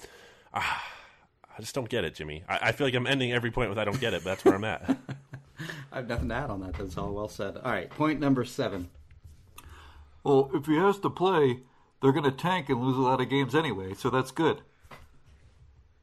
Ah, 0.54 0.82
I 1.60 1.62
just 1.62 1.74
don't 1.74 1.90
get 1.90 2.04
it, 2.04 2.14
Jimmy. 2.14 2.42
I, 2.48 2.58
I 2.68 2.72
feel 2.72 2.86
like 2.86 2.94
I'm 2.94 3.06
ending 3.06 3.32
every 3.32 3.50
point 3.50 3.68
with 3.68 3.78
I 3.78 3.84
don't 3.84 4.00
get 4.00 4.14
it, 4.14 4.24
but 4.24 4.30
that's 4.30 4.46
where 4.46 4.54
I'm 4.54 4.64
at. 4.64 4.96
I 5.92 5.96
have 5.96 6.08
nothing 6.08 6.30
to 6.30 6.34
add 6.34 6.48
on 6.48 6.62
that. 6.62 6.72
That's 6.72 6.96
all 6.96 7.12
well 7.12 7.28
said. 7.28 7.58
All 7.58 7.70
right, 7.70 7.90
point 7.90 8.18
number 8.18 8.46
seven. 8.46 8.88
Well, 10.24 10.50
if 10.54 10.64
he 10.64 10.76
has 10.76 10.98
to 11.00 11.10
play, 11.10 11.58
they're 12.00 12.12
going 12.12 12.24
to 12.24 12.30
tank 12.30 12.70
and 12.70 12.80
lose 12.82 12.96
a 12.96 13.00
lot 13.02 13.20
of 13.20 13.28
games 13.28 13.54
anyway, 13.54 13.92
so 13.92 14.08
that's 14.08 14.30
good. 14.30 14.62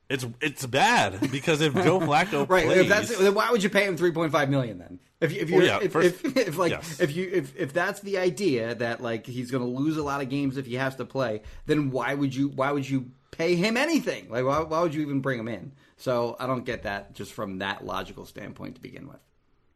It's 0.10 0.28
it's 0.42 0.64
bad 0.68 1.32
because 1.32 1.60
if 1.60 1.74
Joe 1.74 2.00
Flacco 2.02 2.48
Right. 2.48 2.66
plays, 2.66 2.78
If 2.82 2.88
that's 2.88 3.18
then 3.18 3.34
why 3.34 3.50
would 3.50 3.64
you 3.64 3.70
pay 3.72 3.86
him 3.88 3.98
three 3.98 4.12
point 4.12 4.32
five 4.32 4.52
million 4.52 4.78
then? 4.78 5.00
If 5.20 5.34
you, 5.34 5.42
if 5.42 5.50
you 5.50 5.56
Well, 5.58 5.66
yeah, 5.66 5.80
if, 5.82 5.92
first- 5.92 6.24
if, 6.24 6.38
if 6.38 6.58
like 6.60 6.70
yes. 6.72 7.00
if 7.00 7.16
you 7.16 7.28
if 7.34 7.56
if 7.58 7.74
that's 7.74 8.02
the 8.02 8.20
idea 8.20 8.76
that 8.76 9.02
like 9.02 9.26
he's 9.26 9.50
going 9.50 9.64
to 9.64 9.70
lose 9.70 9.98
a 9.98 10.04
lot 10.04 10.22
of 10.22 10.30
games 10.30 10.56
if 10.56 10.68
he 10.68 10.76
has 10.76 10.96
to 10.98 11.06
play, 11.06 11.42
then 11.66 11.90
why 11.90 12.14
would 12.14 12.36
you 12.36 12.50
why 12.50 12.72
would 12.72 12.88
you 12.88 13.10
pay 13.32 13.56
him 13.56 13.78
anything? 13.78 14.30
Like 14.30 14.46
why 14.46 14.60
why 14.62 14.82
would 14.82 14.94
you 14.94 15.02
even 15.02 15.22
bring 15.22 15.40
him 15.40 15.48
in? 15.48 15.72
So 15.98 16.36
I 16.40 16.48
don't 16.48 16.66
get 16.66 16.84
that 16.84 17.14
just 17.16 17.34
from 17.34 17.60
that 17.60 17.86
logical 17.86 18.26
standpoint 18.26 18.76
to 18.76 18.82
begin 18.82 19.08
with. 19.08 19.18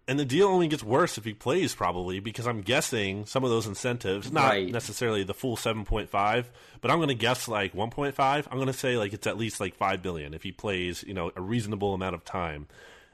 and 0.07 0.19
the 0.19 0.25
deal 0.25 0.47
only 0.47 0.67
gets 0.67 0.83
worse 0.83 1.17
if 1.17 1.23
he 1.25 1.33
plays, 1.33 1.73
probably 1.73 2.19
because 2.19 2.45
I'm 2.47 2.61
guessing 2.61 3.25
some 3.25 3.43
of 3.43 3.49
those 3.49 3.65
incentives, 3.67 4.31
not 4.31 4.49
Right. 4.49 4.69
necessarily 4.71 5.23
the 5.23 5.33
full 5.33 5.55
7.5, 5.55 6.45
but 6.81 6.91
I'm 6.91 6.97
going 6.97 7.07
to 7.09 7.13
guess 7.15 7.47
like 7.47 7.73
1.5. 7.73 8.47
I'm 8.49 8.57
going 8.57 8.67
to 8.67 8.73
say 8.73 8.97
like 8.97 9.13
it's 9.13 9.25
at 9.27 9.37
least 9.37 9.59
like 9.59 9.75
5 9.75 10.01
billion 10.01 10.33
if 10.33 10.43
he 10.43 10.51
plays, 10.51 11.03
you 11.07 11.13
know, 11.13 11.31
a 11.35 11.41
reasonable 11.41 11.93
amount 11.93 12.15
of 12.15 12.25
time. 12.25 12.67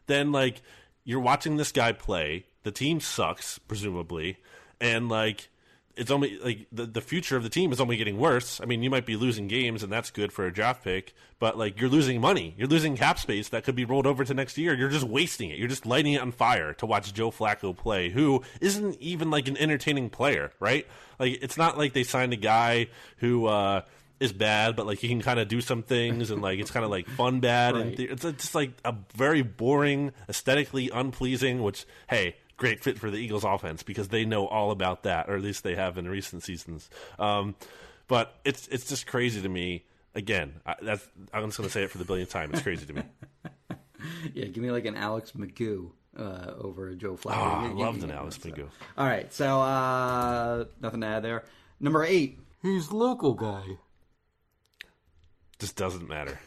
Then 0.07 0.31
like 0.31 0.61
you're 1.03 1.19
watching 1.19 1.57
this 1.57 1.71
guy 1.71 1.91
play, 1.91 2.45
the 2.63 2.71
team 2.71 2.99
sucks 2.99 3.59
presumably, 3.59 4.37
and 4.81 5.07
like 5.07 5.49
it's 5.97 6.11
only 6.11 6.37
like 6.39 6.67
the 6.71 6.85
the 6.85 7.01
future 7.01 7.35
of 7.35 7.43
the 7.43 7.49
team 7.49 7.71
is 7.71 7.81
only 7.81 7.97
getting 7.97 8.17
worse. 8.17 8.61
I 8.61 8.65
mean, 8.65 8.83
you 8.83 8.89
might 8.89 9.05
be 9.05 9.15
losing 9.15 9.47
games, 9.47 9.83
and 9.83 9.91
that's 9.91 10.11
good 10.11 10.31
for 10.31 10.45
a 10.45 10.53
draft 10.53 10.83
pick, 10.83 11.13
but 11.39 11.57
like 11.57 11.79
you're 11.79 11.89
losing 11.89 12.21
money, 12.21 12.53
you're 12.57 12.67
losing 12.67 12.95
cap 12.95 13.19
space 13.19 13.49
that 13.49 13.63
could 13.63 13.75
be 13.75 13.85
rolled 13.85 14.07
over 14.07 14.23
to 14.23 14.33
next 14.33 14.57
year. 14.57 14.73
You're 14.73 14.89
just 14.89 15.05
wasting 15.07 15.49
it. 15.49 15.57
You're 15.57 15.67
just 15.67 15.85
lighting 15.85 16.13
it 16.13 16.21
on 16.21 16.31
fire 16.31 16.73
to 16.75 16.85
watch 16.85 17.13
Joe 17.13 17.31
Flacco 17.31 17.75
play, 17.75 18.09
who 18.09 18.43
isn't 18.61 18.99
even 19.01 19.29
like 19.31 19.47
an 19.47 19.57
entertaining 19.57 20.09
player, 20.09 20.51
right? 20.59 20.87
Like 21.19 21.39
it's 21.41 21.57
not 21.57 21.77
like 21.77 21.93
they 21.93 22.03
signed 22.03 22.33
a 22.33 22.37
guy 22.37 22.87
who. 23.17 23.47
uh 23.47 23.81
is 24.19 24.33
bad, 24.33 24.75
but 24.75 24.87
like 24.87 24.97
he 24.97 25.07
can 25.07 25.21
kind 25.21 25.39
of 25.39 25.47
do 25.47 25.61
some 25.61 25.83
things, 25.83 26.31
and 26.31 26.41
like 26.41 26.57
it's 26.57 26.71
kind 26.71 26.83
of 26.83 26.89
like 26.89 27.07
fun 27.07 27.39
bad, 27.39 27.75
and 27.75 27.95
th- 27.95 28.09
it's 28.09 28.23
just 28.23 28.55
like 28.55 28.71
a 28.83 28.95
very 29.15 29.43
boring, 29.43 30.11
aesthetically 30.27 30.89
unpleasing. 30.91 31.61
Which 31.61 31.85
hey, 32.09 32.35
great 32.57 32.83
fit 32.83 32.99
for 32.99 33.09
the 33.09 33.17
Eagles 33.17 33.43
offense 33.43 33.83
because 33.83 34.09
they 34.09 34.25
know 34.25 34.47
all 34.47 34.71
about 34.71 35.03
that, 35.03 35.29
or 35.29 35.35
at 35.35 35.41
least 35.41 35.63
they 35.63 35.75
have 35.75 35.97
in 35.97 36.07
recent 36.09 36.43
seasons. 36.43 36.89
Um, 37.19 37.55
but 38.07 38.33
it's 38.43 38.67
it's 38.67 38.87
just 38.87 39.07
crazy 39.07 39.41
to 39.41 39.49
me. 39.49 39.85
Again, 40.15 40.55
I, 40.65 40.75
that's 40.81 41.07
I'm 41.33 41.45
just 41.45 41.57
going 41.57 41.67
to 41.67 41.73
say 41.73 41.83
it 41.83 41.91
for 41.91 41.97
the 41.99 42.05
billionth 42.05 42.31
time. 42.31 42.51
It's 42.53 42.61
crazy 42.63 42.85
to 42.87 42.93
me. 42.93 43.03
Yeah, 44.33 44.45
give 44.45 44.63
me 44.63 44.69
like 44.69 44.85
an 44.85 44.95
Alex 44.95 45.31
McGough 45.31 45.89
uh, 46.17 46.51
over 46.61 46.93
Joe 46.93 47.15
Flacco. 47.17 47.31
Oh, 47.35 47.41
I 47.41 47.61
Give- 47.63 47.69
give 47.71 47.77
loved 47.79 48.03
an 48.03 48.11
Alex 48.11 48.35
stuff. 48.35 48.51
McGough. 48.51 48.69
All 48.95 49.05
right, 49.07 49.33
so 49.33 49.59
uh, 49.59 50.65
nothing 50.79 51.01
to 51.01 51.07
add 51.07 51.23
there. 51.23 51.43
Number 51.79 52.03
eight. 52.05 52.39
He's 52.61 52.91
local 52.91 53.33
guy. 53.33 53.63
Just 55.59 55.75
doesn't 55.75 56.07
matter. 56.07 56.39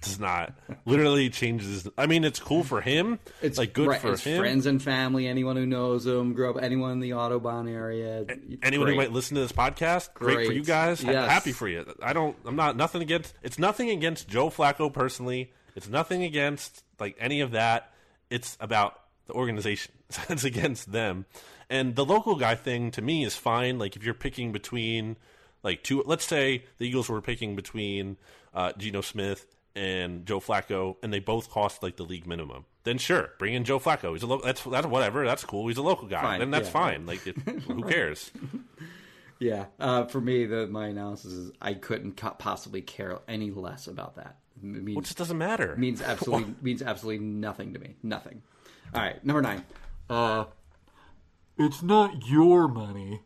Does 0.00 0.18
not. 0.18 0.54
Literally 0.84 1.30
changes. 1.30 1.88
I 1.96 2.06
mean, 2.06 2.24
it's 2.24 2.38
cool 2.38 2.64
for 2.64 2.80
him. 2.80 3.18
It's 3.40 3.58
like 3.58 3.72
good 3.72 3.88
right, 3.88 4.00
for 4.00 4.16
him. 4.16 4.38
friends 4.40 4.66
and 4.66 4.82
family, 4.82 5.26
anyone 5.26 5.56
who 5.56 5.66
knows 5.66 6.06
him, 6.06 6.34
grew 6.34 6.50
up, 6.50 6.62
anyone 6.62 6.92
in 6.92 7.00
the 7.00 7.14
Audubon 7.14 7.68
area. 7.68 8.24
It's 8.28 8.62
anyone 8.62 8.86
great. 8.86 8.94
who 8.94 9.00
might 9.00 9.12
listen 9.12 9.34
to 9.36 9.40
this 9.40 9.52
podcast, 9.52 10.12
great, 10.14 10.46
for 10.46 10.52
you 10.52 10.64
guys. 10.64 11.02
Yes. 11.02 11.30
Happy 11.30 11.52
for 11.52 11.68
you. 11.68 11.86
I 12.02 12.12
don't. 12.12 12.36
I'm 12.44 12.56
not 12.56 12.76
nothing 12.76 13.02
against. 13.02 13.34
It's 13.42 13.58
nothing 13.58 13.90
against 13.90 14.28
Joe 14.28 14.50
Flacco 14.50 14.92
personally. 14.92 15.52
It's 15.74 15.88
nothing 15.88 16.22
against 16.22 16.84
like 16.98 17.16
any 17.18 17.40
of 17.40 17.52
that. 17.52 17.92
It's 18.30 18.56
about 18.60 18.98
the 19.26 19.32
organization. 19.34 19.92
it's 20.28 20.44
against 20.44 20.92
them. 20.92 21.26
And 21.70 21.96
the 21.96 22.04
local 22.04 22.36
guy 22.36 22.54
thing 22.54 22.90
to 22.92 23.02
me 23.02 23.24
is 23.24 23.36
fine. 23.36 23.78
Like 23.78 23.96
if 23.96 24.04
you're 24.04 24.14
picking 24.14 24.52
between 24.52 25.16
like 25.62 25.82
two. 25.82 26.02
Let's 26.04 26.24
say 26.24 26.64
the 26.78 26.86
Eagles 26.86 27.08
were 27.08 27.20
picking 27.20 27.56
between 27.56 28.16
uh, 28.54 28.72
Geno 28.76 29.00
Smith 29.00 29.46
and 29.74 30.26
Joe 30.26 30.40
Flacco, 30.40 30.96
and 31.02 31.12
they 31.12 31.18
both 31.20 31.50
cost 31.50 31.82
like 31.82 31.96
the 31.96 32.02
league 32.04 32.26
minimum. 32.26 32.64
Then 32.84 32.98
sure, 32.98 33.30
bring 33.38 33.54
in 33.54 33.64
Joe 33.64 33.78
Flacco. 33.78 34.12
He's 34.12 34.22
a 34.22 34.26
local. 34.26 34.44
That's 34.44 34.62
that's 34.64 34.86
whatever. 34.86 35.24
That's 35.24 35.44
cool. 35.44 35.68
He's 35.68 35.76
a 35.78 35.82
local 35.82 36.08
guy. 36.08 36.20
Fine, 36.22 36.40
Then 36.40 36.50
that's 36.50 36.66
yeah, 36.68 36.72
fine. 36.72 37.06
Like 37.06 37.26
it, 37.26 37.36
who 37.38 37.82
cares? 37.88 38.30
Yeah, 39.38 39.66
uh, 39.80 40.04
for 40.04 40.20
me, 40.20 40.46
the, 40.46 40.66
my 40.68 40.86
analysis 40.86 41.32
is 41.32 41.52
I 41.60 41.74
couldn't 41.74 42.16
co- 42.16 42.30
possibly 42.38 42.80
care 42.80 43.18
any 43.26 43.50
less 43.50 43.86
about 43.88 44.14
that. 44.16 44.36
It 44.56 44.64
means, 44.64 44.96
Well, 44.96 45.02
it 45.02 45.06
just 45.06 45.18
doesn't 45.18 45.38
matter. 45.38 45.74
means 45.76 46.00
absolutely 46.02 46.54
means 46.62 46.82
absolutely 46.82 47.24
nothing 47.24 47.72
to 47.74 47.80
me. 47.80 47.96
Nothing. 48.02 48.42
All 48.94 49.00
right, 49.00 49.24
number 49.24 49.42
nine. 49.42 49.64
Uh, 50.10 50.44
it's 51.58 51.82
not 51.82 52.26
your 52.26 52.68
money. 52.68 53.22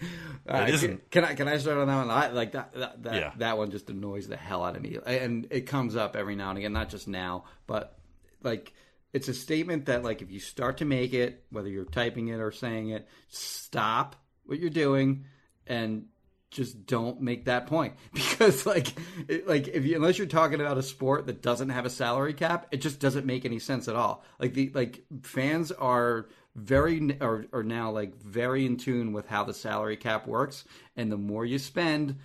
Right, 0.48 0.70
uh, 0.70 0.74
isn't. 0.74 1.10
Can, 1.10 1.22
can 1.22 1.24
I 1.24 1.34
can 1.34 1.48
I 1.48 1.58
start 1.58 1.78
on 1.78 1.88
that 1.88 1.96
one? 1.96 2.10
I 2.10 2.28
like 2.28 2.52
that 2.52 2.72
that 2.74 3.02
that, 3.02 3.14
Yeah. 3.14 3.32
that 3.38 3.58
one 3.58 3.72
just 3.72 3.90
annoys 3.90 4.28
the 4.28 4.36
hell 4.36 4.62
out 4.64 4.76
of 4.76 4.82
me, 4.82 4.96
and 5.04 5.48
it 5.50 5.62
comes 5.62 5.96
up 5.96 6.14
every 6.14 6.36
now 6.36 6.50
and 6.50 6.58
again. 6.58 6.72
Not 6.72 6.88
just 6.88 7.08
now, 7.08 7.44
but 7.66 7.98
like 8.42 8.72
it's 9.12 9.26
a 9.26 9.34
statement 9.34 9.86
that 9.86 10.04
like 10.04 10.22
if 10.22 10.30
you 10.30 10.38
start 10.38 10.76
to 10.78 10.84
make 10.84 11.12
it, 11.14 11.44
whether 11.50 11.68
you're 11.68 11.84
typing 11.84 12.28
it 12.28 12.38
or 12.38 12.52
saying 12.52 12.90
it, 12.90 13.08
stop 13.28 14.14
what 14.44 14.60
you're 14.60 14.70
doing 14.70 15.24
and 15.66 16.06
just 16.52 16.86
don't 16.86 17.20
make 17.20 17.46
that 17.46 17.66
point 17.66 17.94
because 18.14 18.64
like 18.64 18.94
it, 19.28 19.48
like 19.48 19.66
if 19.68 19.84
you 19.84 19.96
unless 19.96 20.16
you're 20.16 20.28
talking 20.28 20.60
about 20.60 20.78
a 20.78 20.82
sport 20.82 21.26
that 21.26 21.42
doesn't 21.42 21.70
have 21.70 21.84
a 21.84 21.90
salary 21.90 22.32
cap 22.32 22.68
it 22.70 22.76
just 22.76 23.00
doesn't 23.00 23.26
make 23.26 23.44
any 23.44 23.58
sense 23.58 23.88
at 23.88 23.96
all 23.96 24.24
like 24.38 24.54
the 24.54 24.70
like 24.72 25.04
fans 25.22 25.72
are 25.72 26.28
very 26.56 27.16
are, 27.20 27.46
are 27.52 27.62
now 27.62 27.90
like 27.90 28.16
very 28.16 28.64
in 28.66 28.76
tune 28.76 29.12
with 29.12 29.28
how 29.28 29.44
the 29.44 29.54
salary 29.54 29.96
cap 29.96 30.26
works 30.26 30.64
and 30.96 31.12
the 31.12 31.16
more 31.16 31.44
you 31.44 31.58
spend 31.58 32.16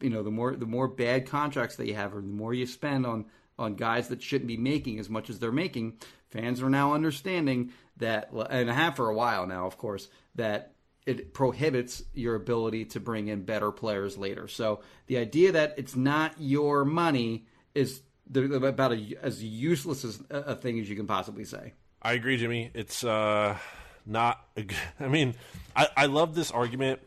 you 0.00 0.10
know 0.10 0.22
the 0.22 0.30
more 0.30 0.56
the 0.56 0.66
more 0.66 0.88
bad 0.88 1.26
contracts 1.26 1.76
that 1.76 1.86
you 1.86 1.94
have 1.94 2.14
or 2.14 2.20
the 2.20 2.26
more 2.26 2.52
you 2.52 2.66
spend 2.66 3.06
on 3.06 3.24
on 3.58 3.76
guys 3.76 4.08
that 4.08 4.22
shouldn't 4.22 4.48
be 4.48 4.56
making 4.56 4.98
as 4.98 5.08
much 5.08 5.30
as 5.30 5.38
they're 5.38 5.52
making 5.52 5.96
fans 6.28 6.60
are 6.60 6.68
now 6.68 6.92
understanding 6.92 7.72
that 7.96 8.28
and 8.50 8.68
have 8.68 8.96
for 8.96 9.08
a 9.08 9.14
while 9.14 9.46
now 9.46 9.66
of 9.66 9.78
course 9.78 10.08
that 10.34 10.72
it 11.06 11.32
prohibits 11.32 12.02
your 12.14 12.34
ability 12.34 12.84
to 12.84 13.00
bring 13.00 13.28
in 13.28 13.44
better 13.44 13.70
players 13.70 14.18
later. 14.18 14.48
So 14.48 14.80
the 15.06 15.18
idea 15.18 15.52
that 15.52 15.74
it's 15.76 15.94
not 15.94 16.34
your 16.36 16.84
money 16.84 17.46
is 17.76 18.02
about 18.34 18.92
a, 18.92 19.16
as 19.22 19.42
useless 19.42 20.04
as 20.04 20.20
a 20.30 20.38
a 20.38 20.54
thing 20.56 20.80
as 20.80 20.90
you 20.90 20.96
can 20.96 21.06
possibly 21.06 21.44
say. 21.44 21.74
I 22.06 22.12
agree, 22.12 22.36
Jimmy. 22.36 22.70
It's 22.72 23.02
uh, 23.02 23.58
not. 24.06 24.46
I 25.00 25.08
mean, 25.08 25.34
I, 25.74 25.88
I 25.96 26.06
love 26.06 26.36
this 26.36 26.52
argument. 26.52 27.00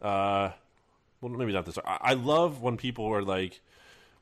Uh, 0.00 0.52
well, 1.20 1.32
maybe 1.32 1.52
not 1.52 1.66
this. 1.66 1.76
I, 1.84 1.98
I 2.00 2.14
love 2.14 2.62
when 2.62 2.78
people 2.78 3.04
are 3.12 3.22
like, 3.22 3.60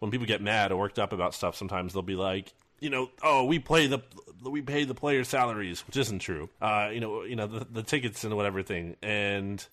when 0.01 0.11
people 0.11 0.27
get 0.27 0.43
mad 0.43 0.73
or 0.73 0.79
worked 0.81 0.99
up 0.99 1.13
about 1.13 1.33
stuff. 1.33 1.55
Sometimes 1.55 1.93
they'll 1.93 2.03
be 2.03 2.17
like, 2.17 2.53
you 2.81 2.91
know, 2.91 3.09
oh, 3.23 3.45
we 3.45 3.61
play 3.61 3.87
the 3.87 4.01
we 4.43 4.61
pay 4.63 4.83
the 4.83 4.97
players' 4.97 5.29
salaries, 5.29 5.87
which 5.87 5.97
isn't 5.97 6.19
true. 6.19 6.49
Uh, 6.61 6.91
you 6.93 6.99
know, 6.99 7.23
you 7.23 7.37
know 7.37 7.47
the, 7.47 7.65
the 7.71 7.85
tickets 7.85 8.25
and 8.25 8.37
whatever 8.37 8.65
thing. 8.65 8.97
And 9.03 9.65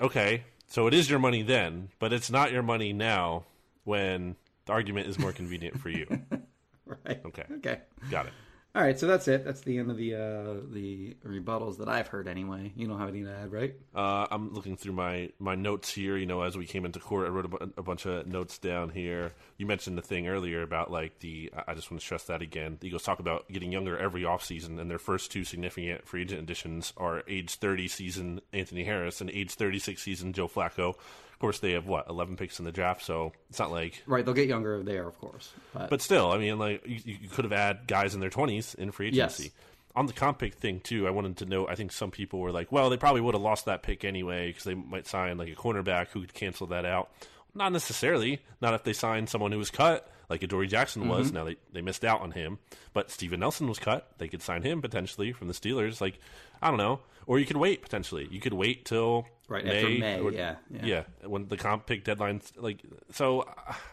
okay, 0.00 0.44
so 0.68 0.86
it 0.86 0.94
is 0.94 1.10
your 1.10 1.18
money 1.18 1.42
then, 1.42 1.90
but 1.98 2.14
it's 2.14 2.30
not 2.30 2.50
your 2.50 2.62
money 2.62 2.94
now 2.94 3.44
when 3.84 4.36
the 4.64 4.72
argument 4.72 5.06
is 5.06 5.18
more 5.18 5.32
convenient 5.32 5.78
for 5.78 5.90
you. 5.90 6.06
Right. 6.86 7.18
Okay. 7.24 7.44
Okay. 7.50 7.80
Got 8.10 8.26
it. 8.26 8.32
All 8.76 8.82
right. 8.82 8.98
So 8.98 9.06
that's 9.06 9.28
it. 9.28 9.44
That's 9.44 9.60
the 9.60 9.78
end 9.78 9.88
of 9.88 9.96
the 9.96 10.16
uh, 10.16 10.54
the 10.72 11.14
rebuttals 11.24 11.78
that 11.78 11.88
I've 11.88 12.08
heard 12.08 12.26
anyway. 12.26 12.72
You 12.74 12.88
don't 12.88 12.98
have 12.98 13.08
anything 13.08 13.26
to 13.26 13.32
add, 13.32 13.52
right? 13.52 13.76
Uh, 13.94 14.26
I'm 14.28 14.52
looking 14.52 14.76
through 14.76 14.94
my, 14.94 15.30
my 15.38 15.54
notes 15.54 15.94
here. 15.94 16.16
You 16.16 16.26
know, 16.26 16.42
as 16.42 16.56
we 16.56 16.66
came 16.66 16.84
into 16.84 16.98
court, 16.98 17.28
I 17.28 17.30
wrote 17.30 17.44
a, 17.44 17.48
bu- 17.48 17.72
a 17.76 17.82
bunch 17.82 18.04
of 18.04 18.26
notes 18.26 18.58
down 18.58 18.88
here. 18.88 19.30
You 19.58 19.66
mentioned 19.66 19.96
the 19.96 20.02
thing 20.02 20.26
earlier 20.26 20.62
about 20.62 20.90
like 20.90 21.20
the. 21.20 21.52
I 21.68 21.74
just 21.74 21.88
want 21.92 22.00
to 22.00 22.04
stress 22.04 22.24
that 22.24 22.42
again. 22.42 22.78
The 22.80 22.88
Eagles 22.88 23.04
talk 23.04 23.20
about 23.20 23.48
getting 23.48 23.70
younger 23.70 23.96
every 23.96 24.22
offseason, 24.22 24.80
and 24.80 24.90
their 24.90 24.98
first 24.98 25.30
two 25.30 25.44
significant 25.44 26.08
free 26.08 26.22
agent 26.22 26.42
additions 26.42 26.92
are 26.96 27.22
age 27.28 27.54
30 27.54 27.86
season 27.86 28.40
Anthony 28.52 28.82
Harris 28.82 29.20
and 29.20 29.30
age 29.30 29.52
36 29.52 30.02
season 30.02 30.32
Joe 30.32 30.48
Flacco. 30.48 30.96
Of 31.44 31.46
course, 31.48 31.58
they 31.60 31.72
have 31.72 31.86
what 31.86 32.08
11 32.08 32.36
picks 32.36 32.58
in 32.58 32.64
the 32.64 32.72
draft, 32.72 33.02
so 33.04 33.32
it's 33.50 33.58
not 33.58 33.70
like. 33.70 34.02
Right. 34.06 34.24
They'll 34.24 34.32
get 34.34 34.48
younger 34.48 34.82
there, 34.82 35.06
of 35.06 35.18
course. 35.18 35.52
But, 35.74 35.90
But 35.90 36.00
still, 36.00 36.32
I 36.32 36.38
mean, 36.38 36.58
like 36.58 36.86
you, 36.86 37.00
you 37.04 37.28
could 37.28 37.44
have 37.44 37.52
had 37.52 37.86
guys 37.86 38.14
in 38.14 38.20
their 38.20 38.30
20s 38.30 38.74
in 38.76 38.90
free 38.92 39.10
Yes. 39.10 39.38
agency. 39.40 39.54
on 39.96 40.06
the 40.06 40.12
comp 40.12 40.38
pick 40.38 40.54
thing 40.54 40.80
too, 40.80 41.06
I 41.06 41.10
wanted 41.10 41.36
to 41.38 41.44
know. 41.46 41.68
I 41.68 41.74
think 41.74 41.92
some 41.92 42.10
people 42.10 42.40
were 42.40 42.50
like, 42.50 42.72
"Well, 42.72 42.88
they 42.90 42.96
probably 42.96 43.20
would 43.20 43.34
have 43.34 43.42
lost 43.42 43.66
that 43.66 43.82
pick 43.82 44.04
anyway 44.04 44.48
because 44.48 44.64
they 44.64 44.74
might 44.74 45.06
sign 45.06 45.36
like 45.38 45.48
a 45.50 45.54
cornerback 45.54 46.08
who 46.08 46.22
could 46.22 46.34
cancel 46.34 46.66
that 46.68 46.84
out." 46.84 47.10
Not 47.54 47.70
necessarily. 47.72 48.40
Not 48.60 48.74
if 48.74 48.82
they 48.82 48.92
signed 48.92 49.28
someone 49.28 49.52
who 49.52 49.58
was 49.58 49.70
cut, 49.70 50.10
like 50.28 50.42
Adoree 50.42 50.66
Jackson 50.66 51.06
was. 51.08 51.26
Mm-hmm. 51.28 51.36
Now 51.36 51.44
they, 51.44 51.56
they 51.72 51.80
missed 51.82 52.04
out 52.04 52.22
on 52.22 52.32
him, 52.32 52.58
but 52.92 53.10
Steven 53.10 53.38
Nelson 53.38 53.68
was 53.68 53.78
cut. 53.78 54.08
They 54.18 54.26
could 54.28 54.42
sign 54.42 54.62
him 54.62 54.80
potentially 54.82 55.30
from 55.32 55.46
the 55.48 55.54
Steelers. 55.54 56.00
Like 56.00 56.18
I 56.60 56.68
don't 56.68 56.78
know, 56.78 56.98
or 57.26 57.38
you 57.38 57.46
could 57.46 57.56
wait 57.56 57.82
potentially. 57.82 58.28
You 58.30 58.40
could 58.40 58.52
wait 58.54 58.84
till 58.84 59.26
Right, 59.46 59.64
May, 59.64 59.76
after 59.76 59.88
May, 59.98 60.20
or- 60.20 60.32
yeah, 60.32 60.56
yeah. 60.70 60.84
yeah, 60.84 61.02
when 61.26 61.48
the 61.48 61.58
comp 61.58 61.84
pick 61.86 62.02
deadlines 62.02 62.50
like 62.56 62.80
so 63.12 63.46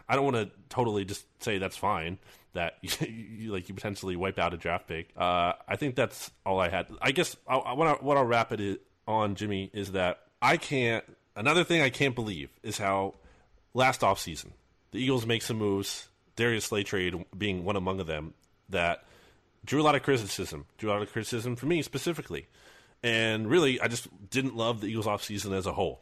i 0.07 0.15
don't 0.15 0.23
want 0.23 0.37
to 0.37 0.49
totally 0.69 1.03
just 1.03 1.25
say 1.43 1.57
that's 1.57 1.75
fine 1.75 2.19
that 2.53 2.75
you, 2.81 3.51
like 3.51 3.67
you 3.67 3.75
potentially 3.75 4.15
wipe 4.15 4.39
out 4.39 4.53
a 4.53 4.57
draft 4.57 4.87
pick 4.87 5.09
uh, 5.17 5.51
i 5.67 5.75
think 5.75 5.95
that's 5.95 6.31
all 6.45 6.57
i 6.57 6.69
had 6.69 6.87
i 7.01 7.11
guess 7.11 7.35
I, 7.45 7.57
I 7.57 7.73
wanna, 7.73 7.95
what 7.95 8.15
i'll 8.15 8.23
wrap 8.23 8.53
it 8.53 8.81
on 9.05 9.35
jimmy 9.35 9.69
is 9.73 9.91
that 9.91 10.21
i 10.41 10.55
can't 10.55 11.03
another 11.35 11.65
thing 11.65 11.81
i 11.81 11.89
can't 11.89 12.15
believe 12.15 12.49
is 12.63 12.77
how 12.77 13.15
last 13.73 13.99
offseason 14.01 14.51
the 14.91 14.99
eagles 14.99 15.25
make 15.25 15.41
some 15.41 15.57
moves 15.57 16.07
darius 16.37 16.63
slay 16.63 16.83
trade 16.83 17.25
being 17.37 17.65
one 17.65 17.75
among 17.75 17.97
them 18.05 18.33
that 18.69 19.03
drew 19.65 19.81
a 19.81 19.83
lot 19.83 19.95
of 19.95 20.01
criticism 20.03 20.65
drew 20.77 20.89
a 20.89 20.93
lot 20.93 21.01
of 21.01 21.11
criticism 21.11 21.57
for 21.57 21.65
me 21.65 21.81
specifically 21.81 22.47
and 23.03 23.49
really 23.49 23.79
i 23.81 23.87
just 23.87 24.07
didn't 24.29 24.55
love 24.55 24.81
the 24.81 24.87
eagles 24.87 25.05
offseason 25.05 25.51
as 25.55 25.65
a 25.65 25.73
whole 25.73 26.01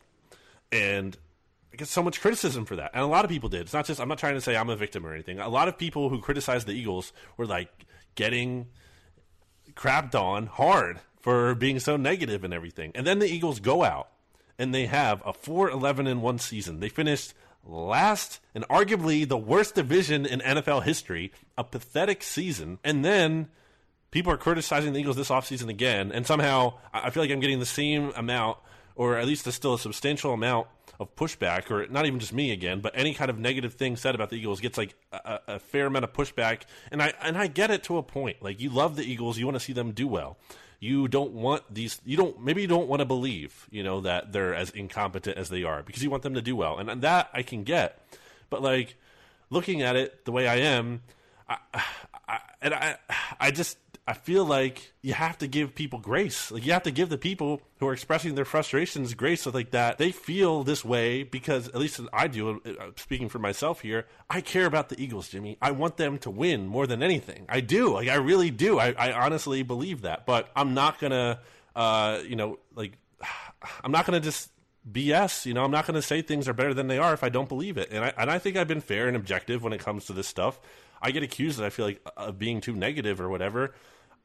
and 0.72 1.18
I 1.72 1.76
get 1.76 1.88
so 1.88 2.02
much 2.02 2.20
criticism 2.20 2.66
for 2.66 2.76
that, 2.78 2.92
and 2.96 3.04
a 3.04 3.08
lot 3.08 3.26
of 3.26 3.30
people 3.30 3.48
did. 3.48 3.62
It's 3.62 3.74
not 3.74 3.86
just 3.86 4.02
I'm 4.02 4.08
not 4.08 4.18
trying 4.18 4.34
to 4.34 4.42
say 4.42 4.58
I'm 4.58 4.72
a 4.72 4.76
victim 4.76 5.06
or 5.06 5.14
anything. 5.14 5.40
A 5.40 5.50
lot 5.50 5.68
of 5.68 5.78
people 5.78 6.10
who 6.10 6.20
criticized 6.20 6.66
the 6.66 6.74
Eagles 6.74 7.14
were 7.38 7.46
like 7.46 7.70
getting 8.16 8.68
crapped 9.76 10.16
on 10.16 10.48
hard 10.48 11.00
for 11.20 11.56
being 11.56 11.80
so 11.80 11.98
negative 11.98 12.44
and 12.44 12.54
everything. 12.54 12.92
And 12.96 13.06
then 13.06 13.20
the 13.20 13.28
Eagles 13.28 13.60
go 13.60 13.84
out 13.84 14.10
and 14.58 14.74
they 14.74 14.88
have 14.88 15.22
a 15.26 15.34
4-11 15.34 16.08
in 16.08 16.22
one 16.22 16.40
season. 16.40 16.80
They 16.80 16.90
finished 16.90 17.34
last 17.66 18.40
and 18.56 18.68
arguably 18.68 19.28
the 19.28 19.38
worst 19.38 19.76
division 19.76 20.26
in 20.26 20.40
NFL 20.40 20.84
history, 20.84 21.32
a 21.58 21.64
pathetic 21.64 22.24
season. 22.24 22.80
And 22.84 23.06
then 23.06 23.50
people 24.12 24.32
are 24.32 24.38
criticizing 24.38 24.94
the 24.94 25.00
Eagles 25.00 25.16
this 25.16 25.30
offseason 25.30 25.70
again, 25.70 26.12
and 26.12 26.26
somehow 26.26 26.74
I 26.94 27.10
feel 27.10 27.24
like 27.24 27.32
I'm 27.32 27.40
getting 27.40 27.60
the 27.60 27.66
same 27.66 28.12
amount, 28.16 28.58
or 28.96 29.18
at 29.18 29.26
least 29.28 29.52
still 29.52 29.74
a 29.74 29.80
substantial 29.80 30.34
amount 30.34 30.68
of 31.00 31.16
pushback, 31.16 31.72
or 31.72 31.88
not 31.88 32.06
even 32.06 32.20
just 32.20 32.34
me 32.34 32.52
again, 32.52 32.82
but 32.82 32.92
any 32.96 33.14
kind 33.14 33.30
of 33.30 33.40
negative 33.40 33.74
thing 33.74 33.96
said 33.96 34.16
about 34.16 34.30
the 34.30 34.36
Eagles 34.36 34.60
gets 34.60 34.78
like 34.78 34.96
a, 35.12 35.18
a 35.18 35.40
a 35.56 35.60
fair 35.60 35.86
amount 35.86 36.04
of 36.06 36.14
pushback, 36.14 36.64
and 36.92 37.02
I 37.02 37.14
and 37.22 37.38
I 37.38 37.48
get 37.48 37.72
it 37.72 37.84
to 37.84 37.98
a 37.98 38.04
point. 38.04 38.42
Like 38.42 38.60
you 38.60 38.70
love 38.70 38.96
the 38.96 39.04
Eagles, 39.04 39.38
you 39.38 39.46
want 39.46 39.56
to 39.56 39.64
see 39.64 39.74
them 39.74 39.92
do 39.92 40.08
well. 40.08 40.38
You 40.82 41.10
don't 41.10 41.34
want 41.34 41.64
these. 41.74 42.00
You 42.06 42.16
don't. 42.16 42.42
Maybe 42.42 42.62
you 42.62 42.68
don't 42.68 42.88
want 42.88 43.02
to 43.02 43.06
believe, 43.06 43.68
you 43.70 43.84
know, 43.84 44.02
that 44.02 44.32
they're 44.32 44.56
as 44.56 44.70
incompetent 44.70 45.38
as 45.38 45.50
they 45.50 45.64
are 45.64 45.84
because 45.84 46.02
you 46.02 46.10
want 46.10 46.24
them 46.24 46.36
to 46.36 46.42
do 46.42 46.56
well, 46.56 46.78
and, 46.78 46.90
and 46.90 47.02
that 47.02 47.30
I 47.34 47.44
can 47.44 47.64
get. 47.64 48.02
But 48.50 48.62
like 48.62 48.96
looking 49.50 49.82
at 49.82 49.96
it 49.96 50.26
the 50.26 50.32
way 50.32 50.48
I 50.48 50.58
am, 50.58 51.02
I, 51.48 51.58
I, 52.28 52.40
and 52.62 52.74
I, 52.74 52.98
I 53.40 53.52
just, 53.52 53.78
I 54.10 54.14
feel 54.14 54.44
like 54.44 54.92
you 55.04 55.14
have 55.14 55.38
to 55.38 55.48
give 55.48 55.76
people 55.76 56.00
grace. 56.00 56.50
Like 56.52 56.66
you 56.66 56.74
have 56.74 56.82
to 56.84 56.92
give 56.92 57.10
the 57.10 57.18
people 57.20 57.62
who 57.80 57.88
are 57.88 57.94
expressing 57.94 58.34
their 58.34 58.44
frustrations 58.44 59.14
grace, 59.14 59.44
so 59.44 59.52
like 59.52 59.70
that 59.70 60.00
they 60.00 60.12
feel 60.12 60.64
this 60.64 60.84
way 60.84 61.22
because 61.22 61.68
at 61.68 61.76
least 61.76 62.02
I 62.12 62.28
do. 62.28 62.60
uh, 62.66 62.86
Speaking 62.96 63.30
for 63.30 63.38
myself 63.38 63.82
here, 63.82 64.08
I 64.28 64.42
care 64.42 64.66
about 64.66 64.90
the 64.90 65.00
Eagles, 65.00 65.30
Jimmy. 65.30 65.60
I 65.62 65.70
want 65.70 65.98
them 65.98 66.18
to 66.20 66.32
win 66.32 66.66
more 66.66 66.88
than 66.88 67.04
anything. 67.04 67.46
I 67.48 67.60
do. 67.62 67.94
Like 67.94 68.08
I 68.10 68.16
really 68.16 68.50
do. 68.50 68.80
I, 68.80 68.96
I 68.98 69.12
honestly 69.14 69.62
believe 69.62 70.02
that. 70.02 70.26
But 70.26 70.50
I'm 70.56 70.74
not 70.74 70.98
gonna, 71.00 71.42
uh, 71.76 72.20
you 72.28 72.36
know, 72.36 72.58
like 72.74 72.94
I'm 73.84 73.92
not 73.92 74.08
gonna 74.08 74.20
just 74.22 74.50
BS. 74.92 75.46
You 75.46 75.54
know, 75.54 75.64
I'm 75.64 75.72
not 75.72 75.86
going 75.86 75.96
to 75.96 76.02
say 76.02 76.24
things 76.24 76.48
are 76.48 76.54
better 76.54 76.74
than 76.74 76.88
they 76.88 76.98
are 76.98 77.14
if 77.14 77.24
I 77.24 77.30
don't 77.30 77.50
believe 77.50 77.78
it. 77.78 77.92
And 77.92 78.04
I, 78.04 78.14
and 78.18 78.32
I 78.32 78.40
think 78.40 78.58
I've 78.58 78.68
been 78.68 78.82
fair 78.82 79.08
and 79.08 79.16
objective 79.16 79.62
when 79.62 79.74
it 79.74 79.80
comes 79.82 80.06
to 80.06 80.14
this 80.14 80.28
stuff. 80.28 80.60
I 81.02 81.12
get 81.12 81.22
accused 81.22 81.60
that 81.60 81.66
I 81.66 81.70
feel 81.70 81.86
like 81.86 82.02
of 82.18 82.40
being 82.40 82.60
too 82.60 82.74
negative 82.76 83.22
or 83.22 83.30
whatever. 83.30 83.74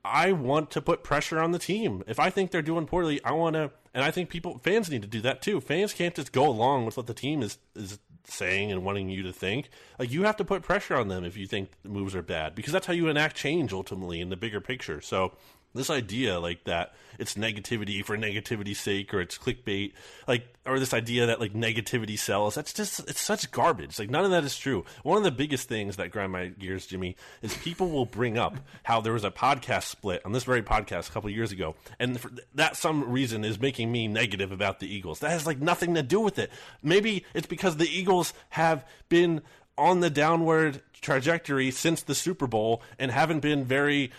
I 0.04 0.32
want 0.32 0.70
to 0.72 0.82
put 0.82 1.02
pressure 1.02 1.40
on 1.40 1.52
the 1.52 1.58
team. 1.58 2.02
If 2.06 2.20
I 2.20 2.28
think 2.28 2.50
they're 2.50 2.62
doing 2.62 2.86
poorly, 2.86 3.22
I 3.24 3.32
want 3.32 3.54
to, 3.54 3.70
and 3.94 4.04
I 4.04 4.10
think 4.10 4.28
people, 4.28 4.58
fans 4.58 4.90
need 4.90 5.02
to 5.02 5.08
do 5.08 5.20
that 5.22 5.40
too. 5.40 5.60
Fans 5.60 5.94
can't 5.94 6.14
just 6.14 6.32
go 6.32 6.46
along 6.46 6.84
with 6.84 6.96
what 6.96 7.06
the 7.06 7.14
team 7.14 7.42
is 7.42 7.58
is 7.74 7.98
saying 8.26 8.72
and 8.72 8.84
wanting 8.84 9.08
you 9.08 9.22
to 9.22 9.32
think. 9.32 9.68
Like 9.98 10.10
you 10.10 10.24
have 10.24 10.36
to 10.36 10.44
put 10.44 10.62
pressure 10.62 10.96
on 10.96 11.08
them 11.08 11.24
if 11.24 11.36
you 11.36 11.46
think 11.46 11.70
the 11.82 11.88
moves 11.88 12.14
are 12.14 12.22
bad, 12.22 12.54
because 12.54 12.72
that's 12.72 12.86
how 12.86 12.92
you 12.92 13.08
enact 13.08 13.36
change 13.36 13.72
ultimately 13.72 14.20
in 14.20 14.30
the 14.30 14.36
bigger 14.36 14.60
picture. 14.60 15.00
So 15.00 15.32
this 15.74 15.90
idea 15.90 16.38
like 16.38 16.64
that 16.64 16.94
it's 17.18 17.34
negativity 17.34 18.04
for 18.04 18.16
negativity's 18.16 18.80
sake 18.80 19.12
or 19.12 19.20
it's 19.20 19.38
clickbait 19.38 19.92
like 20.26 20.46
or 20.66 20.78
this 20.78 20.94
idea 20.94 21.26
that 21.26 21.40
like 21.40 21.52
negativity 21.52 22.18
sells 22.18 22.54
that's 22.54 22.72
just 22.72 23.00
it's 23.08 23.20
such 23.20 23.50
garbage. 23.50 23.98
Like 23.98 24.10
none 24.10 24.24
of 24.24 24.30
that 24.30 24.44
is 24.44 24.56
true. 24.56 24.84
One 25.02 25.18
of 25.18 25.24
the 25.24 25.30
biggest 25.30 25.68
things 25.68 25.96
that 25.96 26.10
grind 26.10 26.32
my 26.32 26.48
gears 26.48 26.86
jimmy 26.86 27.16
is 27.42 27.56
people 27.58 27.90
will 27.90 28.06
bring 28.06 28.38
up 28.38 28.56
how 28.82 29.00
there 29.00 29.12
was 29.12 29.24
a 29.24 29.30
podcast 29.30 29.84
split 29.84 30.22
on 30.24 30.32
this 30.32 30.44
very 30.44 30.62
podcast 30.62 31.08
a 31.08 31.12
couple 31.12 31.30
years 31.30 31.52
ago 31.52 31.74
and 31.98 32.20
for 32.20 32.30
that 32.54 32.76
some 32.76 33.10
reason 33.10 33.44
is 33.44 33.60
making 33.60 33.90
me 33.90 34.08
negative 34.08 34.52
about 34.52 34.80
the 34.80 34.92
eagles. 34.92 35.20
That 35.20 35.30
has 35.30 35.46
like 35.46 35.60
nothing 35.60 35.94
to 35.94 36.02
do 36.02 36.20
with 36.20 36.38
it. 36.38 36.50
Maybe 36.82 37.24
it's 37.34 37.46
because 37.46 37.76
the 37.76 37.88
eagles 37.88 38.32
have 38.50 38.86
been 39.08 39.42
on 39.76 40.00
the 40.00 40.10
downward 40.10 40.80
trajectory 41.00 41.70
since 41.70 42.02
the 42.02 42.14
Super 42.14 42.46
Bowl 42.46 42.82
and 42.98 43.10
haven't 43.10 43.40
been 43.40 43.64
very 43.64 44.10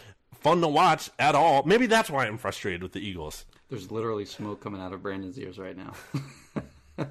fun 0.46 0.62
to 0.62 0.68
watch 0.68 1.10
at 1.18 1.34
all. 1.34 1.64
Maybe 1.64 1.88
that's 1.88 2.10
why 2.10 2.28
I'm 2.28 2.38
frustrated 2.38 2.84
with 2.84 2.92
the 2.92 3.00
Eagles. 3.00 3.46
There's 3.70 3.92
literally 3.92 4.26
smoke 4.26 4.62
coming 4.62 4.80
out 4.80 4.94
of 4.94 5.02
Brandon's 5.02 5.40
ears 5.40 5.58
right 5.58 5.76
now. 5.76 5.94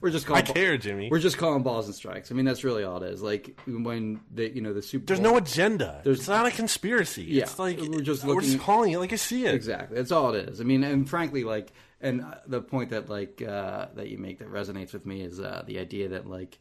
we're 0.00 0.10
just 0.10 0.24
calling 0.24 0.44
I 0.44 0.46
care, 0.46 0.78
Jimmy. 0.78 1.08
We're 1.10 1.18
just 1.18 1.36
calling 1.36 1.64
balls 1.64 1.86
and 1.86 1.94
strikes. 1.94 2.30
I 2.30 2.34
mean, 2.34 2.44
that's 2.44 2.62
really 2.62 2.84
all 2.84 3.02
it 3.02 3.10
is. 3.12 3.22
Like 3.22 3.58
when 3.66 4.20
the 4.32 4.48
you 4.54 4.60
know 4.60 4.72
the 4.72 4.82
Super. 4.82 5.04
There's 5.06 5.18
Bowl, 5.20 5.32
no 5.32 5.38
agenda. 5.38 6.00
There's- 6.04 6.20
it's 6.20 6.28
not 6.28 6.46
a 6.46 6.50
conspiracy. 6.52 7.24
Yeah, 7.24 7.42
it's 7.42 7.58
like 7.58 7.80
we're 7.80 8.00
just 8.00 8.24
we're 8.24 8.40
just 8.40 8.60
calling 8.60 8.92
it 8.92 8.98
like 8.98 9.12
I 9.12 9.16
see 9.16 9.44
it. 9.44 9.54
Exactly. 9.54 9.96
That's 9.96 10.12
all 10.12 10.32
it 10.32 10.48
is. 10.48 10.60
I 10.60 10.64
mean, 10.64 10.84
and 10.84 11.08
frankly, 11.10 11.42
like, 11.44 11.72
and 12.00 12.22
uh, 12.22 12.36
the 12.46 12.62
point 12.62 12.90
that 12.90 13.08
like 13.08 13.42
uh, 13.42 13.86
that 13.94 14.08
you 14.08 14.18
make 14.18 14.38
that 14.38 14.50
resonates 14.50 14.92
with 14.92 15.04
me 15.04 15.22
is 15.22 15.40
uh, 15.40 15.64
the 15.66 15.80
idea 15.80 16.10
that 16.10 16.26
like, 16.28 16.58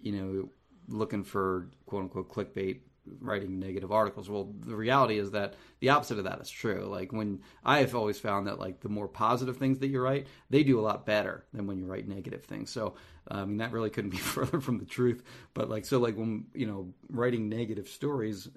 you 0.00 0.12
know, 0.12 0.48
looking 0.88 1.22
for 1.22 1.68
quote 1.86 2.02
unquote 2.02 2.28
clickbait, 2.32 2.80
writing 3.20 3.58
negative 3.58 3.90
articles. 3.92 4.28
Well, 4.28 4.52
the 4.66 4.76
reality 4.76 5.18
is 5.18 5.30
that 5.32 5.54
the 5.80 5.90
opposite 5.90 6.18
of 6.18 6.24
that 6.24 6.40
is 6.40 6.50
true. 6.50 6.86
Like 6.90 7.12
when 7.12 7.40
I 7.64 7.78
have 7.78 7.94
always 7.94 8.18
found 8.18 8.46
that 8.46 8.58
like 8.58 8.80
the 8.80 8.88
more 8.88 9.08
positive 9.08 9.56
things 9.56 9.78
that 9.78 9.88
you 9.88 10.00
write, 10.00 10.26
they 10.50 10.62
do 10.62 10.78
a 10.78 10.82
lot 10.82 11.06
better 11.06 11.44
than 11.52 11.66
when 11.66 11.78
you 11.78 11.86
write 11.86 12.08
negative 12.08 12.44
things. 12.44 12.70
So 12.70 12.94
uh, 13.30 13.38
I 13.38 13.44
mean, 13.44 13.58
that 13.58 13.72
really 13.72 13.90
couldn't 13.90 14.10
be 14.10 14.16
further 14.34 14.60
from 14.60 14.78
the 14.78 14.84
truth. 14.84 15.22
But 15.54 15.68
like, 15.68 15.84
so 15.84 15.98
like 15.98 16.16
when 16.16 16.46
you 16.54 16.66
know 16.66 16.92
writing 17.08 17.48
negative 17.48 17.88
stories, 17.88 18.48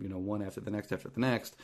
you 0.00 0.08
know, 0.08 0.18
one 0.18 0.42
after 0.42 0.60
the 0.60 0.70
next 0.70 0.92
after 0.92 1.08
the 1.08 1.20
next 1.20 1.56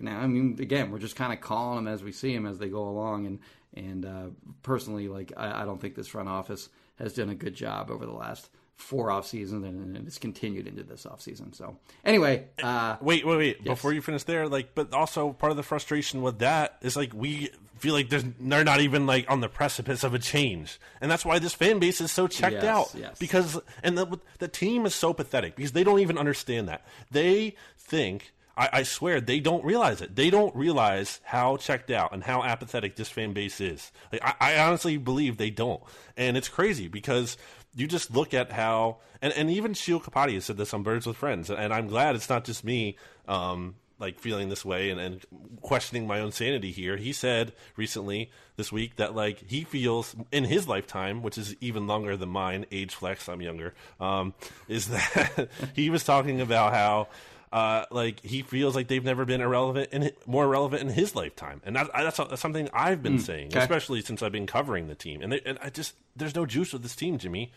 you 0.00 0.06
know, 0.06 0.12
I 0.12 0.26
mean, 0.26 0.56
again, 0.60 0.90
we're 0.90 0.98
just 0.98 1.16
kind 1.16 1.30
of 1.30 1.42
calling 1.42 1.84
them 1.84 1.92
as 1.92 2.02
we 2.02 2.12
see 2.12 2.34
them 2.34 2.46
as 2.46 2.58
they 2.58 2.68
go 2.68 2.88
along. 2.88 3.26
And 3.26 3.38
and 3.74 4.04
uh, 4.04 4.26
personally, 4.62 5.08
like, 5.08 5.32
I, 5.36 5.62
I 5.62 5.64
don't 5.64 5.80
think 5.80 5.94
this 5.94 6.08
front 6.08 6.28
office 6.28 6.68
has 6.98 7.14
done 7.14 7.30
a 7.30 7.34
good 7.34 7.54
job 7.54 7.90
over 7.90 8.04
the 8.06 8.12
last 8.12 8.48
four 8.76 9.10
off 9.10 9.26
seasons, 9.26 9.64
and, 9.64 9.96
and 9.96 10.06
it's 10.06 10.18
continued 10.18 10.66
into 10.66 10.82
this 10.82 11.04
off 11.06 11.20
season. 11.20 11.52
So 11.52 11.76
anyway, 12.04 12.46
uh, 12.62 12.96
Wait, 13.00 13.26
wait, 13.26 13.36
wait! 13.36 13.64
Before 13.64 13.92
you 13.92 14.00
finish 14.02 14.22
there, 14.24 14.48
like, 14.48 14.74
but 14.74 14.92
also 14.94 15.32
part 15.32 15.50
of 15.50 15.56
the 15.56 15.62
frustration 15.62 16.22
with 16.22 16.38
that 16.38 16.78
is 16.80 16.96
like 16.96 17.12
we 17.14 17.50
feel 17.78 17.94
like 17.94 18.08
there's, 18.10 18.24
they're 18.40 18.64
not 18.64 18.80
even 18.80 19.06
like 19.06 19.30
on 19.30 19.40
the 19.40 19.48
precipice 19.48 20.02
of 20.04 20.14
a 20.14 20.18
change, 20.18 20.78
and 21.00 21.10
that's 21.10 21.24
why 21.24 21.38
this 21.38 21.52
fan 21.54 21.78
base 21.78 22.00
is 22.00 22.10
so 22.10 22.26
checked 22.26 22.54
Yes, 22.62 22.64
out. 22.64 22.94
yes. 22.98 23.18
Because 23.18 23.60
and 23.82 23.96
the 23.98 24.18
the 24.38 24.48
team 24.48 24.86
is 24.86 24.94
so 24.94 25.12
pathetic 25.12 25.56
because 25.56 25.72
they 25.72 25.84
don't 25.84 26.00
even 26.00 26.16
understand 26.18 26.68
that 26.68 26.84
they 27.10 27.54
think. 27.78 28.32
I, 28.56 28.68
I 28.72 28.82
swear 28.82 29.20
they 29.20 29.40
don't 29.40 29.64
realize 29.64 30.00
it. 30.00 30.16
They 30.16 30.30
don't 30.30 30.54
realize 30.54 31.20
how 31.24 31.56
checked 31.56 31.90
out 31.90 32.12
and 32.12 32.22
how 32.22 32.42
apathetic 32.42 32.96
this 32.96 33.08
fan 33.08 33.32
base 33.32 33.60
is. 33.60 33.90
Like, 34.12 34.22
I, 34.24 34.34
I 34.40 34.58
honestly 34.58 34.96
believe 34.96 35.36
they 35.36 35.50
don't, 35.50 35.82
and 36.16 36.36
it's 36.36 36.48
crazy 36.48 36.88
because 36.88 37.36
you 37.74 37.86
just 37.86 38.10
look 38.10 38.34
at 38.34 38.52
how 38.52 38.98
and, 39.22 39.32
and 39.34 39.50
even 39.50 39.72
Shio 39.72 40.02
Kapati 40.02 40.34
has 40.34 40.46
said 40.46 40.56
this 40.56 40.74
on 40.74 40.82
Birds 40.82 41.06
with 41.06 41.16
Friends, 41.16 41.50
and 41.50 41.72
I'm 41.72 41.88
glad 41.88 42.14
it's 42.14 42.28
not 42.28 42.44
just 42.44 42.64
me. 42.64 42.96
Um, 43.28 43.76
like 44.00 44.18
feeling 44.18 44.48
this 44.48 44.64
way 44.64 44.90
and, 44.90 44.98
and 44.98 45.24
questioning 45.60 46.06
my 46.06 46.20
own 46.20 46.32
sanity 46.32 46.72
here. 46.72 46.96
He 46.96 47.12
said 47.12 47.52
recently 47.76 48.30
this 48.56 48.72
week 48.72 48.96
that 48.96 49.14
like 49.14 49.44
he 49.46 49.62
feels 49.62 50.16
in 50.32 50.44
his 50.44 50.66
lifetime, 50.66 51.22
which 51.22 51.36
is 51.36 51.54
even 51.60 51.86
longer 51.86 52.16
than 52.16 52.30
mine, 52.30 52.64
age 52.72 52.94
flex, 52.94 53.28
I'm 53.28 53.42
younger, 53.42 53.74
um, 54.00 54.34
is 54.68 54.88
that 54.88 55.50
he 55.74 55.90
was 55.90 56.02
talking 56.02 56.40
about 56.40 56.72
how 56.72 57.08
uh, 57.52 57.84
like 57.90 58.20
he 58.20 58.42
feels 58.42 58.76
like 58.76 58.86
they've 58.86 59.04
never 59.04 59.24
been 59.24 59.40
irrelevant 59.40 59.88
and 59.92 60.12
more 60.26 60.46
relevant 60.46 60.82
in 60.82 60.88
his 60.88 61.16
lifetime, 61.16 61.60
and 61.64 61.74
that, 61.74 61.90
that's, 61.92 62.16
that's 62.16 62.40
something 62.40 62.68
I've 62.72 63.02
been 63.02 63.18
saying, 63.18 63.48
okay. 63.48 63.58
especially 63.58 64.02
since 64.02 64.22
I've 64.22 64.32
been 64.32 64.46
covering 64.46 64.86
the 64.86 64.94
team. 64.94 65.20
And, 65.20 65.32
they, 65.32 65.40
and 65.44 65.58
I 65.60 65.70
just 65.70 65.94
there's 66.14 66.34
no 66.34 66.46
juice 66.46 66.72
with 66.72 66.82
this 66.82 66.94
team, 66.94 67.18
Jimmy, 67.18 67.52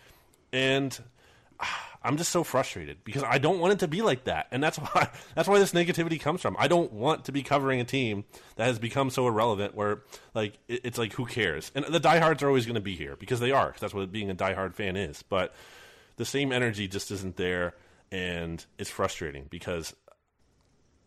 and 0.51 0.99
I'm 2.05 2.17
just 2.17 2.31
so 2.31 2.43
frustrated 2.43 2.97
because 3.05 3.23
I 3.23 3.37
don't 3.37 3.59
want 3.59 3.73
it 3.73 3.79
to 3.79 3.87
be 3.87 4.01
like 4.01 4.23
that, 4.25 4.47
and 4.51 4.63
that's 4.63 4.77
why 4.93 5.09
that's 5.35 5.47
why 5.47 5.59
this 5.59 5.73
negativity 5.73 6.19
comes 6.19 6.41
from. 6.41 6.55
I 6.57 6.67
don't 6.67 6.91
want 6.91 7.25
to 7.25 7.31
be 7.31 7.43
covering 7.43 7.79
a 7.79 7.85
team 7.85 8.25
that 8.55 8.65
has 8.65 8.79
become 8.79 9.11
so 9.11 9.27
irrelevant, 9.27 9.75
where 9.75 10.01
like 10.33 10.57
it, 10.67 10.81
it's 10.85 10.97
like 10.97 11.13
who 11.13 11.27
cares? 11.27 11.71
And 11.75 11.85
the 11.85 11.99
diehards 11.99 12.41
are 12.41 12.47
always 12.47 12.65
going 12.65 12.75
to 12.75 12.81
be 12.81 12.95
here 12.95 13.15
because 13.15 13.39
they 13.39 13.51
are. 13.51 13.71
Cause 13.71 13.81
that's 13.81 13.93
what 13.93 14.11
being 14.11 14.31
a 14.31 14.35
diehard 14.35 14.73
fan 14.73 14.95
is. 14.95 15.21
But 15.21 15.53
the 16.17 16.25
same 16.25 16.51
energy 16.51 16.87
just 16.87 17.11
isn't 17.11 17.37
there, 17.37 17.75
and 18.13 18.63
it's 18.77 18.91
frustrating 18.91 19.47
because 19.49 19.93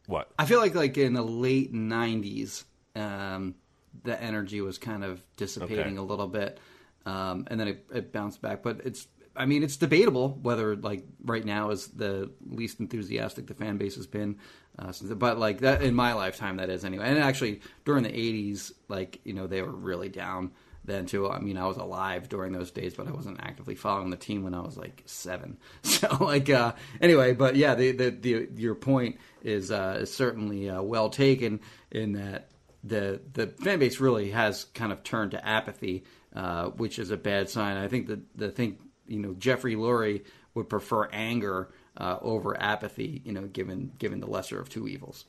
what 0.06 0.30
I 0.38 0.44
feel 0.44 0.58
like 0.58 0.74
like 0.74 0.98
in 0.98 1.14
the 1.14 1.22
late 1.22 1.72
'90s, 1.72 2.64
um, 2.94 3.54
the 4.02 4.20
energy 4.22 4.60
was 4.60 4.76
kind 4.76 5.04
of 5.04 5.22
dissipating 5.36 5.78
Okay. 5.78 5.96
a 5.96 6.02
little 6.02 6.26
bit, 6.26 6.58
um, 7.06 7.46
and 7.48 7.58
then 7.58 7.68
it, 7.68 7.86
it 7.94 8.12
bounced 8.12 8.42
back. 8.42 8.62
But 8.62 8.80
it's, 8.84 9.06
I 9.36 9.46
mean, 9.46 9.62
it's 9.62 9.76
debatable 9.76 10.38
whether 10.42 10.76
like 10.76 11.04
right 11.24 11.44
now 11.44 11.70
is 11.70 11.86
the 11.88 12.30
least 12.44 12.80
enthusiastic 12.80 13.46
the 13.46 13.54
fan 13.54 13.76
base 13.78 13.94
has 13.96 14.06
been. 14.06 14.36
Uh, 14.78 14.92
since, 14.92 15.12
but 15.14 15.38
like 15.38 15.60
that 15.60 15.82
in 15.82 15.94
my 15.94 16.12
lifetime, 16.12 16.56
that 16.56 16.70
is 16.70 16.84
anyway. 16.84 17.06
And 17.08 17.18
actually, 17.18 17.60
during 17.84 18.02
the 18.02 18.10
'80s, 18.10 18.72
like 18.88 19.20
you 19.24 19.32
know, 19.32 19.46
they 19.46 19.62
were 19.62 19.70
really 19.70 20.08
down 20.08 20.50
then 20.86 21.06
too. 21.06 21.28
I 21.28 21.40
mean, 21.40 21.58
I 21.58 21.66
was 21.66 21.76
alive 21.76 22.28
during 22.28 22.52
those 22.52 22.70
days, 22.70 22.94
but 22.94 23.06
I 23.06 23.10
wasn't 23.10 23.40
actively 23.40 23.74
following 23.74 24.10
the 24.10 24.16
team 24.16 24.44
when 24.44 24.54
I 24.54 24.60
was 24.60 24.76
like 24.76 25.02
seven. 25.06 25.58
So 25.82 26.16
like 26.20 26.50
uh, 26.50 26.74
anyway, 27.00 27.32
but 27.32 27.56
yeah, 27.56 27.74
the, 27.74 27.92
the, 27.92 28.10
the 28.10 28.48
your 28.56 28.74
point 28.74 29.18
is 29.42 29.70
uh, 29.70 29.98
is 30.02 30.12
certainly 30.12 30.68
uh, 30.68 30.82
well 30.82 31.08
taken 31.08 31.60
in 31.90 32.12
that 32.12 32.50
the 32.84 33.20
the 33.32 33.46
fan 33.46 33.78
base 33.78 33.98
really 33.98 34.30
has 34.30 34.64
kind 34.74 34.92
of 34.92 35.02
turned 35.02 35.30
to 35.30 35.46
apathy, 35.46 36.04
uh, 36.34 36.66
which 36.66 36.98
is 36.98 37.10
a 37.10 37.16
bad 37.16 37.48
sign. 37.48 37.76
I 37.76 37.88
think 37.88 38.08
that 38.08 38.20
the 38.36 38.50
thing 38.50 38.78
you 39.06 39.20
know 39.20 39.34
Jeffrey 39.34 39.74
Lurie 39.74 40.24
would 40.54 40.68
prefer 40.68 41.08
anger 41.12 41.70
uh, 41.96 42.18
over 42.20 42.60
apathy. 42.60 43.22
You 43.24 43.32
know, 43.32 43.46
given 43.46 43.92
given 43.98 44.20
the 44.20 44.26
lesser 44.26 44.60
of 44.60 44.68
two 44.68 44.86
evils. 44.86 45.24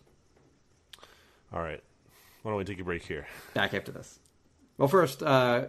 All 1.53 1.62
right. 1.62 1.82
Why 2.43 2.51
don't 2.51 2.58
we 2.58 2.66
take 2.66 2.80
a 2.80 2.84
break 2.84 3.03
here? 3.03 3.28
Back 3.53 3.74
after 3.74 3.91
this. 3.91 4.20
Well, 4.78 4.88
first, 4.88 5.24
uh, 5.24 5.68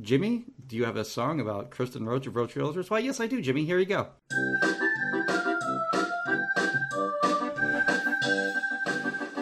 Jimmy, 0.00 0.44
do 0.66 0.76
you 0.76 0.84
have 0.84 0.96
a 0.96 1.04
song 1.04 1.40
about 1.40 1.70
Kristen 1.70 2.06
Roach 2.06 2.26
of 2.26 2.36
Roach 2.36 2.54
Realtors? 2.54 2.88
Why, 2.88 3.00
yes, 3.00 3.20
I 3.20 3.26
do, 3.26 3.42
Jimmy. 3.42 3.64
Here 3.64 3.78
you 3.78 3.86
go. 3.86 4.08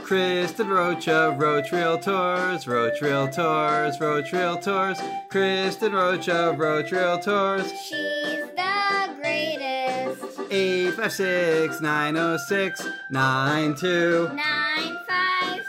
Kristen 0.03 0.69
Roach 0.69 1.07
of 1.07 1.39
Roach 1.39 1.71
Realtors, 1.71 2.67
Roach 2.67 3.01
Realtors, 3.01 4.01
Roach 4.01 4.33
Realtors, 4.33 5.29
Kristen 5.29 5.93
Roach 5.93 6.29
of 6.29 6.59
Roach 6.59 6.91
Realtors, 6.91 7.71
She's 7.85 8.45
the 8.57 9.15
greatest. 9.21 10.41
856 10.51 11.81
906 11.81 12.89
92. 13.11 14.31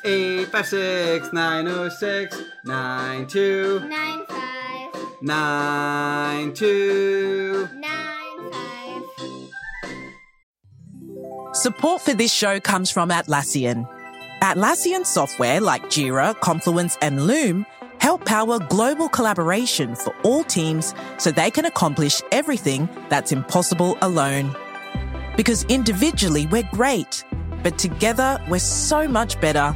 Nine 0.04 0.46
five 0.48 0.74
856 0.74 1.34
906 1.34 2.42
92. 2.66 3.80
nine 3.88 4.26
five 4.28 4.90
92. 5.22 7.70
nine 7.76 8.52
five. 8.52 9.04
Support 11.56 12.02
for 12.02 12.14
this 12.14 12.34
show 12.34 12.60
comes 12.60 12.90
from 12.90 13.10
Atlassian. 13.10 13.88
Atlassian 14.42 15.06
software 15.06 15.62
like 15.62 15.84
Jira, 15.84 16.34
Confluence, 16.40 16.98
and 17.02 17.28
Loom 17.28 17.66
help 18.00 18.26
power 18.26 18.58
global 18.58 19.08
collaboration 19.08 19.96
for 19.96 20.16
all 20.24 20.44
teams 20.44 20.96
so 21.20 21.30
they 21.30 21.52
can 21.52 21.66
accomplish 21.66 22.24
everything 22.32 22.90
that's 23.10 23.32
impossible 23.32 23.96
alone. 24.02 24.56
Because 25.38 25.64
individually 25.66 26.48
we're 26.48 26.68
great, 26.72 27.24
but 27.62 27.78
together 27.78 28.44
we're 28.50 28.58
so 28.58 29.08
much 29.08 29.40
better. 29.40 29.76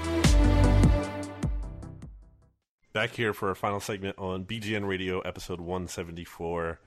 Back 2.93 3.11
here 3.11 3.33
for 3.33 3.47
our 3.47 3.55
final 3.55 3.79
segment 3.79 4.17
on 4.19 4.43
BGN 4.43 4.85
Radio, 4.85 5.21
episode 5.21 5.61
174. 5.61 6.77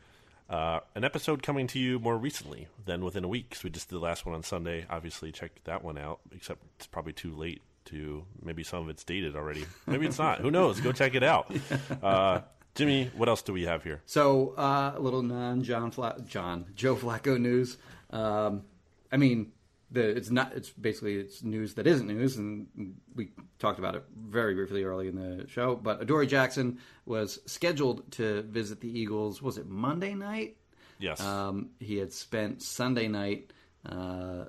Uh, 0.51 0.81
an 0.95 1.03
episode 1.03 1.43
coming 1.43 1.67
to 1.69 1.79
you 1.79 1.99
more 1.99 2.19
recently 2.19 2.69
than 2.85 3.03
within 3.03 3.25
a 3.25 3.29
week 3.29 3.49
because 3.49 3.65
we 3.65 3.71
just 3.71 3.89
did 3.89 3.97
the 3.97 4.01
last 4.01 4.27
one 4.27 4.35
on 4.35 4.43
Sunday. 4.43 4.85
Obviously, 4.91 5.33
check 5.33 5.53
that 5.65 5.83
one 5.83 5.97
out, 5.97 6.21
except 6.35 6.61
it's 6.77 6.87
probably 6.87 7.15
too 7.15 7.35
late 7.35 7.63
to 7.87 8.23
maybe 8.43 8.63
some 8.63 8.83
of 8.83 8.91
it's 8.91 9.03
dated 9.03 9.35
already. 9.35 9.65
Maybe 9.87 10.05
it's 10.07 10.19
not. 10.19 10.41
Who 10.41 10.51
knows? 10.51 10.79
Go 10.81 10.93
check 10.93 11.15
it 11.15 11.23
out. 11.23 11.51
Uh, 12.03 12.43
Jimmy, 12.75 13.11
what 13.17 13.29
else 13.31 13.41
do 13.41 13.53
we 13.55 13.63
have 13.63 13.83
here? 13.85 14.03
So 14.05 14.53
uh, 14.59 14.93
a 14.97 15.01
little 15.01 15.23
non 15.23 15.63
John 15.63 15.91
Fla- 15.91 16.21
John 16.27 16.67
Joe 16.75 16.97
Flacco 16.97 17.41
news. 17.41 17.79
Um, 18.11 18.65
I 19.11 19.17
mean, 19.17 19.53
the 19.95 20.09
it's 20.09 20.31
not. 20.31 20.53
It's 20.55 20.71
basically 20.71 21.17
it's 21.17 21.43
news 21.43 21.75
that 21.75 21.87
isn't 21.87 22.07
news, 22.07 22.37
and 22.37 22.97
we 23.15 23.31
talked 23.59 23.79
about 23.79 23.95
it 23.95 24.05
very 24.17 24.55
briefly 24.55 24.85
early 24.85 25.09
in 25.09 25.17
the 25.17 25.49
show. 25.49 25.77
But 25.77 26.03
Adoree 26.03 26.27
Jackson 26.27 26.79
was 27.07 27.39
scheduled 27.47 28.11
to 28.13 28.43
visit 28.43 28.81
the 28.81 28.99
Eagles. 28.99 29.41
Was 29.41 29.59
it 29.59 29.67
Monday 29.67 30.15
night? 30.15 30.57
Yes. 30.99 31.21
Um, 31.21 31.71
he 31.81 31.97
had 31.97 32.13
spent 32.13 32.63
Sunday 32.63 33.09
night, 33.09 33.53
uh, 33.87 34.47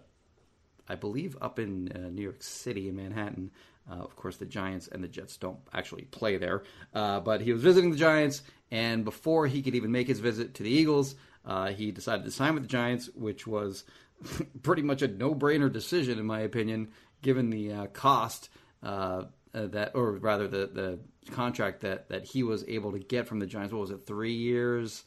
I 0.88 0.96
believe, 0.96 1.38
up 1.41 1.60
in 1.60 1.91
uh, 1.91 2.10
New 2.10 2.22
York 2.22 2.43
City 2.43 2.89
in 2.89 2.96
Manhattan. 2.96 3.52
Uh, 3.89 3.96
of 3.96 4.16
course, 4.16 4.38
the 4.38 4.46
Giants 4.46 4.88
and 4.88 5.04
the 5.04 5.08
Jets 5.08 5.38
don't 5.38 5.60
actually 5.72 6.04
play 6.06 6.38
there, 6.38 6.64
uh, 6.96 7.20
but 7.20 7.41
he 7.41 7.54
was 7.54 7.62
visiting 7.62 7.91
the 7.91 7.98
Giants, 7.98 8.41
and 8.72 9.06
before 9.06 9.46
he 9.46 9.62
could 9.62 9.76
even 9.76 9.91
make 9.91 10.08
his 10.08 10.20
visit 10.20 10.56
to 10.56 10.64
the 10.64 10.72
Eagles, 10.72 11.16
uh, 11.46 11.68
he 11.68 11.91
decided 11.91 12.26
to 12.26 12.32
sign 12.32 12.56
with 12.56 12.64
the 12.64 12.70
Giants, 12.70 13.10
which 13.14 13.46
was 13.46 13.84
pretty 14.63 14.82
much 14.82 15.01
a 15.01 15.07
no-brainer 15.07 15.72
decision, 15.72 16.20
in 16.20 16.26
my 16.26 16.41
opinion, 16.41 16.89
given 17.22 17.49
the 17.49 17.72
uh, 17.72 17.86
cost 17.88 18.49
uh, 18.84 19.24
uh, 19.53 19.68
that, 19.68 19.91
or 19.95 20.13
rather, 20.13 20.47
the 20.47 20.68
the 20.68 20.99
contract 21.32 21.82
that 21.82 22.09
that 22.09 22.26
he 22.26 22.43
was 22.43 22.63
able 22.68 22.91
to 22.91 22.99
get 22.99 23.28
from 23.28 23.39
the 23.39 23.45
Giants. 23.45 23.74
What 23.74 23.82
was 23.82 23.91
it? 23.91 24.05
Three 24.05 24.34
years 24.34 25.03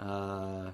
uh, 0.00 0.70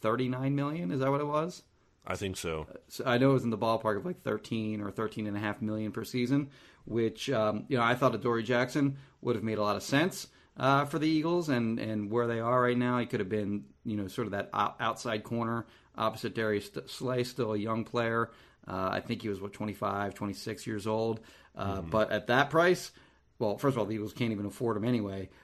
39 0.00 0.54
million 0.54 0.90
is 0.92 1.00
that 1.00 1.10
what 1.10 1.20
it 1.20 1.26
was 1.26 1.62
I 2.06 2.14
think 2.16 2.36
so. 2.36 2.66
so 2.88 3.04
i 3.04 3.18
know 3.18 3.30
it 3.30 3.34
was 3.34 3.44
in 3.44 3.50
the 3.50 3.58
ballpark 3.58 3.98
of 3.98 4.06
like 4.06 4.22
13 4.22 4.80
or 4.80 4.90
13 4.90 5.26
and 5.26 5.36
a 5.36 5.40
half 5.40 5.60
million 5.60 5.92
per 5.92 6.04
season 6.04 6.48
which 6.84 7.28
um, 7.30 7.64
you 7.68 7.76
know 7.76 7.82
i 7.82 7.94
thought 7.94 8.14
Adoree 8.14 8.44
jackson 8.44 8.96
would 9.20 9.34
have 9.34 9.44
made 9.44 9.58
a 9.58 9.62
lot 9.62 9.76
of 9.76 9.82
sense 9.82 10.28
uh, 10.56 10.84
for 10.84 10.98
the 10.98 11.08
eagles 11.08 11.48
and 11.48 11.78
and 11.78 12.10
where 12.10 12.26
they 12.26 12.40
are 12.40 12.62
right 12.62 12.78
now 12.78 12.98
he 12.98 13.06
could 13.06 13.20
have 13.20 13.28
been 13.28 13.64
you 13.84 13.96
know 13.96 14.06
sort 14.06 14.26
of 14.26 14.32
that 14.32 14.48
outside 14.52 15.24
corner 15.24 15.66
opposite 15.98 16.34
darius 16.34 16.70
slay 16.86 17.24
still 17.24 17.52
a 17.52 17.58
young 17.58 17.84
player 17.84 18.30
uh, 18.66 18.88
i 18.92 19.00
think 19.00 19.22
he 19.22 19.28
was 19.28 19.40
what 19.40 19.52
25 19.52 20.14
26 20.14 20.66
years 20.66 20.86
old 20.86 21.20
uh, 21.56 21.80
but 21.80 22.12
at 22.12 22.28
that 22.28 22.50
price 22.50 22.92
well, 23.38 23.56
first 23.56 23.74
of 23.74 23.78
all, 23.78 23.84
the 23.84 23.94
Eagles 23.94 24.12
can't 24.12 24.32
even 24.32 24.46
afford 24.46 24.76
him 24.76 24.84
anyway. 24.84 25.28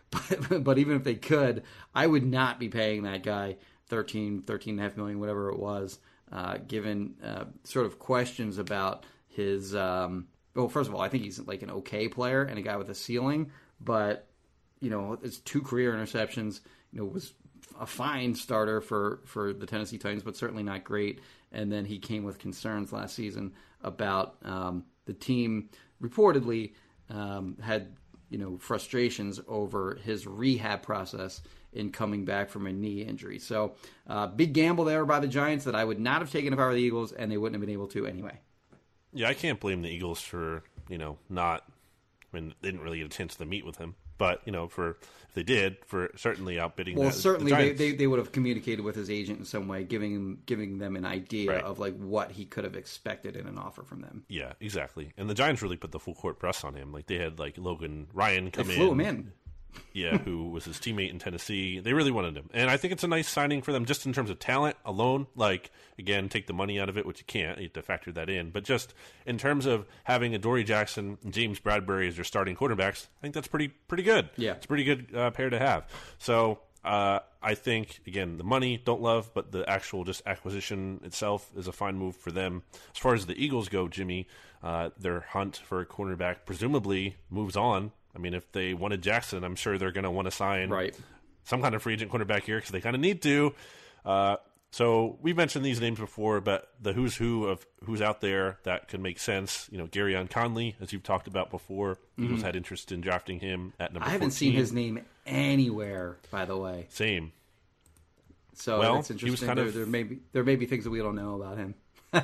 But, 0.48 0.62
but 0.62 0.78
even 0.78 0.94
if 0.94 1.02
they 1.02 1.16
could, 1.16 1.64
I 1.92 2.06
would 2.06 2.24
not 2.24 2.60
be 2.60 2.68
paying 2.68 3.02
that 3.02 3.24
guy 3.24 3.56
13, 3.88 4.42
13 4.42 4.74
and 4.74 4.80
a 4.80 4.82
half 4.84 4.96
million, 4.96 5.18
whatever 5.18 5.50
it 5.50 5.58
was, 5.58 5.98
uh, 6.30 6.58
given 6.68 7.16
uh, 7.20 7.46
sort 7.64 7.86
of 7.86 7.98
questions 7.98 8.58
about 8.58 9.06
his. 9.26 9.74
Um, 9.74 10.28
well, 10.54 10.68
first 10.68 10.88
of 10.88 10.94
all, 10.94 11.00
I 11.00 11.08
think 11.08 11.24
he's 11.24 11.40
like 11.40 11.62
an 11.62 11.70
okay 11.70 12.06
player 12.06 12.44
and 12.44 12.60
a 12.60 12.62
guy 12.62 12.76
with 12.76 12.90
a 12.90 12.94
ceiling, 12.94 13.50
but 13.80 14.28
you 14.78 14.88
know, 14.88 15.18
it's 15.20 15.38
two 15.38 15.62
career 15.62 15.92
interceptions. 15.92 16.60
You 16.92 17.00
know, 17.00 17.06
was 17.06 17.32
a 17.78 17.86
fine 17.86 18.34
starter 18.34 18.80
for 18.80 19.20
for 19.24 19.52
the 19.52 19.66
Tennessee 19.66 19.98
Titans, 19.98 20.22
but 20.22 20.36
certainly 20.36 20.62
not 20.62 20.84
great. 20.84 21.20
And 21.52 21.70
then 21.70 21.84
he 21.84 21.98
came 21.98 22.24
with 22.24 22.38
concerns 22.38 22.92
last 22.92 23.14
season 23.14 23.52
about 23.82 24.36
um, 24.42 24.84
the 25.04 25.12
team 25.12 25.70
reportedly 26.02 26.72
um, 27.10 27.56
had 27.62 27.96
you 28.30 28.38
know 28.38 28.58
frustrations 28.58 29.40
over 29.46 29.98
his 30.02 30.26
rehab 30.26 30.82
process 30.82 31.42
in 31.72 31.90
coming 31.90 32.24
back 32.24 32.48
from 32.48 32.66
a 32.66 32.72
knee 32.72 33.02
injury. 33.02 33.38
So 33.38 33.74
uh, 34.06 34.28
big 34.28 34.52
gamble 34.52 34.84
there 34.84 35.04
by 35.04 35.20
the 35.20 35.28
Giants 35.28 35.64
that 35.64 35.74
I 35.74 35.84
would 35.84 35.98
not 36.00 36.20
have 36.20 36.30
taken 36.30 36.52
if 36.52 36.58
I 36.58 36.66
were 36.66 36.74
the 36.74 36.80
Eagles, 36.80 37.12
and 37.12 37.30
they 37.30 37.36
wouldn't 37.36 37.54
have 37.54 37.66
been 37.66 37.74
able 37.74 37.88
to 37.88 38.06
anyway. 38.06 38.38
Yeah, 39.12 39.28
I 39.28 39.34
can't 39.34 39.60
blame 39.60 39.82
the 39.82 39.90
Eagles 39.90 40.20
for 40.20 40.62
you 40.88 40.98
know 40.98 41.18
not. 41.28 41.64
I 42.32 42.36
mean, 42.36 42.54
they 42.60 42.68
didn't 42.68 42.82
really 42.82 42.98
get 42.98 43.06
a 43.06 43.16
chance 43.16 43.36
to 43.36 43.44
meet 43.44 43.64
with 43.64 43.76
him, 43.76 43.94
but 44.18 44.40
you 44.44 44.52
know, 44.52 44.68
for 44.68 44.90
if 44.90 45.34
they 45.34 45.42
did, 45.42 45.78
for 45.84 46.10
certainly 46.16 46.60
outbidding. 46.60 46.96
Well, 46.96 47.08
that, 47.08 47.14
certainly 47.14 47.50
the 47.52 47.56
they, 47.56 47.72
they, 47.72 47.92
they 47.92 48.06
would 48.06 48.18
have 48.20 48.30
communicated 48.32 48.82
with 48.84 48.94
his 48.96 49.10
agent 49.10 49.40
in 49.40 49.44
some 49.44 49.66
way, 49.68 49.82
giving 49.84 50.12
him, 50.14 50.38
giving 50.46 50.78
them 50.78 50.94
an 50.96 51.04
idea 51.04 51.50
Right. 51.52 51.64
of 51.64 51.78
like 51.80 51.96
what 51.98 52.30
he 52.30 52.44
could 52.44 52.64
have 52.64 52.76
expected 52.76 53.34
in 53.36 53.46
an 53.46 53.58
offer 53.58 53.82
from 53.82 54.00
them. 54.00 54.24
Yeah, 54.28 54.52
exactly. 54.60 55.12
And 55.16 55.28
the 55.28 55.34
Giants 55.34 55.60
really 55.62 55.76
put 55.76 55.90
the 55.92 55.98
full 55.98 56.14
court 56.14 56.38
press 56.38 56.62
on 56.64 56.74
him. 56.74 56.92
Like 56.92 57.06
they 57.06 57.18
had 57.18 57.38
like 57.38 57.58
Logan 57.58 58.06
Ryan 58.14 58.44
They 58.46 58.50
come 58.52 58.66
flew 58.66 58.92
in. 58.92 59.00
him 59.00 59.00
in. 59.00 59.32
Yeah, 59.92 60.18
who 60.18 60.48
was 60.50 60.64
his 60.64 60.78
teammate 60.78 61.10
in 61.10 61.18
Tennessee. 61.18 61.78
They 61.78 61.92
really 61.92 62.10
wanted 62.10 62.36
him. 62.36 62.50
And 62.52 62.68
I 62.68 62.76
think 62.76 62.92
it's 62.92 63.04
a 63.04 63.08
nice 63.08 63.28
signing 63.28 63.62
for 63.62 63.72
them 63.72 63.84
just 63.84 64.06
in 64.06 64.12
terms 64.12 64.28
of 64.28 64.38
talent 64.38 64.76
alone. 64.84 65.28
Like, 65.36 65.70
again, 65.98 66.28
take 66.28 66.46
the 66.46 66.52
money 66.52 66.80
out 66.80 66.88
of 66.88 66.98
it, 66.98 67.06
which 67.06 67.20
you 67.20 67.24
can't. 67.26 67.58
You 67.58 67.64
have 67.64 67.74
to 67.74 67.82
factor 67.82 68.10
that 68.12 68.28
in. 68.28 68.50
But 68.50 68.64
just 68.64 68.92
in 69.24 69.38
terms 69.38 69.66
of 69.66 69.86
having 70.02 70.34
Adoree 70.34 70.64
Jackson 70.64 71.18
and 71.22 71.32
James 71.32 71.60
Bradberry 71.60 72.08
as 72.08 72.16
your 72.16 72.24
starting 72.24 72.56
quarterbacks, 72.56 73.06
I 73.18 73.20
think 73.22 73.34
that's 73.34 73.48
pretty 73.48 73.68
pretty 73.68 74.02
good. 74.02 74.30
Yeah. 74.36 74.52
It's 74.52 74.64
a 74.64 74.68
pretty 74.68 74.84
good 74.84 75.14
uh, 75.14 75.30
pair 75.30 75.50
to 75.50 75.58
have. 75.58 75.86
So 76.18 76.58
uh, 76.84 77.20
I 77.42 77.54
think, 77.54 78.00
again, 78.06 78.36
the 78.36 78.44
money, 78.44 78.82
don't 78.84 79.00
love, 79.00 79.30
but 79.32 79.52
the 79.52 79.68
actual 79.68 80.04
just 80.04 80.22
acquisition 80.26 81.00
itself 81.04 81.50
is 81.56 81.68
a 81.68 81.72
fine 81.72 81.96
move 81.96 82.16
for 82.16 82.30
them. 82.30 82.62
As 82.94 82.98
far 82.98 83.14
as 83.14 83.26
the 83.26 83.42
Eagles 83.42 83.68
go, 83.68 83.88
Jimmy, 83.88 84.26
uh, 84.62 84.90
their 84.98 85.20
hunt 85.20 85.62
for 85.64 85.80
a 85.80 85.86
cornerback 85.86 86.38
presumably 86.46 87.16
moves 87.30 87.56
on. 87.56 87.92
I 88.14 88.18
mean, 88.18 88.34
if 88.34 88.50
they 88.52 88.74
wanted 88.74 89.02
Jackson, 89.02 89.42
I'm 89.44 89.56
sure 89.56 89.76
they're 89.78 89.92
going 89.92 90.04
to 90.04 90.10
want 90.10 90.26
to 90.26 90.30
sign 90.30 90.70
Right. 90.70 90.94
some 91.44 91.60
kind 91.62 91.74
of 91.74 91.82
free 91.82 91.94
agent 91.94 92.10
cornerback 92.12 92.42
here 92.44 92.58
because 92.58 92.70
they 92.70 92.80
kind 92.80 92.94
of 92.94 93.00
need 93.00 93.22
to. 93.22 93.54
Uh, 94.04 94.36
so 94.70 95.18
we've 95.22 95.36
mentioned 95.36 95.64
these 95.64 95.80
names 95.80 95.98
before, 96.00 96.40
but 96.40 96.68
the 96.82 96.92
who's 96.92 97.14
who 97.16 97.46
of 97.46 97.64
who's 97.84 98.02
out 98.02 98.20
there 98.20 98.58
that 98.64 98.88
could 98.88 99.00
make 99.00 99.20
sense. 99.20 99.68
You 99.70 99.78
know, 99.78 99.86
Gareon 99.86 100.28
Conley, 100.28 100.74
as 100.80 100.92
you've 100.92 101.04
talked 101.04 101.28
about 101.28 101.50
before, 101.50 101.98
Eagles 102.18 102.42
had 102.42 102.56
interest 102.56 102.90
in 102.90 103.00
drafting 103.00 103.38
him 103.38 103.72
at 103.78 103.92
number. 103.92 104.00
Mm-hmm. 104.00 104.08
I 104.08 104.12
haven't 104.12 104.30
14. 104.30 104.36
seen 104.36 104.52
his 104.52 104.72
name 104.72 105.00
anywhere, 105.26 106.16
by 106.32 106.44
the 106.44 106.56
way. 106.56 106.86
Same. 106.90 107.30
So 108.54 108.80
Well, 108.80 108.96
was 108.98 109.10
interesting. 109.10 109.54
there, 109.54 109.64
of- 109.66 109.74
there 109.74 109.86
may 109.86 110.02
be 110.02 110.18
there 110.32 110.44
may 110.44 110.56
be 110.56 110.66
things 110.66 110.84
that 110.84 110.90
we 110.90 110.98
don't 110.98 111.16
know 111.16 111.40
about 111.40 111.56
him. 111.56 111.74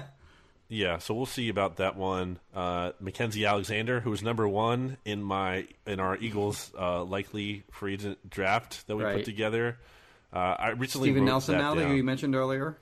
Yeah, 0.72 0.98
so 0.98 1.14
we'll 1.14 1.26
see 1.26 1.48
about 1.48 1.78
that 1.78 1.96
one. 1.96 2.38
Uh, 2.54 2.92
Mackenzie 3.00 3.44
Alexander, 3.44 3.98
who 3.98 4.10
was 4.10 4.22
number 4.22 4.46
one 4.46 4.98
in 5.04 5.20
my 5.20 5.66
in 5.84 5.98
our 5.98 6.16
Eagles 6.16 6.70
uh, 6.78 7.02
likely 7.02 7.64
free 7.72 7.94
agent 7.94 8.30
draft 8.30 8.86
that 8.86 8.94
we 8.96 9.02
Right. 9.02 9.16
put 9.16 9.24
together. 9.24 9.78
Uh, 10.32 10.38
I 10.58 10.68
recently 10.70 11.08
Steven 11.08 11.24
Nelson, 11.24 11.54
that 11.58 11.60
now 11.60 11.74
that 11.74 11.90
you 11.94 12.04
mentioned 12.04 12.36
earlier. 12.36 12.76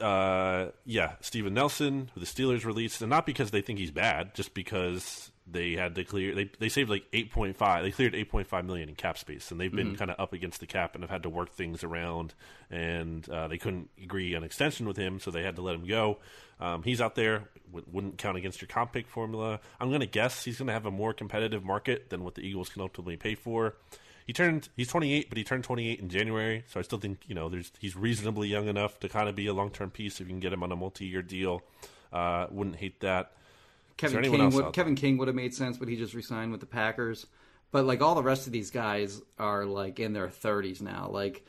uh, 0.00 0.66
yeah, 0.84 1.12
Steven 1.22 1.54
Nelson, 1.54 2.10
who 2.14 2.20
the 2.20 2.26
Steelers 2.26 2.66
released, 2.66 3.00
and 3.00 3.08
not 3.08 3.24
because 3.24 3.50
they 3.52 3.62
think 3.62 3.78
he's 3.78 3.90
bad, 3.90 4.34
just 4.34 4.52
because 4.52 5.30
they 5.46 5.72
had 5.72 5.94
to 5.94 6.04
clear. 6.04 6.34
They 6.34 6.50
they 6.58 6.68
saved 6.68 6.90
like 6.90 7.04
eight 7.12 7.30
point 7.30 7.56
five. 7.56 7.84
They 7.84 7.92
cleared 7.92 8.14
eight 8.14 8.28
point 8.30 8.48
five 8.48 8.64
million 8.64 8.88
in 8.88 8.94
cap 8.96 9.16
space, 9.16 9.50
and 9.50 9.60
they've 9.60 9.70
been 9.72 9.94
kind 9.96 10.10
of 10.10 10.18
up 10.18 10.32
against 10.32 10.60
the 10.60 10.66
cap 10.66 10.94
and 10.94 11.04
have 11.04 11.10
had 11.10 11.22
to 11.22 11.28
work 11.30 11.52
things 11.52 11.84
around. 11.84 12.34
And 12.70 13.28
uh, 13.28 13.46
they 13.48 13.58
couldn't 13.58 13.90
agree 14.02 14.34
on 14.34 14.42
extension 14.42 14.86
with 14.88 14.96
him, 14.96 15.20
so 15.20 15.30
they 15.30 15.42
had 15.42 15.56
to 15.56 15.62
let 15.62 15.74
him 15.76 15.86
go. 15.86 16.18
Um, 16.58 16.82
he's 16.82 17.00
out 17.00 17.14
there. 17.14 17.48
W- 17.66 17.86
wouldn't 17.92 18.18
count 18.18 18.36
against 18.36 18.60
your 18.60 18.68
comp 18.68 18.92
pick 18.92 19.06
formula. 19.06 19.60
I'm 19.78 19.88
going 19.88 20.00
to 20.00 20.06
guess 20.06 20.44
he's 20.44 20.58
going 20.58 20.66
to 20.66 20.72
have 20.72 20.86
a 20.86 20.90
more 20.90 21.12
competitive 21.12 21.64
market 21.64 22.10
than 22.10 22.24
what 22.24 22.34
the 22.34 22.42
Eagles 22.42 22.68
can 22.68 22.82
ultimately 22.82 23.16
pay 23.16 23.34
for. 23.34 23.76
He 24.26 24.32
turned. 24.32 24.68
He's 24.76 24.88
28, 24.88 25.28
but 25.28 25.38
he 25.38 25.44
turned 25.44 25.62
28 25.62 26.00
in 26.00 26.08
January. 26.08 26.64
So 26.66 26.80
I 26.80 26.82
still 26.82 26.98
think 26.98 27.20
you 27.28 27.34
know 27.36 27.48
there's 27.48 27.70
he's 27.78 27.94
reasonably 27.94 28.48
young 28.48 28.66
enough 28.66 28.98
to 29.00 29.08
kind 29.08 29.28
of 29.28 29.36
be 29.36 29.46
a 29.46 29.54
long 29.54 29.70
term 29.70 29.90
piece 29.90 30.20
if 30.20 30.26
you 30.26 30.32
can 30.32 30.40
get 30.40 30.52
him 30.52 30.64
on 30.64 30.72
a 30.72 30.76
multi 30.76 31.06
year 31.06 31.22
deal. 31.22 31.62
Uh, 32.12 32.46
wouldn't 32.50 32.76
hate 32.76 33.00
that. 33.00 33.32
Kevin 33.96 34.22
King 34.22 34.50
would 34.50 34.72
Kevin 34.72 34.94
King 34.94 35.16
would 35.18 35.28
have 35.28 35.34
made 35.34 35.54
sense, 35.54 35.76
but 35.78 35.88
he 35.88 35.96
just 35.96 36.14
resigned 36.14 36.50
with 36.52 36.60
the 36.60 36.66
Packers. 36.66 37.26
But 37.72 37.84
like 37.84 38.00
all 38.02 38.14
the 38.14 38.22
rest 38.22 38.46
of 38.46 38.52
these 38.52 38.70
guys 38.70 39.20
are 39.38 39.64
like 39.64 39.98
in 40.00 40.12
their 40.12 40.28
thirties 40.30 40.80
now. 40.82 41.08
Like, 41.10 41.44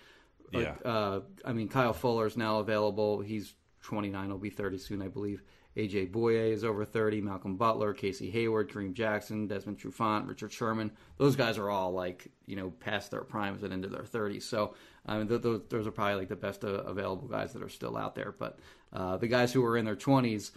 Yeah. 0.51 0.75
uh, 0.83 1.21
I 1.45 1.53
mean 1.53 1.67
Kyle 1.69 1.93
Fuller 1.93 2.25
is 2.25 2.37
now 2.37 2.59
available. 2.59 3.21
He's 3.21 3.53
twenty 3.81 4.09
nine. 4.09 4.29
Will 4.29 4.37
be 4.37 4.49
thirty 4.49 4.77
soon, 4.77 5.01
I 5.01 5.07
believe. 5.07 5.43
AJ 5.75 6.11
Bouye 6.11 6.51
is 6.53 6.63
over 6.63 6.85
thirty. 6.85 7.21
Malcolm 7.21 7.55
Butler, 7.55 7.93
Casey 7.93 8.31
Hayward, 8.31 8.71
Kareem 8.71 8.93
Jackson, 8.93 9.45
Desmond 9.45 9.77
Trufant, 9.79 10.27
Richard 10.27 10.51
Sherman. 10.51 10.91
Those 11.17 11.35
guys 11.35 11.59
are 11.59 11.69
all 11.69 11.91
like 11.91 12.31
you 12.47 12.55
know 12.55 12.71
past 12.71 13.11
their 13.11 13.21
primes 13.21 13.61
and 13.61 13.71
into 13.71 13.87
their 13.87 14.03
thirties. 14.05 14.43
So 14.45 14.73
I 15.05 15.17
mean 15.19 15.27
th- 15.27 15.41
those 15.43 15.61
those 15.69 15.85
are 15.85 15.91
probably 15.91 16.15
like 16.15 16.29
the 16.29 16.35
best 16.35 16.63
uh, 16.63 16.69
available 16.83 17.27
guys 17.27 17.53
that 17.53 17.61
are 17.61 17.69
still 17.69 17.95
out 17.95 18.15
there. 18.15 18.33
But 18.37 18.57
uh, 18.91 19.17
the 19.17 19.27
guys 19.27 19.53
who 19.53 19.63
are 19.65 19.77
in 19.77 19.85
their 19.85 19.95
twenties 19.95 20.51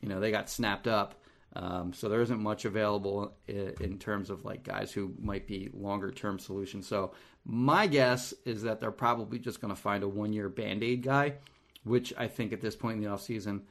you 0.00 0.08
know 0.08 0.20
they 0.20 0.30
got 0.30 0.50
snapped 0.50 0.86
up. 0.86 1.14
Um, 1.56 1.92
so 1.92 2.08
there 2.08 2.20
isn't 2.20 2.40
much 2.40 2.64
available 2.64 3.34
in, 3.48 3.98
terms 3.98 4.30
of 4.30 4.44
like 4.44 4.62
guys 4.62 4.92
who 4.92 5.12
might 5.18 5.48
be 5.48 5.68
longer 5.74 6.12
term 6.12 6.38
solutions. 6.38 6.86
So 6.86 7.12
my 7.44 7.88
guess 7.88 8.32
is 8.44 8.62
that 8.62 8.78
they're 8.78 8.92
probably 8.92 9.40
just 9.40 9.60
going 9.60 9.74
to 9.74 9.80
find 9.80 10.04
a 10.04 10.08
one 10.08 10.32
year 10.32 10.48
band-aid 10.48 11.02
guy 11.02 11.34
which 11.84 12.12
i 12.18 12.26
think 12.26 12.52
at 12.52 12.60
this 12.60 12.76
point 12.76 12.96
in 12.96 13.02
the 13.02 13.08
offseason 13.08 13.24
season 13.24 13.62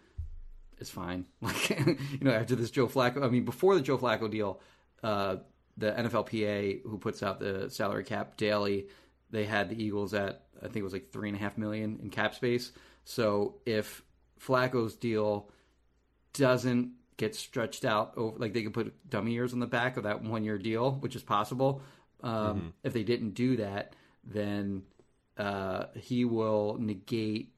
is 0.79 0.89
fine. 0.89 1.25
Like 1.41 1.69
you 1.69 1.97
know 2.21 2.31
after 2.31 2.55
this 2.55 2.71
joe 2.71 2.87
flacco 2.87 3.23
i 3.23 3.29
mean 3.29 3.45
before 3.45 3.75
the 3.75 3.81
joe 3.81 3.97
flacco 3.97 4.29
deal 4.29 4.61
uh, 5.03 5.37
the 5.77 5.91
nflpa 5.91 6.81
who 6.83 6.97
puts 6.97 7.23
out 7.23 7.39
the 7.39 7.69
salary 7.69 8.03
cap 8.03 8.37
daily 8.37 8.87
they 9.29 9.45
had 9.45 9.69
the 9.69 9.81
eagles 9.81 10.13
at 10.13 10.43
i 10.59 10.63
think 10.63 10.77
it 10.77 10.83
was 10.83 10.93
like 10.93 11.11
three 11.11 11.29
and 11.29 11.37
a 11.37 11.41
half 11.41 11.57
million 11.57 11.99
in 12.01 12.09
cap 12.09 12.35
space. 12.35 12.71
So 13.05 13.55
if 13.65 14.03
flacco's 14.39 14.95
deal 14.95 15.49
doesn't 16.33 16.93
get 17.17 17.35
stretched 17.35 17.83
out 17.83 18.13
over 18.15 18.37
like 18.37 18.53
they 18.53 18.63
could 18.63 18.73
put 18.73 19.09
dummy 19.09 19.33
years 19.33 19.53
on 19.53 19.59
the 19.59 19.67
back 19.67 19.97
of 19.97 20.03
that 20.03 20.21
one 20.21 20.43
year 20.43 20.57
deal 20.57 20.91
which 20.91 21.15
is 21.15 21.23
possible. 21.23 21.81
Um, 22.21 22.73
if 22.83 22.91
they 22.91 23.03
didn't 23.03 23.31
do 23.31 23.57
that 23.57 23.95
then 24.25 24.83
uh, 25.37 25.85
he 25.95 26.25
will 26.25 26.77
negate 26.79 27.53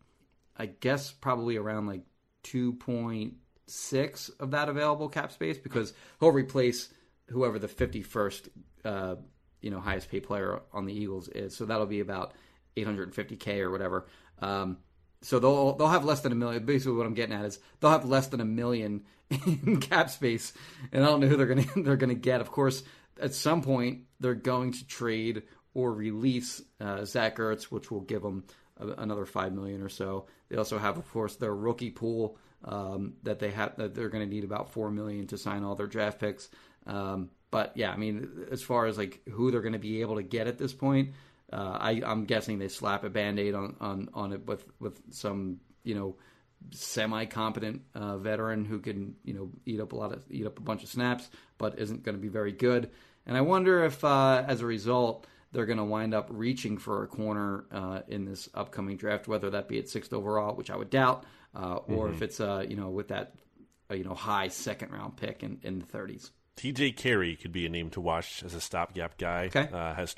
i 0.56 0.68
guess 0.68 1.12
probably 1.12 1.58
around 1.58 1.88
like 1.88 2.02
2.6 2.44 4.40
of 4.40 4.52
that 4.52 4.70
available 4.70 5.10
cap 5.10 5.32
space 5.32 5.58
because 5.58 5.94
he'll 6.20 6.32
replace 6.32 6.90
whoever 7.30 7.58
the 7.58 7.68
51st 7.68 8.50
uh, 8.86 9.16
you 9.62 9.70
know 9.70 9.80
highest 9.80 10.10
paid 10.10 10.24
player 10.24 10.62
on 10.74 10.86
the 10.86 10.94
eagles 10.94 11.30
is. 11.30 11.56
So 11.56 11.66
that'll 11.66 11.86
be 11.86 12.00
about 12.00 12.34
850k 12.78 13.60
or 13.60 13.72
whatever. 13.72 14.08
Um, 14.40 14.78
so 15.22 15.40
they'll 15.40 15.76
they'll 15.76 15.88
have 15.88 16.06
less 16.06 16.22
than 16.22 16.32
a 16.32 16.36
million. 16.36 16.66
Basically, 16.66 16.98
what 16.98 17.06
I'm 17.06 17.14
getting 17.14 17.36
at 17.36 17.46
is 17.46 17.60
they'll 17.80 17.92
have 17.92 18.06
less 18.06 18.28
than 18.28 18.42
a 18.42 18.46
million 18.46 19.04
in 19.46 19.80
cap 19.80 20.10
space, 20.10 20.54
and 20.92 21.04
I 21.04 21.08
don't 21.08 21.20
know 21.20 21.28
who 21.28 21.38
they're 21.38 21.48
gonna 21.48 21.66
they're 21.84 21.98
gonna 21.98 22.14
get. 22.14 22.42
Of 22.42 22.52
course, 22.52 22.84
at 23.20 23.34
some 23.34 23.62
point 23.62 24.02
they're 24.20 24.36
going 24.36 24.74
to 24.74 24.88
trade 24.88 25.44
or 25.74 25.94
release 25.94 26.62
uh, 26.80 27.06
Zach 27.06 27.38
Ertz, 27.38 27.64
which 27.66 27.92
will 27.92 28.02
give 28.02 28.22
them 28.22 28.44
a, 28.78 28.88
another 29.02 29.26
five 29.26 29.54
million 29.54 29.82
or 29.82 29.90
so. 29.90 30.26
They 30.50 30.58
also 30.58 30.78
have, 30.78 30.98
of 30.98 31.10
course, 31.12 31.36
their 31.36 31.56
rookie 31.56 31.92
pool 31.92 32.38
um, 32.66 33.14
that 33.24 33.40
they 33.40 33.52
have 33.52 33.78
that 33.78 33.96
they're 33.96 34.10
going 34.10 34.28
to 34.28 34.34
need 34.34 34.44
about 34.44 34.72
four 34.72 34.92
million 34.92 35.28
to 35.28 35.38
sign 35.38 35.64
all 35.64 35.76
their 35.76 35.88
draft 35.88 36.20
picks. 36.20 36.50
Um, 36.86 37.30
but 37.52 37.74
yeah, 37.76 37.92
I 37.92 37.98
mean, 37.98 38.48
as 38.52 38.62
far 38.62 38.86
as 38.86 38.98
like 38.98 39.22
who 39.30 39.52
they're 39.52 39.62
going 39.62 39.74
to 39.74 39.80
be 39.80 40.02
able 40.02 40.16
to 40.16 40.24
get 40.24 40.48
at 40.48 40.58
this 40.58 40.74
point, 40.74 41.12
uh, 41.52 41.78
I, 41.80 42.02
I'm 42.06 42.26
guessing 42.26 42.60
they 42.60 42.68
slap 42.68 43.04
a 43.04 43.10
band-aid 43.10 43.54
on, 43.54 43.76
on, 43.80 44.10
on 44.14 44.34
it 44.34 44.46
with, 44.46 44.66
with 44.80 45.02
some, 45.12 45.60
you 45.84 45.96
know, 45.96 46.16
semi-competent 46.72 47.82
uh, 47.96 48.18
veteran 48.18 48.66
who 48.66 48.80
can, 48.80 49.16
you 49.24 49.34
know, 49.34 49.50
eat 49.66 49.80
up 49.80 49.94
a 49.94 49.96
lot 49.96 50.14
of 50.14 50.24
eat 50.30 50.46
up 50.46 50.60
a 50.60 50.62
bunch 50.62 50.84
of 50.84 50.90
snaps, 50.90 51.30
but 51.58 51.80
isn't 51.80 52.04
going 52.04 52.16
to 52.16 52.22
be 52.22 52.28
very 52.28 52.52
good. 52.52 52.92
And 53.26 53.36
I 53.38 53.42
wonder 53.42 53.84
if, 53.84 54.04
uh, 54.04 54.44
as 54.48 54.62
a 54.62 54.66
result, 54.66 55.28
they're 55.52 55.66
going 55.66 55.78
to 55.78 55.84
wind 55.84 56.14
up 56.14 56.28
reaching 56.30 56.78
for 56.78 57.04
a 57.04 57.08
corner 57.08 57.66
uh, 57.72 58.02
in 58.08 58.26
this 58.26 58.50
upcoming 58.54 58.98
draft, 58.98 59.28
whether 59.28 59.50
that 59.52 59.68
be 59.68 59.80
at 59.80 59.90
sixth 59.90 60.14
overall, 60.14 60.56
which 60.56 60.72
I 60.72 60.78
would 60.78 60.90
doubt, 60.90 61.26
uh, 61.56 61.76
or 61.88 62.10
if 62.10 62.22
it's, 62.22 62.40
uh, 62.40 62.64
you 62.68 62.76
know, 62.76 62.90
with 62.90 63.10
that, 63.10 63.34
uh, 63.90 63.96
you 63.96 64.04
know, 64.04 64.16
high 64.16 64.48
second 64.48 64.92
round 64.92 65.18
pick 65.18 65.44
in, 65.44 65.60
in 65.64 65.80
the 65.80 65.86
30s. 65.86 66.32
TJ 66.58 66.96
Carrie 66.96 67.36
could 67.36 67.52
be 67.52 67.66
a 67.66 67.70
name 67.70 67.90
to 67.92 68.02
watch 68.02 68.44
as 68.44 68.54
a 68.54 68.62
stopgap 68.62 69.18
guy. 69.18 69.46
Okay. 69.46 69.68
Uh, 69.72 69.94
has 69.94 70.16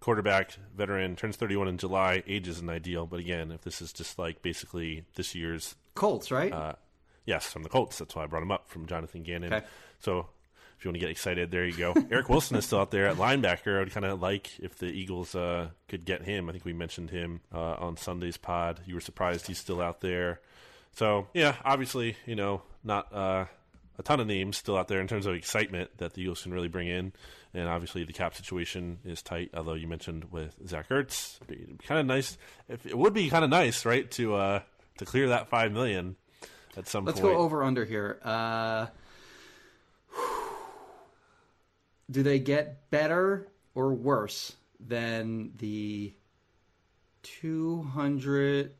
quarterback, 0.00 0.56
veteran, 0.76 1.16
turns 1.16 1.36
31 1.36 1.68
in 1.68 1.78
July. 1.78 2.22
Age 2.26 2.48
isn't 2.48 2.68
ideal, 2.68 3.06
but 3.06 3.20
again, 3.20 3.52
if 3.52 3.62
this 3.62 3.80
is 3.80 3.92
just 3.92 4.18
like 4.18 4.42
basically 4.42 5.04
this 5.14 5.34
year's, 5.34 5.76
Colts, 5.94 6.30
right? 6.30 6.52
uh, 6.52 6.72
yes, 7.26 7.52
from 7.52 7.62
the 7.62 7.68
Colts. 7.68 7.98
That's 7.98 8.14
why 8.14 8.24
I 8.24 8.26
brought 8.26 8.42
him 8.42 8.52
up 8.52 8.68
from 8.68 8.86
Jonathan 8.86 9.22
Gannon. 9.22 9.52
Okay. 9.52 9.66
So 9.98 10.26
if 10.78 10.84
you 10.84 10.88
want 10.88 10.94
to 10.94 11.00
get 11.00 11.10
excited, 11.10 11.50
there 11.50 11.66
you 11.66 11.76
go. 11.76 11.94
Eric 12.10 12.30
Wilson 12.30 12.56
is 12.56 12.64
still 12.64 12.80
out 12.80 12.90
there 12.90 13.06
at 13.06 13.16
linebacker. 13.16 13.76
I 13.76 13.80
would 13.80 13.92
kind 13.92 14.06
of 14.06 14.22
like 14.22 14.58
if 14.60 14.76
the 14.76 14.86
Eagles 14.86 15.34
uh, 15.34 15.68
could 15.88 16.06
get 16.06 16.22
him. 16.22 16.48
I 16.48 16.52
think 16.52 16.64
we 16.64 16.72
mentioned 16.72 17.10
him 17.10 17.42
uh, 17.54 17.74
on 17.74 17.98
Sunday's 17.98 18.38
pod. 18.38 18.80
You 18.86 18.94
were 18.94 19.02
surprised 19.02 19.46
he's 19.46 19.58
still 19.58 19.82
out 19.82 20.00
there. 20.00 20.40
So 20.92 21.26
yeah, 21.34 21.56
obviously, 21.66 22.16
you 22.24 22.34
know, 22.34 22.62
not 22.82 23.14
uh, 23.14 23.44
a 23.98 24.02
ton 24.02 24.20
of 24.20 24.26
names 24.26 24.56
still 24.56 24.78
out 24.78 24.88
there 24.88 25.00
in 25.00 25.06
terms 25.06 25.26
of 25.26 25.34
excitement 25.34 25.90
that 25.98 26.14
the 26.14 26.22
Eagles 26.22 26.42
can 26.42 26.52
really 26.52 26.68
bring 26.68 26.88
in, 26.88 27.12
and 27.54 27.68
obviously 27.68 28.04
the 28.04 28.12
cap 28.12 28.34
situation 28.34 28.98
is 29.04 29.22
tight. 29.22 29.50
Although 29.54 29.74
you 29.74 29.88
mentioned 29.88 30.30
with 30.30 30.56
Zach 30.66 30.88
Ertz, 30.88 31.38
kind 31.86 32.00
of 32.00 32.06
nice. 32.06 32.38
If 32.68 32.86
it 32.86 32.96
would 32.96 33.14
be 33.14 33.28
kind 33.30 33.44
of 33.44 33.50
nice, 33.50 33.84
right, 33.84 34.10
to 34.12 34.34
uh, 34.34 34.60
to 34.98 35.04
clear 35.04 35.28
that 35.28 35.48
five 35.48 35.72
million 35.72 36.16
at 36.76 36.88
some 36.88 37.04
point. 37.04 37.16
Let's 37.16 37.20
point. 37.20 37.34
go 37.34 37.40
over 37.40 37.62
under 37.62 37.84
here. 37.84 38.18
Uh, 38.22 38.86
do 42.10 42.22
they 42.22 42.38
get 42.38 42.90
better 42.90 43.48
or 43.74 43.94
worse 43.94 44.54
than 44.78 45.52
the 45.58 46.12
200? 47.22 48.72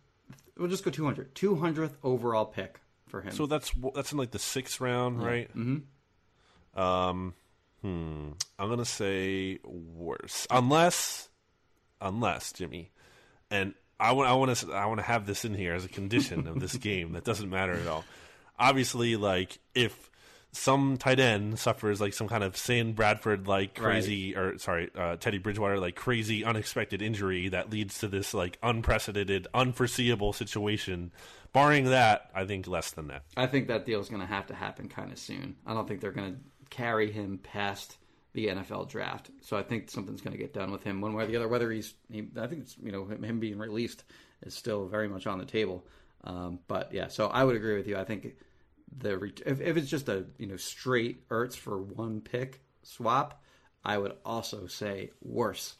We'll 0.56 0.68
just 0.68 0.84
go 0.84 0.90
200. 0.90 1.34
200th 1.34 1.92
overall 2.02 2.44
pick 2.44 2.80
for 3.06 3.20
him. 3.20 3.32
So 3.32 3.46
that's 3.46 3.72
that's 3.94 4.12
in 4.12 4.18
like 4.18 4.30
the 4.30 4.38
sixth 4.38 4.80
round, 4.80 5.22
right? 5.22 5.48
Mm-hmm. 5.56 6.80
Um, 6.80 7.34
hmm. 7.82 8.30
I'm 8.58 8.68
gonna 8.68 8.84
say 8.84 9.58
worse, 9.64 10.46
unless, 10.50 11.28
unless 12.00 12.52
Jimmy, 12.52 12.90
and 13.50 13.74
I 14.00 14.12
want 14.12 14.28
I 14.28 14.34
want 14.34 14.56
to 14.56 14.72
I 14.72 14.86
want 14.86 14.98
to 14.98 15.04
have 15.04 15.26
this 15.26 15.44
in 15.44 15.54
here 15.54 15.74
as 15.74 15.84
a 15.84 15.88
condition 15.88 16.46
of 16.46 16.58
this 16.58 16.74
game 16.76 17.12
that 17.12 17.24
doesn't 17.24 17.50
matter 17.50 17.74
at 17.74 17.86
all. 17.86 18.04
Obviously, 18.58 19.16
like 19.16 19.58
if 19.74 20.10
some 20.52 20.96
tight 20.96 21.20
end 21.20 21.58
suffers 21.58 22.00
like 22.00 22.12
some 22.12 22.26
kind 22.26 22.42
of 22.42 22.56
Sam 22.56 22.92
Bradford 22.92 23.46
like 23.46 23.76
crazy 23.76 24.34
or 24.36 24.58
sorry 24.58 24.90
uh, 24.96 25.16
Teddy 25.16 25.38
Bridgewater 25.38 25.78
like 25.78 25.94
crazy 25.94 26.44
unexpected 26.44 27.02
injury 27.02 27.48
that 27.50 27.70
leads 27.70 27.98
to 27.98 28.08
this 28.08 28.34
like 28.34 28.58
unprecedented 28.62 29.46
unforeseeable 29.54 30.32
situation. 30.32 31.12
Barring 31.52 31.86
that, 31.86 32.30
I 32.32 32.44
think 32.44 32.68
less 32.68 32.92
than 32.92 33.08
that. 33.08 33.22
I 33.36 33.46
think 33.48 33.68
that 33.68 33.84
deal 33.84 34.00
is 34.00 34.08
going 34.08 34.20
to 34.20 34.26
have 34.26 34.46
to 34.46 34.54
happen 34.54 34.88
kind 34.88 35.10
of 35.10 35.18
soon. 35.18 35.56
I 35.66 35.74
don't 35.74 35.86
think 35.86 36.00
they're 36.00 36.12
going 36.12 36.34
to 36.34 36.40
carry 36.70 37.10
him 37.10 37.38
past 37.38 37.96
the 38.32 38.46
NFL 38.46 38.88
draft. 38.88 39.30
So 39.40 39.56
I 39.56 39.62
think 39.62 39.90
something's 39.90 40.20
going 40.20 40.32
to 40.32 40.38
get 40.38 40.54
done 40.54 40.70
with 40.70 40.84
him 40.84 41.00
one 41.00 41.14
way 41.14 41.24
or 41.24 41.26
the 41.26 41.36
other. 41.36 41.48
Whether 41.48 41.70
he's, 41.70 41.94
he, 42.10 42.28
I 42.38 42.46
think 42.46 42.62
it's 42.62 42.76
you 42.82 42.92
know 42.92 43.04
him, 43.04 43.40
being 43.40 43.58
released 43.58 44.04
is 44.42 44.54
still 44.54 44.86
very 44.86 45.08
much 45.08 45.26
on 45.26 45.38
the 45.38 45.44
table. 45.44 45.84
Um, 46.24 46.60
but 46.68 46.92
yeah, 46.92 47.08
so 47.08 47.28
I 47.28 47.44
would 47.44 47.56
agree 47.56 47.76
with 47.76 47.88
you. 47.88 47.96
I 47.96 48.04
think 48.04 48.34
the 48.96 49.32
if, 49.44 49.60
if 49.60 49.76
it's 49.76 49.90
just 49.90 50.08
a 50.08 50.26
you 50.38 50.46
know 50.46 50.56
straight 50.56 51.28
Ertz 51.28 51.56
for 51.56 51.80
one 51.80 52.20
pick 52.20 52.60
swap, 52.82 53.42
I 53.84 53.98
would 53.98 54.16
also 54.24 54.66
say 54.66 55.10
worse 55.22 55.74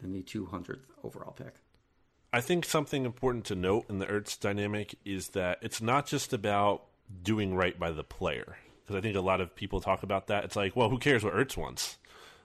than 0.00 0.12
the 0.12 0.22
200th 0.22 0.80
overall 1.04 1.32
pick. 1.32 1.54
I 2.32 2.40
think 2.40 2.64
something 2.64 3.04
important 3.04 3.44
to 3.46 3.54
note 3.54 3.86
in 3.88 3.98
the 3.98 4.06
Ertz 4.06 4.40
dynamic 4.40 4.94
is 5.04 5.28
that 5.30 5.58
it's 5.60 5.82
not 5.82 6.06
just 6.06 6.32
about 6.32 6.84
doing 7.22 7.54
right 7.54 7.78
by 7.78 7.90
the 7.90 8.04
player. 8.04 8.56
Because 8.92 9.02
I 9.04 9.08
think 9.08 9.16
a 9.16 9.26
lot 9.26 9.40
of 9.40 9.54
people 9.56 9.80
talk 9.80 10.02
about 10.02 10.26
that. 10.26 10.44
It's 10.44 10.56
like, 10.56 10.76
well, 10.76 10.90
who 10.90 10.98
cares 10.98 11.24
what 11.24 11.32
Ertz 11.32 11.56
wants? 11.56 11.96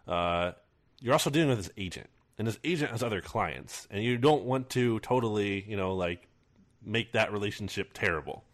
Uh, 0.08 0.54
you're 1.02 1.14
also 1.14 1.30
dealing 1.30 1.50
with 1.50 1.58
his 1.58 1.72
agent, 1.78 2.10
and 2.38 2.48
his 2.48 2.58
agent 2.64 2.92
has 2.92 3.04
other 3.04 3.20
clients, 3.20 3.86
and 3.92 4.02
you 4.02 4.18
don't 4.18 4.46
want 4.46 4.70
to 4.70 5.00
totally, 5.02 5.66
you 5.68 5.76
know, 5.76 5.94
like 5.94 6.26
make 6.82 7.12
that 7.12 7.34
relationship 7.34 7.92
terrible. 7.94 8.46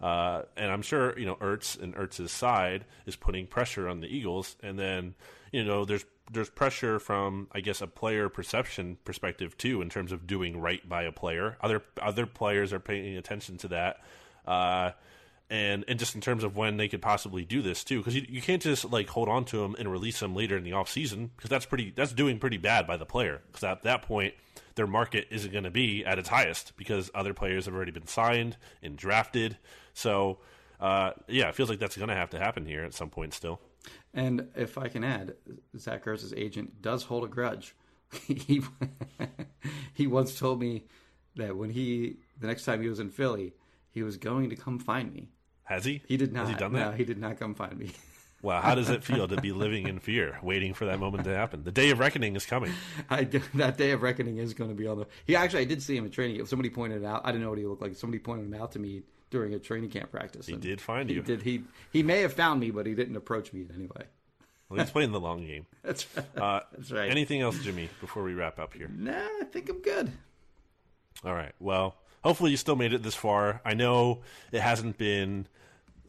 Uh, 0.00 0.42
and 0.56 0.70
I'm 0.70 0.80
sure 0.80 1.18
you 1.18 1.26
know 1.26 1.36
Ertz 1.36 1.78
and 1.80 1.94
Ertz's 1.94 2.32
side 2.32 2.86
is 3.04 3.16
putting 3.16 3.46
pressure 3.46 3.86
on 3.86 4.00
the 4.00 4.08
Eagles, 4.08 4.56
and 4.62 4.78
then 4.78 5.14
you 5.52 5.62
know 5.62 5.84
there's 5.84 6.06
there's 6.32 6.48
pressure 6.50 6.98
from 6.98 7.48
I 7.52 7.60
guess 7.60 7.82
a 7.82 7.86
player 7.86 8.30
perception 8.30 8.96
perspective 9.04 9.58
too 9.58 9.82
in 9.82 9.90
terms 9.90 10.10
of 10.10 10.26
doing 10.26 10.58
right 10.58 10.86
by 10.88 11.02
a 11.02 11.12
player. 11.12 11.58
Other 11.60 11.82
other 12.00 12.24
players 12.24 12.72
are 12.72 12.80
paying 12.80 13.18
attention 13.18 13.58
to 13.58 13.68
that, 13.68 14.00
uh, 14.46 14.92
and 15.48 15.84
and 15.88 15.98
just 15.98 16.14
in 16.14 16.20
terms 16.20 16.44
of 16.44 16.56
when 16.56 16.76
they 16.76 16.88
could 16.88 17.02
possibly 17.02 17.44
do 17.44 17.62
this 17.62 17.84
too, 17.84 17.98
because 17.98 18.14
you, 18.14 18.26
you 18.28 18.42
can't 18.42 18.62
just 18.62 18.90
like 18.90 19.08
hold 19.08 19.28
on 19.28 19.44
to 19.46 19.58
them 19.58 19.76
and 19.78 19.90
release 19.90 20.20
them 20.20 20.34
later 20.34 20.56
in 20.56 20.64
the 20.64 20.72
off 20.72 20.88
season 20.88 21.30
because 21.36 21.50
that's 21.50 21.66
pretty 21.66 21.92
that's 21.94 22.12
doing 22.12 22.38
pretty 22.38 22.56
bad 22.58 22.86
by 22.86 22.96
the 22.96 23.06
player 23.06 23.42
because 23.46 23.64
at 23.64 23.82
that 23.84 24.02
point 24.02 24.34
their 24.76 24.86
market 24.86 25.26
isn't 25.30 25.52
going 25.52 25.64
to 25.64 25.70
be 25.70 26.04
at 26.04 26.18
its 26.18 26.28
highest 26.28 26.76
because 26.76 27.10
other 27.14 27.34
players 27.34 27.64
have 27.64 27.74
already 27.74 27.90
been 27.90 28.06
signed 28.06 28.56
and 28.82 28.96
drafted. 28.96 29.56
So, 29.94 30.38
uh, 30.78 31.12
yeah, 31.28 31.48
it 31.48 31.54
feels 31.54 31.68
like 31.68 31.78
that's 31.78 31.96
going 31.96 32.10
to 32.10 32.14
have 32.14 32.30
to 32.30 32.38
happen 32.38 32.66
here 32.66 32.84
at 32.84 32.94
some 32.94 33.10
point 33.10 33.34
still. 33.34 33.60
And 34.12 34.48
if 34.54 34.78
I 34.78 34.88
can 34.88 35.02
add, 35.02 35.34
Zach 35.78 36.04
Ertz's 36.04 36.34
agent 36.34 36.82
does 36.82 37.04
hold 37.04 37.24
a 37.24 37.28
grudge. 37.28 37.74
he 38.26 38.62
he 39.94 40.06
once 40.06 40.38
told 40.38 40.60
me 40.60 40.84
that 41.36 41.56
when 41.56 41.70
he 41.70 42.18
the 42.38 42.46
next 42.46 42.64
time 42.64 42.82
he 42.82 42.88
was 42.88 43.00
in 43.00 43.10
Philly, 43.10 43.54
he 43.90 44.02
was 44.02 44.16
going 44.16 44.50
to 44.50 44.56
come 44.56 44.78
find 44.78 45.12
me. 45.12 45.30
Has 45.66 45.84
he? 45.84 46.02
He 46.08 46.16
did 46.16 46.32
not. 46.32 46.46
Has 46.46 46.50
he 46.50 46.54
done 46.54 46.72
that? 46.72 46.90
No, 46.90 46.96
he 46.96 47.04
did 47.04 47.18
not 47.18 47.38
come 47.38 47.54
find 47.54 47.76
me. 47.78 47.92
Wow, 48.42 48.60
how 48.60 48.74
does 48.74 48.90
it 48.90 49.02
feel 49.02 49.26
to 49.26 49.40
be 49.40 49.50
living 49.50 49.88
in 49.88 49.98
fear, 49.98 50.38
waiting 50.42 50.74
for 50.74 50.84
that 50.84 51.00
moment 51.00 51.24
to 51.24 51.34
happen? 51.34 51.64
The 51.64 51.72
day 51.72 51.90
of 51.90 51.98
reckoning 51.98 52.36
is 52.36 52.46
coming. 52.46 52.72
I, 53.10 53.24
that 53.54 53.76
day 53.76 53.90
of 53.90 54.02
reckoning 54.02 54.38
is 54.38 54.54
going 54.54 54.70
to 54.70 54.76
be 54.76 54.86
on 54.86 54.98
the. 54.98 55.06
He 55.26 55.34
actually, 55.34 55.62
I 55.62 55.64
did 55.64 55.82
see 55.82 55.96
him 55.96 56.04
in 56.04 56.10
training. 56.10 56.40
If 56.40 56.48
Somebody 56.48 56.70
pointed 56.70 57.02
it 57.02 57.06
out. 57.06 57.22
I 57.24 57.32
didn't 57.32 57.42
know 57.42 57.50
what 57.50 57.58
he 57.58 57.66
looked 57.66 57.82
like. 57.82 57.96
Somebody 57.96 58.20
pointed 58.20 58.46
him 58.46 58.54
out 58.54 58.72
to 58.72 58.78
me 58.78 59.02
during 59.30 59.54
a 59.54 59.58
training 59.58 59.90
camp 59.90 60.12
practice. 60.12 60.46
He 60.46 60.56
did 60.56 60.80
find 60.80 61.08
he 61.08 61.16
you. 61.16 61.22
Did 61.22 61.42
he? 61.42 61.64
He 61.92 62.02
may 62.02 62.20
have 62.20 62.34
found 62.34 62.60
me, 62.60 62.70
but 62.70 62.86
he 62.86 62.94
didn't 62.94 63.16
approach 63.16 63.52
me 63.52 63.62
in 63.62 63.72
any 63.74 63.86
way. 63.86 64.04
Well, 64.68 64.80
he's 64.80 64.90
playing 64.90 65.12
the 65.12 65.20
long 65.20 65.44
game. 65.44 65.66
That's 65.82 66.06
right. 66.16 66.26
Uh, 66.36 66.60
That's 66.72 66.92
right. 66.92 67.10
Anything 67.10 67.40
else, 67.40 67.58
Jimmy, 67.60 67.88
before 68.00 68.22
we 68.22 68.34
wrap 68.34 68.58
up 68.58 68.74
here? 68.74 68.90
Nah, 68.94 69.12
I 69.12 69.44
think 69.50 69.68
I'm 69.68 69.80
good. 69.80 70.12
All 71.26 71.34
right. 71.34 71.52
Well, 71.58 71.96
hopefully 72.22 72.52
you 72.52 72.56
still 72.56 72.76
made 72.76 72.92
it 72.92 73.02
this 73.02 73.16
far. 73.16 73.60
I 73.64 73.74
know 73.74 74.20
it 74.52 74.60
hasn't 74.60 74.96
been. 74.96 75.48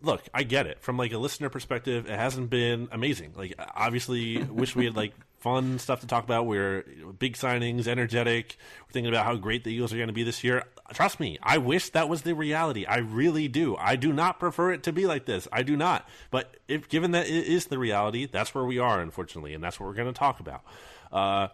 Look, 0.04 0.22
I 0.32 0.44
get 0.44 0.68
it. 0.68 0.80
From 0.80 0.96
like 0.96 1.12
a 1.12 1.18
listener 1.18 1.50
perspective, 1.50 2.06
it 2.06 2.18
hasn't 2.18 2.52
been 2.52 2.88
amazing. 2.92 3.34
Like, 3.36 3.56
obviously, 3.76 4.38
wish 4.44 4.76
we 4.76 4.86
had 4.86 4.96
like 4.96 5.14
fun 5.40 5.80
stuff 5.80 6.02
to 6.02 6.08
talk 6.08 6.24
about. 6.24 6.46
We're 6.46 6.84
big 7.18 7.34
signings, 7.34 7.88
energetic. 7.88 8.58
We're 8.86 8.92
thinking 8.92 9.12
about 9.12 9.26
how 9.26 9.36
great 9.38 9.64
the 9.64 9.72
Eagles 9.74 9.92
are 9.92 9.98
going 9.98 10.08
to 10.08 10.14
be 10.14 10.22
this 10.22 10.44
year. 10.44 10.66
Trust 10.94 11.20
me, 11.20 11.40
I 11.42 11.58
wish 11.58 11.90
that 11.90 12.08
was 12.08 12.22
the 12.22 12.36
reality. 12.36 12.86
I 12.86 12.98
really 12.98 13.48
do. 13.48 13.76
I 13.76 13.96
do 13.96 14.14
not 14.14 14.40
prefer 14.40 14.72
it 14.72 14.84
to 14.84 14.94
be 14.94 15.08
like 15.08 15.26
this. 15.26 15.48
I 15.52 15.64
do 15.64 15.76
not. 15.76 16.08
But 16.30 16.58
if 16.68 16.90
given 16.90 17.12
that 17.12 17.28
it 17.28 17.48
is 17.48 17.66
the 17.66 17.80
reality, 17.80 18.28
that's 18.28 18.54
where 18.54 18.66
we 18.66 18.78
are, 18.78 19.02
unfortunately, 19.02 19.56
and 19.56 19.64
that's 19.64 19.80
what 19.80 19.88
we're 19.88 19.96
going 19.96 20.14
to 20.14 20.18
talk 20.18 20.40
about. 20.40 20.64
Uh, 21.12 21.48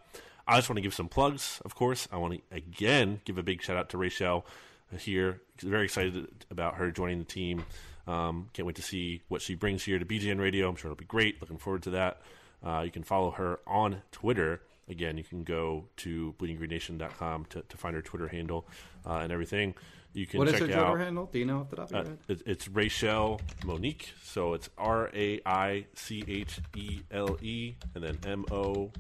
I 0.48 0.58
just 0.58 0.70
want 0.70 0.78
to 0.78 0.82
give 0.82 0.94
some 0.94 1.08
plugs, 1.08 1.62
of 1.66 1.76
course. 1.76 2.08
I 2.12 2.18
want 2.18 2.34
to 2.34 2.56
again 2.56 3.22
give 3.26 3.38
a 3.38 3.44
big 3.44 3.62
shout 3.62 3.78
out 3.78 3.90
to 3.92 3.98
Rachel 3.98 4.46
here. 4.98 5.42
Very 5.62 5.86
excited 5.86 6.28
about 6.52 6.76
her 6.76 6.92
joining 6.92 7.20
the 7.20 7.26
team. 7.26 7.66
Um, 8.08 8.50
can't 8.54 8.66
wait 8.66 8.76
to 8.76 8.82
see 8.82 9.22
what 9.30 9.42
she 9.42 9.56
brings 9.56 9.84
here 9.84 9.98
to 9.98 10.06
BGN 10.06 10.40
Radio. 10.40 10.68
I'm 10.70 10.76
sure 10.76 10.92
it'll 10.92 11.00
be 11.00 11.06
great. 11.06 11.40
Looking 11.42 11.58
forward 11.58 11.84
to 11.84 11.92
that. 11.92 12.22
Uh, 12.66 12.82
you 12.84 12.92
can 12.92 13.04
follow 13.04 13.32
her 13.32 13.60
on 13.66 14.02
Twitter. 14.12 14.62
Again, 14.90 15.18
you 15.18 15.24
can 15.24 15.44
go 15.44 15.86
to 15.98 16.36
bleedinggreennation.com 16.40 17.46
to, 17.46 17.62
to 17.62 17.78
find 17.78 17.96
her 17.96 18.02
Twitter 18.02 18.28
handle 18.28 18.68
uh, 19.06 19.16
and 19.20 19.32
everything. 19.32 19.76
You 20.14 20.28
can 20.28 20.40
What 20.40 20.48
is 20.50 20.54
check 20.54 20.62
her 20.64 20.68
Twitter 20.68 20.82
out. 20.82 21.00
handle? 21.00 21.30
Do 21.32 21.40
you 21.40 21.46
know 21.46 21.62
off 21.62 21.70
the 21.70 21.76
top 21.78 21.86
of 21.86 21.92
your 21.92 22.02
Uh, 22.02 22.18
it, 22.28 22.42
it's 22.46 22.68
Rachel 22.68 23.40
Monique, 23.66 24.12
so 24.24 24.54
it's 24.54 24.70
R 24.78 25.10
A 25.14 25.40
I 25.46 25.86
C 25.96 26.24
H 26.28 26.60
E 26.76 27.00
L 27.12 27.38
E, 27.42 27.76
and 27.96 28.04
then 28.04 28.20
M 28.26 28.46
O 28.52 28.92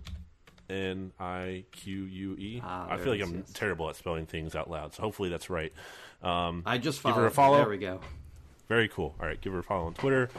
N 0.74 1.11
I 1.19 1.65
Q 1.71 2.03
U 2.03 2.34
E. 2.34 2.61
Ah, 2.63 2.88
I 2.89 2.97
feel 2.97 3.13
like 3.13 3.21
I'm 3.21 3.38
yes. 3.38 3.51
terrible 3.53 3.89
at 3.89 3.95
spelling 3.95 4.26
things 4.26 4.55
out 4.55 4.69
loud, 4.69 4.93
so 4.93 5.03
hopefully 5.03 5.30
that's 5.30 5.49
right. 5.49 5.71
Um, 6.21 6.63
I 6.65 6.78
just 6.78 7.03
give 7.03 7.15
her 7.15 7.26
a 7.26 7.32
follow. 7.32 7.57
There 7.57 7.69
we 7.69 7.78
go. 7.78 7.99
Very 8.67 8.89
cool. 8.89 9.15
All 9.19 9.28
right, 9.28 9.39
give 9.39 9.53
her 9.53 9.59
a 9.59 9.63
follow 9.63 9.86
on 9.86 9.93
Twitter. 9.93 10.30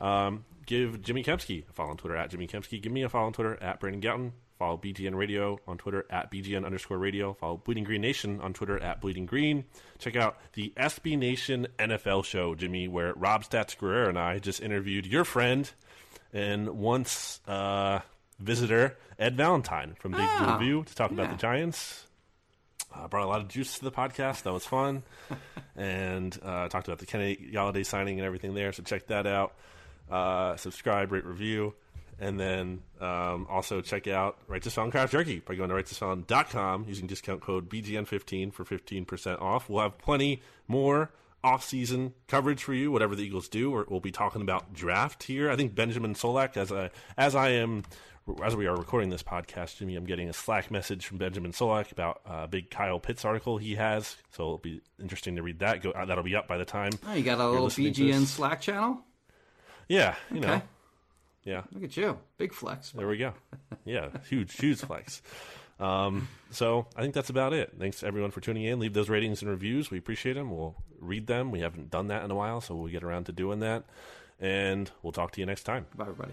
Um, 0.00 0.44
give 0.66 1.02
Jimmy 1.02 1.24
Kempski 1.24 1.68
a 1.68 1.72
follow 1.72 1.90
on 1.90 1.96
Twitter 1.96 2.16
at 2.16 2.30
Jimmy 2.30 2.46
Kempski. 2.46 2.80
Give 2.80 2.92
me 2.92 3.02
a 3.02 3.08
follow 3.08 3.26
on 3.26 3.32
Twitter 3.32 3.58
at 3.60 3.80
Brandon 3.80 4.00
Gowton. 4.00 4.32
Follow 4.58 4.76
BGN 4.76 5.14
Radio 5.14 5.58
on 5.66 5.78
Twitter 5.78 6.04
at 6.10 6.30
BGN 6.30 6.66
underscore 6.66 6.98
radio. 6.98 7.32
Follow 7.32 7.56
Bleeding 7.56 7.82
Green 7.82 8.02
Nation 8.02 8.42
on 8.42 8.52
Twitter 8.52 8.78
at 8.78 9.00
Bleeding 9.00 9.24
Green. 9.24 9.64
Check 9.98 10.16
out 10.16 10.36
the 10.52 10.72
SB 10.76 11.16
Nation 11.16 11.66
NFL 11.78 12.26
show, 12.26 12.54
Jimmy, 12.54 12.86
where 12.86 13.14
Rob 13.14 13.42
Stats 13.42 13.76
Guerrero 13.76 14.10
and 14.10 14.18
I 14.18 14.38
just 14.38 14.60
interviewed 14.60 15.06
your 15.06 15.24
friend 15.24 15.70
and 16.34 16.68
once 16.78 17.40
uh, 17.48 18.00
visitor 18.40 18.96
Ed 19.18 19.36
Valentine 19.36 19.94
from 19.98 20.12
Big 20.12 20.28
Blue 20.38 20.58
View 20.58 20.84
to 20.84 20.94
talk 20.94 21.10
about 21.10 21.30
the 21.30 21.36
Giants. 21.36 22.06
Uh, 22.92 23.06
brought 23.06 23.24
a 23.24 23.28
lot 23.28 23.40
of 23.40 23.48
juice 23.48 23.78
to 23.78 23.84
the 23.84 23.92
podcast. 23.92 24.42
That 24.42 24.52
was 24.52 24.64
fun. 24.64 25.02
and 25.76 26.36
uh, 26.42 26.68
talked 26.68 26.88
about 26.88 26.98
the 26.98 27.06
Kenny 27.06 27.36
Golladay 27.52 27.86
signing 27.86 28.18
and 28.18 28.26
everything 28.26 28.54
there. 28.54 28.72
So 28.72 28.82
check 28.82 29.06
that 29.08 29.26
out. 29.26 29.54
Uh, 30.10 30.56
subscribe, 30.56 31.12
rate, 31.12 31.24
review. 31.24 31.74
And 32.18 32.38
then 32.38 32.82
um, 33.00 33.46
also 33.48 33.80
check 33.80 34.06
out 34.06 34.38
Righteous 34.46 34.74
Felon 34.74 34.90
Craft 34.90 35.12
Jerky 35.12 35.40
by 35.40 35.54
going 35.54 35.70
to 35.70 35.74
righteousfelon.com 35.74 36.84
using 36.86 37.06
discount 37.06 37.40
code 37.40 37.70
BGN15 37.70 38.52
for 38.52 38.64
15% 38.64 39.40
off. 39.40 39.70
We'll 39.70 39.82
have 39.82 39.96
plenty 39.96 40.42
more 40.68 41.10
off-season 41.42 42.12
coverage 42.28 42.62
for 42.62 42.74
you, 42.74 42.92
whatever 42.92 43.16
the 43.16 43.22
Eagles 43.22 43.48
do. 43.48 43.72
Or 43.74 43.86
we'll 43.88 44.00
be 44.00 44.10
talking 44.10 44.42
about 44.42 44.74
draft 44.74 45.22
here. 45.22 45.50
I 45.50 45.56
think 45.56 45.74
Benjamin 45.74 46.14
Solak, 46.14 46.58
as 46.58 46.70
I 46.70 46.90
as 47.16 47.34
I 47.34 47.50
am 47.50 47.84
as 48.44 48.56
we 48.56 48.66
are 48.66 48.76
recording 48.76 49.10
this 49.10 49.22
podcast, 49.22 49.76
Jimmy, 49.78 49.96
I'm 49.96 50.04
getting 50.04 50.28
a 50.28 50.32
Slack 50.32 50.70
message 50.70 51.06
from 51.06 51.18
Benjamin 51.18 51.52
Solak 51.52 51.92
about 51.92 52.20
a 52.24 52.46
big 52.48 52.70
Kyle 52.70 52.98
Pitts 53.00 53.24
article 53.24 53.58
he 53.58 53.74
has. 53.76 54.16
So 54.30 54.42
it'll 54.44 54.58
be 54.58 54.80
interesting 55.00 55.36
to 55.36 55.42
read 55.42 55.60
that. 55.60 55.82
Go, 55.82 55.90
uh, 55.90 56.04
that'll 56.04 56.24
be 56.24 56.36
up 56.36 56.46
by 56.48 56.56
the 56.58 56.64
time 56.64 56.92
Oh, 57.06 57.14
you 57.14 57.22
got 57.22 57.38
a 57.38 57.48
little 57.48 57.68
BGN. 57.68 58.24
Slack 58.26 58.60
channel? 58.60 58.98
Yeah, 59.88 60.14
you 60.32 60.40
know. 60.40 60.54
Okay. 60.54 60.62
Yeah, 61.44 61.62
Look 61.72 61.84
at 61.84 61.96
you, 61.96 62.18
big 62.36 62.52
flex. 62.52 62.90
there 62.90 63.08
we 63.08 63.16
go. 63.16 63.32
Yeah, 63.86 64.08
huge, 64.28 64.54
huge 64.56 64.78
flex. 64.80 65.22
Um, 65.80 66.28
so 66.50 66.86
I 66.94 67.00
think 67.00 67.14
that's 67.14 67.30
about 67.30 67.54
it. 67.54 67.72
Thanks 67.78 68.02
everyone 68.02 68.30
for 68.30 68.40
tuning 68.42 68.64
in. 68.64 68.78
Leave 68.78 68.92
those 68.92 69.08
ratings 69.08 69.40
and 69.40 69.50
reviews. 69.50 69.90
We 69.90 69.96
appreciate 69.96 70.34
them. 70.34 70.50
We'll 70.50 70.76
read 71.00 71.26
them. 71.26 71.50
We 71.50 71.60
haven't 71.60 71.90
done 71.90 72.08
that 72.08 72.22
in 72.24 72.30
a 72.30 72.34
while, 72.34 72.60
so 72.60 72.74
we'll 72.74 72.92
get 72.92 73.02
around 73.02 73.24
to 73.24 73.32
doing 73.32 73.60
that. 73.60 73.84
And 74.38 74.90
we'll 75.02 75.12
talk 75.12 75.32
to 75.32 75.40
you 75.40 75.46
next 75.46 75.62
time. 75.64 75.86
Bye, 75.96 76.04
everybody. 76.04 76.32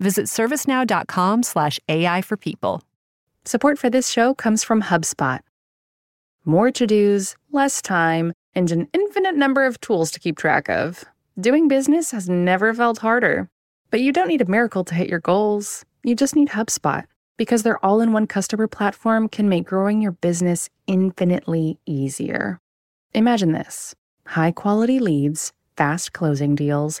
Visit 0.00 0.26
servicenow.com 0.26 1.42
slash 1.42 1.80
AI 1.88 2.22
for 2.22 2.36
people. 2.36 2.82
Support 3.44 3.78
for 3.78 3.90
this 3.90 4.08
show 4.08 4.34
comes 4.34 4.62
from 4.62 4.82
HubSpot. 4.82 5.40
More 6.44 6.70
to 6.70 6.86
dos, 6.86 7.34
less 7.50 7.82
time, 7.82 8.32
and 8.54 8.70
an 8.70 8.88
infinite 8.92 9.34
number 9.36 9.64
of 9.64 9.80
tools 9.80 10.10
to 10.12 10.20
keep 10.20 10.38
track 10.38 10.68
of. 10.68 11.04
Doing 11.40 11.68
business 11.68 12.10
has 12.12 12.28
never 12.28 12.72
felt 12.74 12.98
harder. 12.98 13.48
But 13.90 14.00
you 14.00 14.12
don't 14.12 14.28
need 14.28 14.42
a 14.42 14.46
miracle 14.46 14.84
to 14.84 14.94
hit 14.94 15.08
your 15.08 15.20
goals. 15.20 15.84
You 16.04 16.14
just 16.14 16.36
need 16.36 16.48
HubSpot 16.48 17.04
because 17.36 17.62
their 17.62 17.84
all 17.84 18.00
in 18.00 18.12
one 18.12 18.26
customer 18.26 18.66
platform 18.66 19.28
can 19.28 19.48
make 19.48 19.64
growing 19.64 20.02
your 20.02 20.12
business 20.12 20.68
infinitely 20.86 21.78
easier. 21.86 22.60
Imagine 23.14 23.52
this 23.52 23.94
high 24.26 24.52
quality 24.52 24.98
leads, 24.98 25.52
fast 25.76 26.12
closing 26.12 26.54
deals, 26.54 27.00